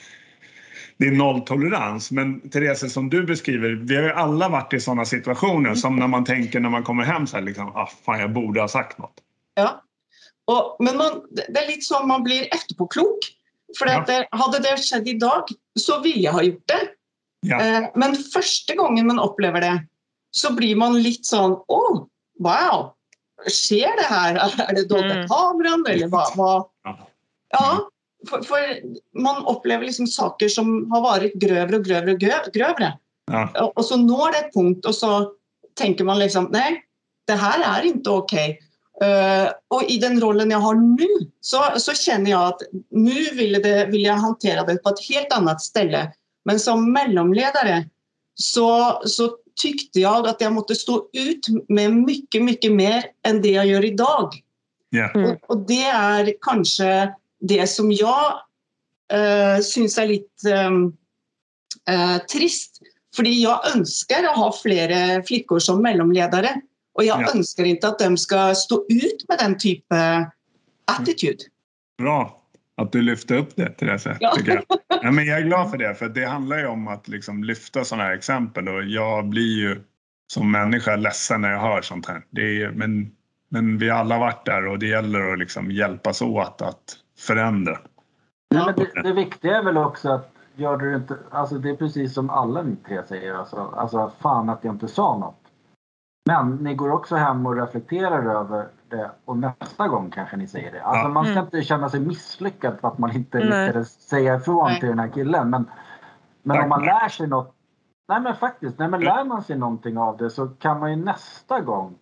det 0.97 1.07
är 1.07 1.12
nolltolerans. 1.12 2.11
Men 2.11 2.51
Therese, 2.51 2.93
som 2.93 3.11
du 3.11 3.22
beskriver, 3.22 3.70
vi 3.70 3.97
har 3.97 4.03
ju 4.03 4.12
alla 4.12 4.49
varit 4.49 4.72
i 4.72 4.81
sådana 4.81 5.05
situationer 5.05 5.74
som 5.74 5.97
när 5.97 6.07
man 6.07 6.24
tänker 6.24 6.61
när 6.61 6.68
man 6.68 6.83
kommer 6.83 7.05
hem 7.05 7.27
så 7.27 7.37
här, 7.37 7.45
liksom, 7.45 7.77
ah, 7.77 7.91
fan 8.05 8.20
jag 8.20 8.33
borde 8.33 8.61
ha 8.61 8.68
sagt 8.68 8.99
något. 8.99 9.14
Ja, 9.55 9.83
och, 10.45 10.77
men 10.85 10.97
man, 10.97 11.22
det 11.49 11.61
är 11.61 11.66
lite 11.66 11.81
som 11.81 12.09
man 12.09 12.22
blir 12.22 12.55
efterpåklok. 12.55 13.18
För 13.79 13.87
ja. 13.87 14.01
att 14.01 14.07
det, 14.07 14.29
hade 14.31 14.59
det 14.59 14.77
skett 14.77 15.07
idag 15.07 15.45
så 15.81 16.01
vill 16.01 16.22
jag 16.22 16.33
ha 16.33 16.43
gjort 16.43 16.66
det. 16.66 16.89
Ja. 17.41 17.61
Eh, 17.61 17.89
men 17.95 18.14
första 18.14 18.74
gången 18.74 19.07
man 19.07 19.18
upplever 19.18 19.61
det 19.61 19.87
så 20.30 20.53
blir 20.53 20.76
man 20.76 21.03
lite 21.03 21.24
sån, 21.24 21.53
oh, 21.53 22.07
wow, 22.39 22.93
sker 23.49 23.97
det 23.97 24.14
här? 24.14 24.34
Är 24.68 24.74
det 24.74 24.89
dolda 24.89 25.14
mm. 25.14 25.28
kameran 25.28 25.84
eller 25.89 26.09
vad? 26.09 26.37
vad? 26.37 26.64
Ja, 27.49 27.89
för, 28.30 28.43
för, 28.43 28.59
man 29.18 29.47
upplever 29.47 29.84
liksom 29.84 30.07
saker 30.07 30.49
som 30.49 30.91
har 30.91 31.01
varit 31.01 31.34
grövre 31.34 31.76
och 31.76 31.84
grövre 31.84 32.12
och 32.12 32.20
grövre. 32.53 32.99
Ja. 33.32 33.72
Och 33.76 33.84
så 33.84 33.97
når 33.97 34.32
det 34.32 34.39
ett 34.39 34.55
punkt 34.55 34.87
och 34.87 34.95
så 34.95 35.32
tänker 35.74 36.05
man 36.05 36.18
liksom 36.18 36.49
nej, 36.53 36.84
det 37.26 37.32
här 37.32 37.80
är 37.80 37.87
inte 37.87 38.11
okej. 38.11 38.51
Okay. 38.51 38.62
Uh, 39.03 39.43
eh, 39.43 39.51
och 39.68 39.84
i 39.84 39.99
den 39.99 40.20
rollen 40.20 40.51
jag 40.51 40.59
har 40.59 40.74
nu 40.74 41.30
så, 41.41 41.64
så 41.76 41.93
känner 41.93 42.30
jag 42.30 42.43
att 42.43 42.61
nu 42.91 43.24
vill, 43.32 43.53
det, 43.53 43.87
vill 43.87 44.03
jag 44.03 44.14
hantera 44.14 44.62
det 44.62 44.76
på 44.76 44.89
ett 44.89 45.09
helt 45.09 45.32
annat 45.32 45.61
ställe. 45.61 46.12
Men 46.47 46.61
som 46.61 46.93
mellanledare 46.93 47.89
så, 48.35 49.01
så 49.05 49.37
tyckte 49.63 50.01
jag 50.01 50.27
att 50.27 50.41
jag 50.41 50.53
måste 50.53 50.75
stå 50.75 51.09
ut 51.13 51.47
med 51.69 51.93
mycket, 51.93 52.43
mycket 52.43 52.73
mer 52.73 53.05
än 53.23 53.43
det 53.43 53.51
jag 53.51 53.67
gör 53.67 53.85
idag. 53.85 54.33
Yeah. 54.95 55.17
Mm. 55.17 55.31
Och, 55.31 55.51
och, 55.51 55.67
det 55.67 55.85
är 55.85 56.35
kanske 56.41 57.15
det 57.41 57.67
som 57.67 57.93
jag 57.93 58.33
uh, 59.15 59.63
syns 59.63 59.99
är 59.99 60.07
lite 60.07 60.67
um, 60.67 60.97
uh, 61.91 62.19
trist. 62.19 62.81
För 63.17 63.25
jag 63.25 63.77
önskar 63.77 64.25
att 64.25 64.37
ha 64.37 64.53
fler 64.63 65.23
flickor 65.23 65.59
som 65.59 65.83
mellanledare 65.83 66.61
och 66.95 67.05
jag 67.05 67.21
yeah. 67.21 67.37
önskar 67.37 67.65
inte 67.65 67.89
att 67.89 67.99
de 67.99 68.17
ska 68.17 68.55
stå 68.55 68.87
ut 68.89 69.25
med 69.29 69.39
den 69.39 69.59
typen 69.59 69.99
av 69.99 70.25
attityd. 70.85 71.41
Bra 71.99 72.43
att 72.77 72.93
du 72.93 73.03
lyfte 73.03 73.37
upp 73.37 73.57
det, 73.57 73.69
Therese. 73.69 74.17
Ja. 74.21 74.35
Tycker 74.37 74.53
jag. 74.53 74.65
Ja, 75.03 75.11
men 75.11 75.27
jag 75.27 75.39
är 75.39 75.45
glad 75.45 75.71
för 75.71 75.79
det, 75.79 75.95
för 75.95 76.09
det 76.09 76.25
handlar 76.25 76.59
ju 76.59 76.67
om 76.67 76.89
att 76.89 77.09
liksom 77.09 77.45
lyfta 77.45 77.85
sådana 77.85 78.05
här 78.05 78.15
exempel 78.15 78.69
och 78.69 78.85
jag 78.85 79.29
blir 79.29 79.59
ju 79.59 79.81
som 80.33 80.53
människa 80.53 80.97
ledsen 80.97 81.41
när 81.41 81.51
jag 81.51 81.61
hör 81.61 81.83
sånt 81.83 82.09
här. 82.09 82.23
Det 82.31 82.63
är, 82.63 82.71
men, 82.71 83.13
men 83.49 83.79
vi 83.79 83.89
har 83.89 83.99
alla 83.99 84.19
varit 84.19 84.45
där 84.45 84.67
och 84.67 84.79
det 84.79 84.87
gäller 84.87 85.33
att 85.33 85.39
liksom 85.39 85.71
hjälpas 85.71 86.23
åt 86.23 86.63
att 86.63 86.97
förändra. 87.19 87.79
Ja, 88.49 88.67
men 88.67 88.75
det, 88.75 89.03
det 89.03 89.13
viktiga 89.13 89.57
är 89.57 89.63
väl 89.63 89.77
också 89.77 90.11
att 90.11 90.33
gör 90.55 90.77
du 90.77 90.97
inte, 90.97 91.17
alltså 91.31 91.59
det 91.59 91.71
är 91.71 91.77
precis 91.77 92.15
som 92.15 92.31
alla 92.31 92.63
ni 92.63 92.77
tre 92.77 93.03
säger, 93.09 93.35
alltså, 93.35 93.75
alltså 93.77 94.13
fan 94.21 94.49
att 94.51 94.65
jag 94.65 94.75
inte 94.75 94.89
sa 94.89 95.19
något. 95.19 95.41
Men 96.27 96.57
ni 96.57 96.75
går 96.75 96.91
också 96.91 97.17
hem 97.17 97.47
och 97.47 97.57
reflekterar 97.57 98.41
över 98.41 98.69
det 98.89 99.11
och 99.24 99.37
nästa 99.37 99.89
gång 99.89 100.11
kanske 100.11 100.37
ni 100.37 100.47
säger 100.47 100.72
det. 100.72 100.82
Alltså 100.82 101.09
man 101.09 101.24
ska 101.24 101.32
mm. 101.32 101.45
inte 101.45 101.62
känna 101.62 101.89
sig 101.89 102.01
misslyckad 102.01 102.80
för 102.80 102.89
att 102.89 102.99
man 102.99 103.12
inte 103.12 103.39
lyckades 103.39 104.09
säga 104.09 104.34
ifrån 104.37 104.64
nej. 104.64 104.80
till 104.80 104.89
den 104.89 104.99
här 104.99 105.09
killen. 105.09 105.51
Men, 105.51 105.70
men 106.43 106.62
om 106.62 106.68
man 106.68 106.84
lär 106.84 107.09
sig 107.09 107.26
något. 107.26 107.53
Nej 108.09 108.20
men 108.20 108.37
faktiskt, 108.37 108.78
nej, 108.78 108.89
men 108.89 109.01
lär 109.01 109.24
man 109.24 109.43
sig 109.43 109.59
någonting 109.59 109.99
av 109.99 110.16
det 110.16 110.30
så 110.30 110.49
kan 110.49 110.80
man 110.80 110.91
ju 110.91 110.97
nästa 110.97 111.61
gång 111.61 111.95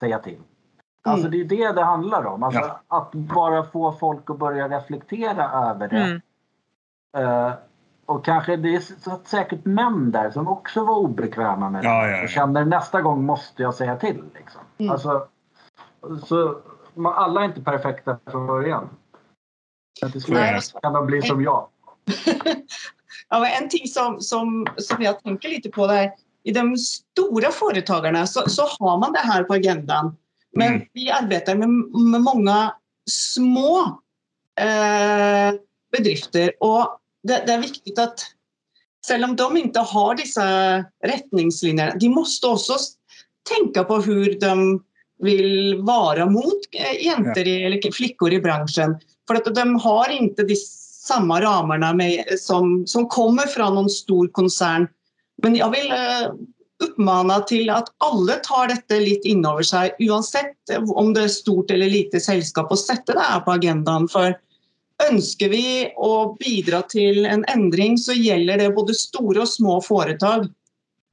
säga 0.00 0.18
till. 0.18 0.38
Alltså 1.04 1.26
mm. 1.26 1.48
det 1.48 1.54
är 1.54 1.66
det 1.66 1.72
det 1.72 1.84
handlar 1.84 2.24
om. 2.24 2.42
Alltså 2.42 2.60
ja. 2.60 2.80
Att 2.88 3.12
bara 3.12 3.64
få 3.64 3.92
folk 3.92 4.30
att 4.30 4.38
börja 4.38 4.68
reflektera 4.68 5.50
över 5.50 5.88
det. 5.88 5.96
Mm. 5.96 6.20
Uh, 7.18 7.52
och 8.06 8.24
kanske 8.24 8.56
det 8.56 8.74
är 8.74 8.82
säkert 9.28 9.64
män 9.64 10.10
där 10.10 10.30
som 10.30 10.48
också 10.48 10.84
var 10.84 10.96
obekväma 10.96 11.70
med 11.70 11.82
det. 11.82 11.88
Ja, 11.88 12.06
ja, 12.08 12.22
och 12.22 12.28
känner 12.28 12.64
nästa 12.64 13.02
gång 13.02 13.24
måste 13.24 13.62
jag 13.62 13.74
säga 13.74 13.96
till. 13.96 14.24
Liksom. 14.34 14.60
Mm. 14.78 14.92
Alltså, 14.92 15.26
så 16.26 16.62
alla 17.04 17.40
är 17.40 17.44
inte 17.44 17.60
perfekta 17.60 18.18
från 18.30 18.46
början. 18.46 18.88
Men 20.02 20.12
till 20.12 20.22
slut 20.22 20.74
kan 20.82 20.92
de 20.92 21.06
bli 21.06 21.22
som 21.22 21.42
jag. 21.42 21.68
ja, 23.28 23.46
en 23.46 23.68
ting 23.68 23.88
som, 23.88 24.20
som, 24.20 24.66
som 24.76 25.02
jag 25.02 25.22
tänker 25.22 25.48
lite 25.48 25.68
på 25.68 25.86
där, 25.86 26.10
i 26.42 26.52
de 26.52 26.76
stora 26.76 27.50
företagarna 27.50 28.26
så, 28.26 28.48
så 28.48 28.62
har 28.62 28.98
man 28.98 29.12
det 29.12 29.18
här 29.18 29.44
på 29.44 29.54
agendan. 29.54 30.16
Men 30.52 30.68
mm. 30.68 30.86
vi 30.92 31.10
arbetar 31.10 31.54
med, 31.54 31.68
med 32.10 32.20
många 32.20 32.74
små 33.10 34.00
eh, 34.60 35.54
bedrifter 35.92 36.52
och 36.60 36.98
det, 37.22 37.42
det, 37.46 37.52
är 37.52 37.62
viktigt 37.62 37.98
att 37.98 38.20
även 39.10 39.30
om 39.30 39.36
de 39.36 39.56
inte 39.56 39.80
har 39.80 40.14
dessa 40.14 40.44
rättningslinjer, 41.04 41.96
de 42.00 42.08
måste 42.08 42.46
också 42.46 42.72
tänka 43.58 43.84
på 43.84 43.96
hur 43.96 44.40
de 44.40 44.84
vill 45.22 45.76
vara 45.82 46.26
mot 46.26 46.60
eh, 46.72 47.04
jenter 47.04 47.66
eller 47.66 47.92
flickor 47.92 48.32
i 48.32 48.40
branschen. 48.40 48.96
För 49.28 49.34
att 49.34 49.54
de 49.54 49.76
har 49.76 50.10
inte 50.10 50.42
de 50.42 50.56
samma 51.06 51.40
ramarna 51.40 51.94
med, 51.94 52.24
som, 52.38 52.86
som 52.86 53.08
kommer 53.08 53.46
från 53.46 53.74
någon 53.74 53.90
stor 53.90 54.28
koncern. 54.28 54.88
Men 55.42 55.56
jag 55.56 55.70
vill 55.70 55.90
eh, 55.90 56.32
uppmana 56.84 57.40
till 57.40 57.70
att 57.70 57.88
alla 57.98 58.32
tar 58.32 58.68
detta 58.68 58.94
lite 58.94 59.28
inom 59.28 59.64
sig 59.64 59.96
oavsett 59.98 60.56
om 60.94 61.14
det 61.14 61.22
är 61.22 61.28
stort 61.28 61.70
eller 61.70 61.90
litet 61.90 62.24
sällskap 62.24 62.70
och 62.70 62.78
sätter 62.78 63.12
det 63.12 63.20
här 63.20 63.40
på 63.40 63.50
agendan. 63.50 64.08
För 64.08 64.36
önskar 65.12 65.48
vi 65.48 65.92
att 65.96 66.38
bidra 66.38 66.82
till 66.82 67.26
en 67.26 67.44
ändring 67.44 67.98
så 67.98 68.12
gäller 68.12 68.58
det 68.58 68.70
både 68.70 68.94
stora 68.94 69.42
och 69.42 69.48
små 69.48 69.80
företag. 69.80 70.48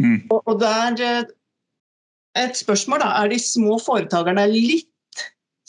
Mm. 0.03 0.21
Och, 0.29 0.47
och 0.47 0.59
där 0.59 1.25
et 2.43 2.57
spørsmål, 2.57 2.99
da. 2.99 3.05
då, 3.05 3.11
är 3.11 3.29
de 3.29 3.39
små 3.39 3.79
företagarna 3.79 4.45
lite 4.45 4.87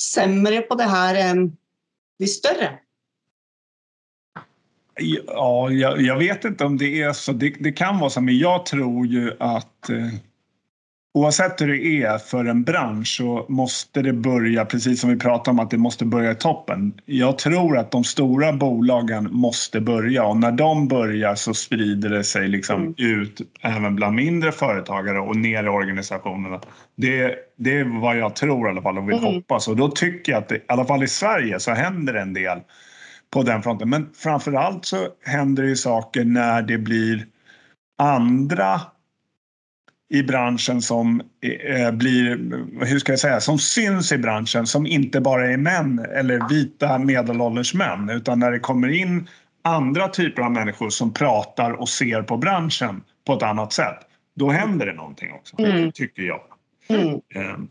sämre 0.00 0.60
på 0.60 0.74
det 0.74 0.84
här 0.84 1.14
än 1.14 1.56
de 2.18 2.26
större? 2.26 2.78
Ja, 5.00 5.70
jag, 5.70 6.02
jag, 6.02 6.18
vet 6.18 6.44
inte 6.44 6.64
om 6.64 6.78
det 6.78 7.02
är 7.02 7.12
så. 7.12 7.32
Det, 7.32 7.54
det, 7.60 7.72
kan 7.72 7.98
vara 7.98 8.10
så, 8.10 8.20
men 8.20 8.38
jag 8.38 8.66
tror 8.66 9.06
ju 9.06 9.32
att 9.38 9.90
eh, 9.90 10.08
oavsett 11.18 11.60
hur 11.60 11.68
det 11.68 12.02
är 12.02 12.18
för 12.18 12.44
en 12.44 12.64
bransch 12.64 13.16
så 13.16 13.46
måste 13.48 14.02
det 14.02 14.12
börja, 14.12 14.64
precis 14.64 15.00
som 15.00 15.10
vi 15.10 15.16
pratade 15.16 15.50
om, 15.50 15.58
att 15.60 15.70
det 15.70 15.78
måste 15.78 16.04
börja 16.04 16.30
i 16.30 16.34
toppen. 16.34 16.92
Jag 17.04 17.38
tror 17.38 17.78
att 17.78 17.90
de 17.90 18.04
stora 18.04 18.52
bolagen 18.52 19.28
måste 19.32 19.80
börja 19.80 20.24
och 20.24 20.36
när 20.36 20.52
de 20.52 20.88
börjar 20.88 21.34
så 21.34 21.54
sprider 21.54 22.10
det 22.10 22.24
sig 22.24 22.48
liksom 22.48 22.80
mm. 22.82 22.94
ut 22.98 23.40
även 23.60 23.96
bland 23.96 24.16
mindre 24.16 24.52
företagare 24.52 25.20
och 25.20 25.36
ner 25.36 25.64
i 25.64 25.68
organisationerna. 25.68 26.60
Det, 26.96 27.34
det 27.56 27.78
är 27.78 28.00
vad 28.00 28.18
jag 28.18 28.36
tror 28.36 28.68
i 28.68 28.70
alla 28.70 28.82
fall 28.82 28.98
och 28.98 29.08
vill 29.08 29.18
mm. 29.18 29.34
hoppas 29.34 29.68
och 29.68 29.76
då 29.76 29.88
tycker 29.88 30.32
jag 30.32 30.38
att 30.38 30.48
det, 30.48 30.56
i 30.56 30.62
alla 30.68 30.84
fall 30.84 31.02
i 31.02 31.08
Sverige 31.08 31.60
så 31.60 31.70
händer 31.70 32.14
en 32.14 32.34
del 32.34 32.58
på 33.30 33.42
den 33.42 33.62
fronten. 33.62 33.90
Men 33.90 34.08
framförallt 34.14 34.84
så 34.84 35.08
händer 35.24 35.62
det 35.62 35.68
ju 35.68 35.76
saker 35.76 36.24
när 36.24 36.62
det 36.62 36.78
blir 36.78 37.26
andra 37.98 38.80
i 40.10 40.22
branschen 40.22 40.82
som 40.82 41.20
eh, 41.40 41.90
blir, 41.92 42.28
hur 42.84 42.98
ska 42.98 43.12
jag 43.12 43.18
säga, 43.18 43.40
som 43.40 43.58
syns 43.58 44.12
i 44.12 44.18
branschen 44.18 44.66
som 44.66 44.86
inte 44.86 45.20
bara 45.20 45.50
är 45.50 45.56
män 45.56 45.98
eller 45.98 46.48
vita 46.48 46.98
medelålders 46.98 47.74
män 47.74 48.10
utan 48.10 48.38
när 48.38 48.50
det 48.50 48.58
kommer 48.58 48.88
in 48.88 49.28
andra 49.62 50.08
typer 50.08 50.42
av 50.42 50.52
människor 50.52 50.90
som 50.90 51.12
pratar 51.12 51.72
och 51.72 51.88
ser 51.88 52.22
på 52.22 52.36
branschen 52.36 53.02
på 53.26 53.32
ett 53.32 53.42
annat 53.42 53.72
sätt. 53.72 53.98
Då 54.34 54.50
händer 54.50 54.86
det 54.86 54.92
någonting 54.92 55.32
också, 55.32 55.58
mm. 55.58 55.92
tycker 55.92 56.22
jag. 56.22 56.40
Mm. 56.88 57.20
Ehm, 57.34 57.68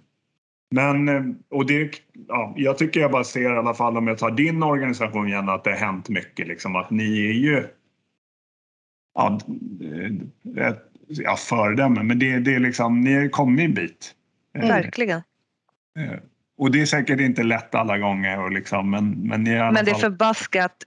Men, 0.72 1.10
eh, 1.10 1.24
och 1.50 1.66
det, 1.66 1.92
ja, 2.28 2.54
jag 2.58 2.78
tycker 2.78 3.00
jag 3.00 3.12
bara 3.12 3.24
ser 3.24 3.54
i 3.54 3.58
alla 3.58 3.74
fall 3.74 3.98
om 3.98 4.08
jag 4.08 4.18
tar 4.18 4.32
din 4.32 4.64
organisation 4.64 5.28
igen 5.28 5.50
att 5.50 5.64
det 5.64 5.70
har 5.70 5.78
hänt 5.78 6.10
mycket. 6.10 6.48
Liksom, 6.48 6.76
att 6.76 6.90
ni 6.90 7.28
är 7.28 7.34
ju 7.34 7.64
ja, 9.16 9.40
ett 10.58 10.97
ja, 11.08 11.36
föredöme, 11.36 12.04
men 12.04 12.20
det, 12.20 12.40
det 12.40 12.56
är 12.56 12.60
liksom, 12.60 13.02
ni 13.02 13.14
har 13.14 13.30
kommit 13.30 13.66
en 13.66 13.74
bit. 13.74 14.14
Mm. 14.56 14.68
Verkligen. 14.68 15.22
Och 16.58 16.72
det 16.72 16.82
är 16.82 16.86
säkert 16.86 17.20
inte 17.20 17.44
lätt 17.44 17.76
alla 17.76 17.98
gånger. 17.98 18.40
Och 18.40 18.52
liksom, 18.52 18.90
men, 18.90 19.10
men, 19.10 19.44
ni 19.44 19.52
men 19.52 19.86
det 19.86 19.92
är 19.92 19.96
förbaskat 19.96 20.84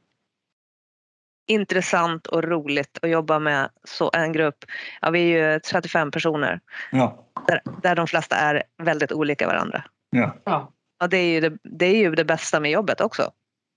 intressant 1.47 2.27
och 2.27 2.45
roligt 2.45 2.99
att 3.03 3.11
jobba 3.11 3.39
med 3.39 3.71
så 3.85 4.11
en 4.14 4.33
grupp. 4.33 4.64
Ja, 5.01 5.11
vi 5.11 5.33
är 5.33 5.53
ju 5.53 5.61
35 5.61 6.11
personer. 6.11 6.61
Ja. 6.93 7.27
Där, 7.47 7.61
där 7.83 7.97
de 7.97 8.07
flesta 8.07 8.37
är 8.37 8.62
väldigt 8.83 9.12
olika 9.12 9.47
varandra. 9.47 9.85
Ja. 10.11 10.37
Ja. 10.45 10.73
Och 11.03 11.09
det 11.09 11.16
är 11.16 11.33
ju 11.33 11.41
det, 11.41 11.59
det, 11.62 11.87
är 11.87 11.97
ju 11.97 12.14
det 12.14 12.25
bästa 12.25 12.61
med 12.61 12.71
jobbet 12.71 13.01
också. 13.01 13.31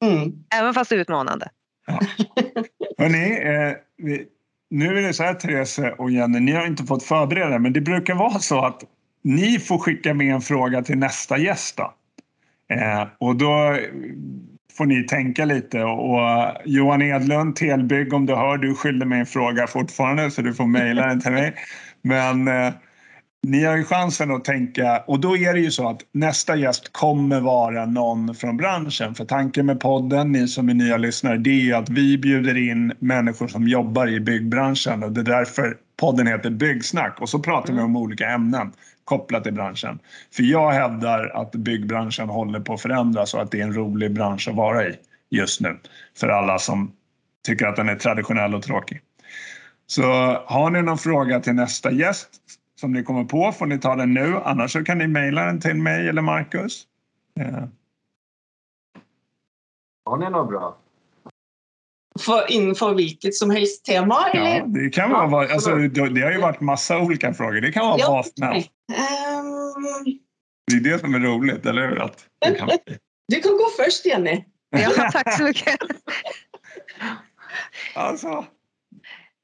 Mm. 0.06 0.34
Även 0.56 0.74
fast 0.74 0.90
det 0.90 0.96
är 0.96 1.00
utmanande. 1.00 1.50
Ja. 1.86 2.00
Hörrni, 2.98 3.40
eh, 3.42 3.78
vi, 3.98 4.28
nu 4.74 4.98
är 4.98 5.02
det 5.02 5.14
så 5.14 5.24
här 5.24 5.34
Therese 5.34 5.80
och 5.98 6.12
Jenny, 6.12 6.40
ni 6.40 6.52
har 6.52 6.68
inte 6.68 6.84
fått 6.84 7.04
förbereda 7.04 7.60
men 7.60 7.74
det 7.74 7.82
brukar 7.82 8.16
vara 8.16 8.40
så 8.40 8.66
att 8.66 8.84
ni 9.24 9.60
får 9.60 9.78
skicka 9.78 10.14
med 10.14 10.34
en 10.36 10.42
fråga 10.42 10.82
till 10.82 10.98
nästa 10.98 11.38
gäst. 11.38 11.78
Då. 11.78 11.94
Eh, 12.76 13.08
och 13.18 13.36
då 13.36 13.78
får 14.78 14.86
ni 14.86 15.04
tänka 15.04 15.46
lite. 15.46 15.84
Och 15.84 16.20
Johan 16.66 17.02
Edlund, 17.02 17.56
Telbygg, 17.56 18.14
om 18.14 18.26
du 18.26 18.36
hör, 18.36 18.58
du 18.58 18.76
skyller 18.76 19.06
mig 19.06 19.20
en 19.20 19.26
fråga 19.26 19.68
fortfarande 19.68 20.32
så 20.32 20.42
du 20.42 20.54
får 20.54 20.68
mejla 20.68 21.08
den 21.08 21.22
till 21.22 21.32
mig. 21.32 21.54
Men 22.02 22.48
eh, 22.48 22.74
ni 23.44 23.64
har 23.64 23.78
ju 23.78 23.84
chansen 23.84 24.32
att 24.32 24.46
tänka 24.46 25.04
och 25.08 25.20
då 25.20 25.38
är 25.38 25.54
det 25.54 25.60
ju 25.60 25.72
så 25.72 25.90
att 25.90 26.02
nästa 26.12 26.56
gäst 26.56 26.94
kommer 26.94 27.40
vara 27.40 27.86
någon 27.86 28.36
från 28.36 28.58
branschen. 28.58 29.16
För 29.16 29.26
tanken 29.26 29.66
med 29.66 29.80
podden, 29.80 30.32
ni 30.32 30.48
som 30.48 30.70
är 30.70 30.74
nya 30.74 30.98
lyssnare, 30.98 31.38
det 31.38 31.70
är 31.70 31.76
att 31.76 31.90
vi 31.90 32.18
bjuder 32.18 32.58
in 32.70 32.94
människor 33.00 33.48
som 33.48 33.68
jobbar 33.68 34.08
i 34.08 34.20
byggbranschen 34.20 35.04
och 35.04 35.12
det 35.12 35.22
är 35.22 35.26
därför 35.26 35.78
podden 36.00 36.28
heter 36.28 36.50
Byggsnack 36.50 37.22
och 37.22 37.30
så 37.30 37.40
pratar 37.40 37.74
vi 37.74 37.80
om 37.80 37.96
olika 37.96 38.30
ämnen 38.30 38.72
kopplat 39.06 39.44
till 39.44 39.54
branschen. 39.54 40.00
För 40.36 40.44
jag 40.44 40.72
hävdar 40.72 41.42
att 41.42 41.52
byggbranschen 41.52 42.30
håller 42.30 42.60
på 42.60 42.74
att 42.74 42.82
förändras 42.82 43.34
och 43.34 43.42
att 43.42 43.52
det 43.52 43.60
är 43.60 43.64
en 43.64 43.74
rolig 43.74 44.14
bransch 44.14 44.48
att 44.48 44.56
vara 44.56 44.88
i 44.88 44.96
just 45.30 45.62
nu 45.62 45.78
för 46.18 46.28
alla 46.28 46.60
som 46.60 46.92
tycker 47.48 47.66
att 47.66 47.76
den 47.76 47.90
är 47.90 47.96
traditionell 47.96 48.56
och 48.56 48.64
tråkig. 48.64 49.02
Så 49.88 50.04
har 50.46 50.70
ni 50.70 50.82
någon 50.82 50.98
fråga 50.98 51.40
till 51.40 51.54
nästa 51.54 51.92
gäst 51.92 52.30
som 52.80 52.92
ni 52.94 53.04
kommer 53.04 53.24
på 53.24 53.52
får 53.52 53.66
ni 53.66 53.80
ta 53.80 53.96
den 53.96 54.14
nu. 54.14 54.36
Annars 54.44 54.72
så 54.74 54.84
kan 54.84 54.98
ni 54.98 55.08
mejla 55.08 55.46
den 55.46 55.60
till 55.62 55.76
mig 55.76 56.08
eller 56.10 56.22
Marcus. 56.22 56.84
Ja. 57.34 57.68
Har 60.06 60.18
ni 60.18 60.30
något 60.30 60.50
bra? 60.50 60.78
För, 62.20 62.52
inför 62.52 62.94
vilket 62.94 63.36
som 63.36 63.50
helst 63.50 63.86
tema? 63.86 64.16
Ja, 64.34 64.40
eller? 64.40 64.66
det 64.68 64.90
kan 64.90 65.12
vara, 65.32 65.54
alltså, 65.54 65.76
det 65.76 66.22
har 66.22 66.32
ju 66.32 66.42
varit 66.42 66.60
massa 66.62 67.00
olika 67.00 67.34
frågor. 67.34 67.62
Det 67.62 67.72
kan 67.72 67.86
vara 67.86 68.00
Ja, 68.00 68.12
vad 68.12 68.26
som 68.26 68.44
helst. 68.48 68.70
Ehm, 68.94 70.18
Det 70.72 70.76
är 70.90 70.94
det 70.94 71.00
som 71.00 71.14
är 71.16 71.20
roligt, 71.20 71.66
eller 71.66 71.88
hur? 71.88 72.02
Att 72.02 72.26
det 72.40 72.56
kan... 72.56 72.70
du 73.28 73.40
kan 73.40 73.52
gå 73.52 73.66
först 73.86 74.06
Jenny. 74.06 74.44
Ja, 74.70 74.90
tack 75.12 75.38
så 75.38 75.44
mycket. 75.44 75.78
Alltså, 77.96 78.28
det 78.28 78.46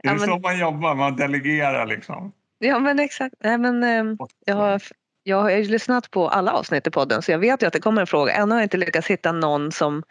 Ja, 0.04 0.12
är 0.12 0.16
men- 0.20 0.28
så 0.28 0.40
man 0.40 0.60
jobbar, 0.60 0.96
man 0.96 1.16
delegerar 1.16 1.86
liksom. 1.86 2.32
Ja 2.60 2.80
men 2.80 3.00
exakt. 3.00 3.36
Nej, 3.40 3.58
men, 3.58 3.84
eh, 3.84 4.16
jag, 4.46 4.56
har, 4.56 4.82
jag 5.24 5.42
har 5.42 5.52
lyssnat 5.70 6.12
på 6.12 6.28
alla 6.30 6.52
avsnitt 6.52 6.88
i 6.88 6.92
podden 6.92 7.22
så 7.22 7.32
jag 7.32 7.40
vet 7.40 7.64
ju 7.64 7.68
att 7.68 7.74
det 7.74 7.80
kommer 7.80 8.02
en 8.02 8.08
fråga. 8.08 8.34
Ännu 8.34 8.52
har 8.52 8.60
jag 8.60 8.66
inte 8.66 8.78
lyckats 8.78 9.08
hitta 9.08 9.32
någon 9.32 9.72
som 9.72 10.04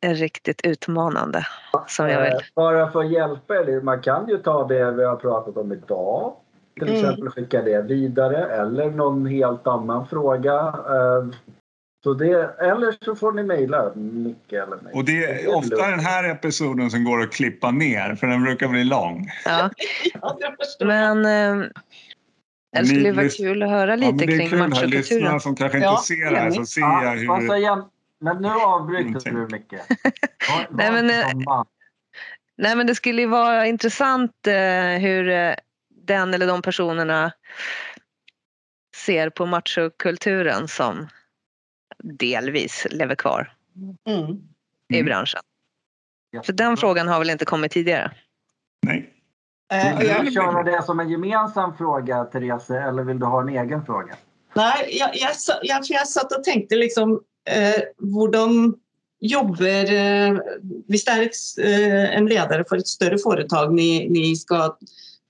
är 0.00 0.14
riktigt 0.14 0.66
utmanande. 0.66 1.46
Som 1.88 2.08
jag 2.08 2.22
vill. 2.22 2.32
Eh, 2.32 2.38
Bara 2.54 2.90
för 2.92 3.00
att 3.00 3.10
hjälpa 3.12 3.54
er, 3.54 3.80
man 3.80 4.02
kan 4.02 4.28
ju 4.28 4.38
ta 4.38 4.66
det 4.66 4.90
vi 4.90 5.04
har 5.04 5.16
pratat 5.16 5.56
om 5.56 5.72
idag. 5.72 6.34
Till 6.74 6.82
Mm. 6.88 6.94
exempel 6.94 7.30
skicka 7.30 7.62
det 7.62 7.82
vidare 7.82 8.46
eller 8.46 8.90
någon 8.90 9.26
helt 9.26 9.66
annan 9.66 10.06
fråga. 10.08 10.74
Så 12.04 12.14
det, 12.14 12.54
eller 12.60 13.04
så 13.04 13.16
får 13.16 13.32
ni 13.32 13.42
mejla 13.42 13.92
Micke 13.94 14.52
eller 14.52 14.76
mig. 14.82 14.92
Och 14.94 15.04
det 15.04 15.24
är 15.24 15.54
ofta 15.56 15.90
den 15.90 16.00
här 16.00 16.24
episoden 16.30 16.90
som 16.90 17.04
går 17.04 17.20
att 17.22 17.32
klippa 17.32 17.70
ner, 17.70 18.14
för 18.14 18.26
den 18.26 18.42
brukar 18.42 18.68
bli 18.68 18.84
lång. 18.84 19.30
Ja. 19.44 19.70
Ja, 20.22 20.38
jag. 20.40 20.86
Men 20.86 21.24
eh, 21.24 21.68
det 22.72 22.86
skulle 22.86 23.08
ju 23.08 23.12
vara 23.12 23.28
kul 23.28 23.62
att 23.62 23.68
höra 23.70 23.90
Ja, 23.90 23.96
lite 23.96 24.12
men 24.12 24.26
det 24.26 24.34
är 24.44 24.48
kring 24.48 24.58
machokulturen. 24.58 24.90
lyssnarna 24.90 25.40
som 25.40 25.56
kanske 25.56 25.78
inte 25.78 25.86
Ja, 25.86 26.02
ser 26.06 26.30
det 26.30 26.36
här, 26.38 26.50
så 26.50 26.66
ser 26.66 26.80
Ja, 26.80 27.04
jag 27.04 27.10
hur... 27.40 27.48
säger- 27.48 27.84
Men 28.20 28.42
nu 28.42 28.48
avbryter 28.48 29.30
du 29.30 29.48
Micke. 29.52 29.72
Nej, 30.70 30.92
men, 30.92 31.10
eh. 31.10 31.26
Nej 32.58 32.76
men 32.76 32.86
det 32.86 32.94
skulle 32.94 33.22
ju 33.22 33.28
vara 33.28 33.66
intressant 33.66 34.46
eh, 34.46 35.00
hur 35.00 35.28
eh, 35.28 35.54
den 36.06 36.34
eller 36.34 36.46
de 36.46 36.62
personerna 36.62 37.32
ser 38.96 39.30
på 39.30 39.46
machokulturen 39.46 40.68
som 40.68 41.08
delvis 42.02 42.86
lever 42.90 43.14
kvar 43.14 43.52
Mm. 44.06 44.30
i 44.92 44.94
Mm. 44.98 45.06
branschen. 45.06 45.40
För 46.44 46.52
den 46.52 46.76
frågan 46.76 47.08
har 47.08 47.18
väl 47.18 47.30
inte 47.30 47.44
kommit 47.44 47.72
tidigare? 47.72 48.10
Nej. 48.86 49.10
Eh, 49.72 49.98
Vill 49.98 50.24
du 50.24 50.32
köra 50.32 50.62
det 50.62 50.82
som 50.82 51.00
en 51.00 51.08
gemensam 51.10 51.76
fråga 51.76 52.24
Therese 52.24 52.70
eller 52.70 53.02
vill 53.02 53.18
du 53.18 53.26
ha 53.26 53.40
en 53.40 53.48
egen 53.48 53.84
fråga? 53.86 54.16
nej, 54.54 54.88
jag, 54.98 55.10
jag, 55.16 55.30
jag, 55.62 55.86
för 55.86 55.94
jag 55.94 56.08
satt 56.08 56.32
och 56.32 56.44
tänkte 56.44 56.76
liksom 56.76 57.20
eh, 57.50 57.82
hvordan 57.98 58.74
jobber 59.20 59.92
eh, 59.92 60.38
Hvis 60.88 61.04
det 61.04 61.12
et, 61.12 61.36
eh, 61.58 62.16
en 62.16 62.26
leder 62.26 62.64
for 62.68 62.76
et 62.76 62.88
større 62.88 63.18
foretak 63.18 63.70
ni, 63.70 64.08
ni 64.08 64.36
skal 64.36 64.72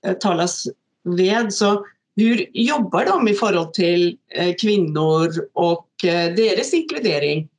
eh, 0.05 0.13
tales 0.13 0.67
ved, 1.03 1.53
så 1.53 1.85
hur 2.15 2.45
jobbar 2.53 3.05
de 3.05 3.27
i 3.27 3.33
forhold 3.33 3.73
til 3.73 4.17
eh, 4.35 4.53
kvinnor 4.61 5.29
och 5.53 5.89
eh, 6.05 6.35
deres 6.35 6.73
inkludering? 6.73 7.49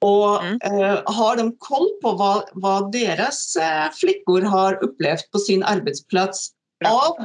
Och 0.00 0.42
Mm. 0.44 0.58
eh, 0.62 1.00
har 1.04 1.36
de 1.36 1.56
koll 1.58 1.88
på 2.02 2.12
vad, 2.12 2.44
vad 2.52 2.92
deras 2.92 3.56
flickor 4.00 4.40
har 4.42 4.84
upplevt 4.84 5.30
på 5.30 5.38
sin 5.38 5.62
arbetsplats 5.62 6.50
av 6.86 7.16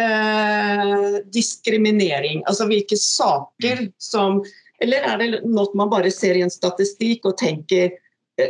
eh, 0.00 1.16
diskriminering? 1.32 2.42
Alltså 2.46 2.66
vilka 2.66 2.96
saker 2.96 3.92
som... 3.98 4.44
Eller 4.78 4.96
är 4.96 5.18
det 5.18 5.40
något 5.44 5.74
man 5.74 5.90
bara 5.90 6.10
ser 6.10 6.34
i 6.34 6.42
en 6.42 6.50
statistik 6.50 7.24
och 7.24 7.38
tänker 7.38 7.90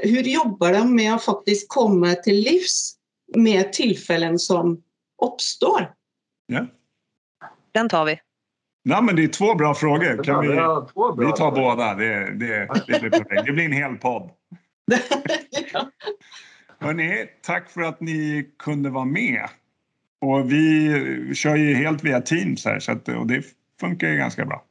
hur 0.03 0.23
jobbar 0.23 0.73
de 0.73 0.95
med 0.97 1.15
att 1.15 1.25
faktiskt 1.25 1.69
komma 1.69 2.15
till 2.15 2.37
livs 2.37 2.95
med 3.37 3.73
tillfällen 3.73 4.39
som 4.39 4.83
uppstår? 5.23 5.93
Ja. 6.47 6.67
Den 7.73 7.89
tar 7.89 8.05
vi. 8.05 8.21
Nej, 8.85 9.03
men 9.03 9.17
det 9.17 9.25
är 9.25 9.29
två 9.29 9.55
bra 9.55 9.75
frågor. 9.75 10.25
Kan 10.25 10.41
Vi 10.41 10.49
vi, 10.49 10.55
bra 10.55 10.87
vi 11.19 11.27
tar 11.27 11.37
frågor. 11.37 11.57
båda. 11.61 11.95
Det, 11.95 12.31
det, 12.35 12.69
det 12.87 13.01
blir 13.01 13.11
perfekt. 13.11 13.47
Det 13.47 13.53
blir 13.53 13.65
en 13.65 13.73
hel 13.73 13.97
podd. 13.97 14.31
ja. 15.73 15.91
Hörrni, 16.81 17.27
tack 17.43 17.71
för 17.71 17.81
att 17.81 18.01
ni 18.01 18.49
kunde 18.59 18.91
vara 18.91 19.05
med. 19.05 19.49
Och 20.21 20.53
vi 20.53 21.35
kör 21.35 21.57
ju 21.57 21.75
helt 21.75 22.05
via 22.05 22.21
Teams 22.21 22.65
här 22.65 22.79
så 22.81 22.93
att, 22.93 23.09
och 23.09 23.27
det 23.27 23.45
funkar 23.81 24.09
ju 24.09 24.17
ganska 24.17 24.45
bra. 24.45 24.65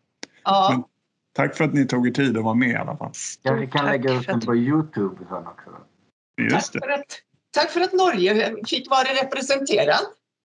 Ja. 0.44 0.90
Tack 1.34 1.56
för 1.56 1.64
att 1.64 1.74
ni 1.74 1.86
tog 1.88 2.08
er 2.08 2.12
tid 2.12 2.38
att 2.38 2.44
vara 2.44 2.54
med 2.54 2.70
i 2.70 2.76
alla 2.76 2.98
fall. 2.98 3.12
Ja, 3.44 3.54
vi 3.54 3.68
kan 3.68 3.86
Tack 3.86 3.92
lägga 3.92 4.14
ut 4.14 4.26
för 4.26 4.32
den 4.32 4.42
på 4.42 4.56
Youtube 4.56 5.16
sen 5.30 5.48
också. 5.48 5.70
Just 6.42 6.74
Tack 6.74 6.82
det. 6.82 6.88
för, 6.88 6.94
att, 6.94 7.06
tack 7.52 7.72
för 7.72 7.82
att 7.82 7.94
Norge 7.94 8.56
fick 8.68 8.90
vara 8.90 9.04
representerad. 9.24 10.00